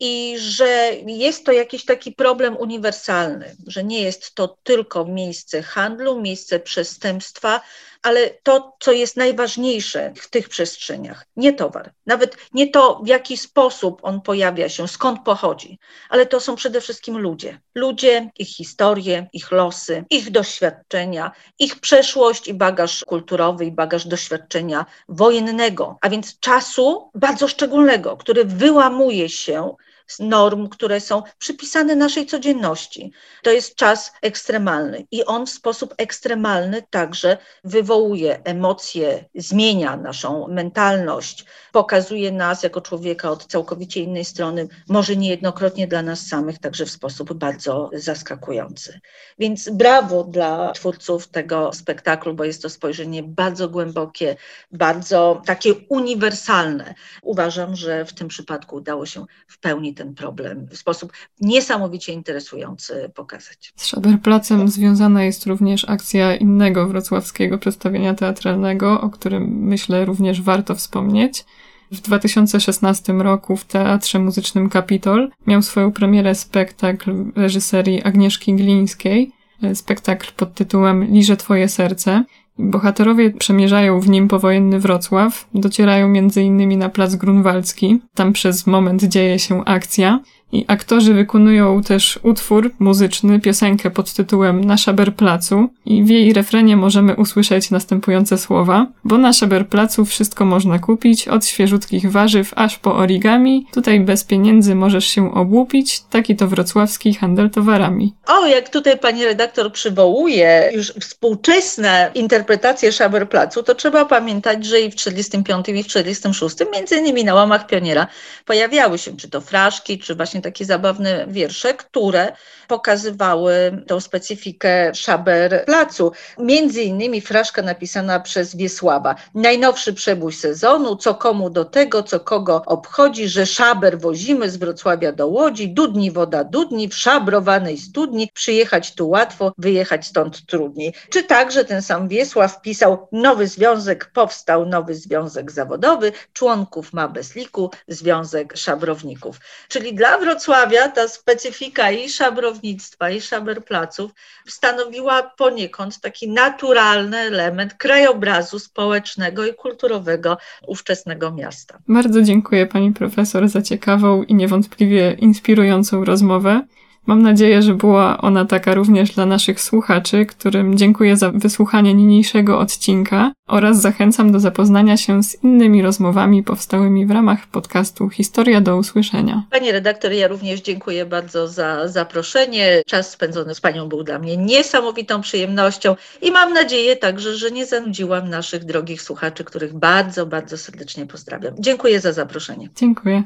i 0.00 0.36
że 0.38 0.92
jest 1.06 1.46
to 1.46 1.52
jakiś 1.52 1.84
taki 1.84 2.12
problem 2.12 2.56
uniwersalny, 2.56 3.56
że 3.66 3.84
nie 3.84 4.02
jest 4.02 4.34
to 4.34 4.56
tylko 4.62 5.04
miejsce 5.04 5.62
handlu, 5.62 6.20
miejsce 6.20 6.60
przestępstwa, 6.60 7.60
ale 8.02 8.30
to, 8.42 8.76
co 8.80 8.92
jest 8.92 9.16
najważniejsze 9.16 10.12
w 10.16 10.30
tych 10.30 10.48
przestrzeniach, 10.48 11.26
nie 11.36 11.52
towar, 11.52 11.92
nawet 12.06 12.36
nie 12.52 12.70
to, 12.70 13.00
w 13.04 13.08
jaki 13.08 13.36
sposób 13.36 14.00
on 14.02 14.20
pojawia 14.20 14.68
się, 14.68 14.88
skąd 14.88 15.22
pochodzi, 15.24 15.78
ale 16.08 16.26
to 16.26 16.40
są 16.40 16.56
przede 16.56 16.80
wszystkim 16.80 17.18
ludzie. 17.18 17.60
Ludzie, 17.74 18.30
ich 18.38 18.48
historie, 18.48 19.26
ich 19.32 19.52
losy, 19.52 20.04
ich 20.10 20.30
doświadczenia, 20.30 21.30
ich 21.58 21.80
przeszłość 21.80 22.48
i 22.48 22.54
bagaż 22.54 23.04
kulturowy, 23.04 23.64
i 23.64 23.72
bagaż 23.72 24.06
doświadczenia 24.06 24.86
wojennego, 25.08 25.98
a 26.00 26.08
więc 26.08 26.38
czasu 26.40 27.10
bardzo 27.14 27.48
szczególnego, 27.48 28.16
który 28.16 28.44
wyłamuje 28.44 29.28
się 29.28 29.74
norm, 30.20 30.68
które 30.68 31.00
są 31.00 31.22
przypisane 31.38 31.96
naszej 31.96 32.26
codzienności. 32.26 33.12
To 33.42 33.50
jest 33.50 33.76
czas 33.76 34.12
ekstremalny 34.22 35.06
i 35.10 35.24
on 35.24 35.46
w 35.46 35.50
sposób 35.50 35.94
ekstremalny 35.98 36.82
także 36.90 37.38
wywołuje 37.64 38.44
emocje, 38.44 39.24
zmienia 39.34 39.96
naszą 39.96 40.48
mentalność, 40.48 41.44
pokazuje 41.72 42.32
nas 42.32 42.62
jako 42.62 42.80
człowieka 42.80 43.30
od 43.30 43.46
całkowicie 43.46 44.00
innej 44.00 44.24
strony, 44.24 44.68
może 44.88 45.16
niejednokrotnie 45.16 45.86
dla 45.86 46.02
nas 46.02 46.26
samych, 46.26 46.58
także 46.58 46.86
w 46.86 46.90
sposób 46.90 47.32
bardzo 47.32 47.90
zaskakujący. 47.92 49.00
Więc 49.38 49.68
brawo 49.68 50.24
dla 50.24 50.72
twórców 50.72 51.28
tego 51.28 51.72
spektaklu, 51.72 52.34
bo 52.34 52.44
jest 52.44 52.62
to 52.62 52.70
spojrzenie 52.70 53.22
bardzo 53.22 53.68
głębokie, 53.68 54.36
bardzo 54.72 55.42
takie 55.46 55.74
uniwersalne. 55.88 56.94
Uważam, 57.22 57.76
że 57.76 58.04
w 58.04 58.14
tym 58.14 58.28
przypadku 58.28 58.76
udało 58.76 59.06
się 59.06 59.26
w 59.48 59.60
pełni 59.60 59.94
ten 59.96 60.14
problem 60.14 60.66
w 60.70 60.76
sposób 60.76 61.12
niesamowicie 61.40 62.12
interesujący 62.12 63.10
pokazać. 63.14 63.72
Z 63.76 63.86
Szaberplacem 63.86 64.68
związana 64.68 65.24
jest 65.24 65.46
również 65.46 65.88
akcja 65.88 66.36
innego 66.36 66.88
wrocławskiego 66.88 67.58
przedstawienia 67.58 68.14
teatralnego, 68.14 69.00
o 69.00 69.10
którym 69.10 69.44
myślę 69.44 70.04
również 70.04 70.42
warto 70.42 70.74
wspomnieć. 70.74 71.44
W 71.92 72.00
2016 72.00 73.12
roku 73.12 73.56
w 73.56 73.64
Teatrze 73.64 74.18
Muzycznym 74.18 74.68
Kapitol 74.68 75.30
miał 75.46 75.62
swoją 75.62 75.92
premierę 75.92 76.34
spektakl 76.34 77.32
reżyserii 77.36 78.02
Agnieszki 78.02 78.54
Glińskiej, 78.54 79.32
spektakl 79.74 80.32
pod 80.36 80.54
tytułem 80.54 81.04
Liże 81.04 81.36
Twoje 81.36 81.68
serce. 81.68 82.24
Bohaterowie 82.58 83.30
przemierzają 83.30 84.00
w 84.00 84.08
nim 84.08 84.28
powojenny 84.28 84.80
Wrocław, 84.80 85.48
docierają 85.54 86.08
między 86.08 86.42
innymi 86.42 86.76
na 86.76 86.88
plac 86.88 87.14
Grunwaldzki. 87.14 88.00
Tam 88.14 88.32
przez 88.32 88.66
moment 88.66 89.04
dzieje 89.04 89.38
się 89.38 89.64
akcja 89.64 90.20
i 90.52 90.64
aktorzy 90.68 91.14
wykonują 91.14 91.82
też 91.82 92.18
utwór 92.22 92.70
muzyczny, 92.78 93.40
piosenkę 93.40 93.90
pod 93.90 94.12
tytułem 94.12 94.64
Na 94.64 94.76
Szaberplacu 94.76 95.68
i 95.86 96.04
w 96.04 96.08
jej 96.08 96.32
refrenie 96.32 96.76
możemy 96.76 97.16
usłyszeć 97.16 97.70
następujące 97.70 98.38
słowa, 98.38 98.86
bo 99.04 99.18
na 99.18 99.32
Szaberplacu 99.32 100.04
wszystko 100.04 100.44
można 100.44 100.78
kupić, 100.78 101.28
od 101.28 101.46
świeżutkich 101.46 102.10
warzyw 102.10 102.52
aż 102.56 102.78
po 102.78 102.96
origami, 102.96 103.66
tutaj 103.72 104.00
bez 104.00 104.24
pieniędzy 104.24 104.74
możesz 104.74 105.06
się 105.06 105.34
obłupić, 105.34 106.00
taki 106.10 106.36
to 106.36 106.48
wrocławski 106.48 107.14
handel 107.14 107.50
towarami. 107.50 108.14
O, 108.26 108.46
jak 108.46 108.68
tutaj 108.68 108.98
pani 108.98 109.24
redaktor 109.24 109.72
przywołuje 109.72 110.70
już 110.74 110.92
współczesne 111.00 112.10
interpretacje 112.14 112.92
Szaberplacu, 112.92 113.62
to 113.62 113.74
trzeba 113.74 114.04
pamiętać, 114.04 114.64
że 114.64 114.80
i 114.80 114.90
w 114.90 114.94
45 114.94 115.68
i 115.68 115.82
w 115.82 115.86
46 115.86 116.56
między 116.72 116.96
innymi 116.96 117.24
na 117.24 117.34
łamach 117.34 117.66
Pioniera 117.66 118.06
pojawiały 118.44 118.98
się 118.98 119.16
czy 119.16 119.30
to 119.30 119.40
fraszki, 119.40 119.98
czy 119.98 120.14
właśnie 120.14 120.35
właśnie 120.36 120.52
takie 120.52 120.64
zabawne 120.64 121.26
wiersze, 121.28 121.74
które 121.74 122.32
pokazywały 122.68 123.82
tą 123.86 124.00
specyfikę 124.00 124.94
Szaber 124.94 125.64
Placu. 125.64 126.12
Między 126.38 126.82
innymi 126.82 127.20
fraszka 127.20 127.62
napisana 127.62 128.20
przez 128.20 128.56
Wiesława. 128.56 129.14
Najnowszy 129.34 129.94
przebój 129.94 130.32
sezonu, 130.32 130.96
co 130.96 131.14
komu 131.14 131.50
do 131.50 131.64
tego, 131.64 132.02
co 132.02 132.20
kogo 132.20 132.62
obchodzi, 132.66 133.28
że 133.28 133.46
szaber 133.46 133.98
wozimy 133.98 134.50
z 134.50 134.56
Wrocławia 134.56 135.12
do 135.12 135.26
Łodzi, 135.26 135.68
dudni 135.68 136.10
woda 136.10 136.44
dudni, 136.44 136.88
w 136.88 136.94
szabrowanej 136.94 137.78
studni, 137.78 138.28
przyjechać 138.34 138.94
tu 138.94 139.08
łatwo, 139.08 139.52
wyjechać 139.58 140.06
stąd 140.06 140.46
trudniej. 140.46 140.92
Czy 141.10 141.22
także 141.22 141.64
ten 141.64 141.82
sam 141.82 142.08
Wiesław 142.08 142.60
pisał, 142.60 143.08
nowy 143.12 143.46
związek 143.46 144.10
powstał, 144.14 144.66
nowy 144.66 144.94
związek 144.94 145.52
zawodowy, 145.52 146.12
członków 146.32 146.92
ma 146.92 147.08
bez 147.08 147.34
liku, 147.34 147.70
związek 147.88 148.56
szabrowników. 148.56 149.36
Czyli 149.68 149.94
dla 149.94 150.18
Wrocławia 150.26 150.88
ta 150.88 151.08
specyfika 151.08 151.90
i 151.90 152.08
szabrownictwa, 152.08 153.10
i 153.10 153.20
szaberplaców 153.20 154.10
stanowiła 154.46 155.22
poniekąd 155.22 156.00
taki 156.00 156.28
naturalny 156.28 157.16
element 157.18 157.74
krajobrazu 157.74 158.58
społecznego 158.58 159.46
i 159.46 159.54
kulturowego 159.54 160.38
ówczesnego 160.66 161.32
miasta. 161.32 161.78
Bardzo 161.88 162.22
dziękuję 162.22 162.66
pani 162.66 162.92
profesor 162.92 163.48
za 163.48 163.62
ciekawą 163.62 164.22
i 164.22 164.34
niewątpliwie 164.34 165.16
inspirującą 165.18 166.04
rozmowę. 166.04 166.62
Mam 167.06 167.22
nadzieję, 167.22 167.62
że 167.62 167.74
była 167.74 168.18
ona 168.18 168.44
taka 168.44 168.74
również 168.74 169.10
dla 169.10 169.26
naszych 169.26 169.60
słuchaczy, 169.60 170.26
którym 170.26 170.78
dziękuję 170.78 171.16
za 171.16 171.30
wysłuchanie 171.30 171.94
niniejszego 171.94 172.58
odcinka 172.58 173.32
oraz 173.48 173.80
zachęcam 173.80 174.32
do 174.32 174.40
zapoznania 174.40 174.96
się 174.96 175.22
z 175.22 175.44
innymi 175.44 175.82
rozmowami 175.82 176.42
powstałymi 176.42 177.06
w 177.06 177.10
ramach 177.10 177.46
podcastu 177.46 178.08
Historia 178.08 178.60
do 178.60 178.76
usłyszenia. 178.76 179.42
Pani 179.50 179.72
redaktor, 179.72 180.12
ja 180.12 180.28
również 180.28 180.60
dziękuję 180.60 181.06
bardzo 181.06 181.48
za 181.48 181.88
zaproszenie. 181.88 182.82
Czas 182.86 183.10
spędzony 183.10 183.54
z 183.54 183.60
Panią 183.60 183.88
był 183.88 184.02
dla 184.02 184.18
mnie 184.18 184.36
niesamowitą 184.36 185.20
przyjemnością 185.20 185.96
i 186.22 186.30
mam 186.30 186.52
nadzieję 186.52 186.96
także, 186.96 187.34
że 187.34 187.50
nie 187.50 187.66
zanudziłam 187.66 188.30
naszych 188.30 188.64
drogich 188.64 189.02
słuchaczy, 189.02 189.44
których 189.44 189.74
bardzo, 189.74 190.26
bardzo 190.26 190.58
serdecznie 190.58 191.06
pozdrawiam. 191.06 191.54
Dziękuję 191.58 192.00
za 192.00 192.12
zaproszenie. 192.12 192.68
Dziękuję. 192.76 193.22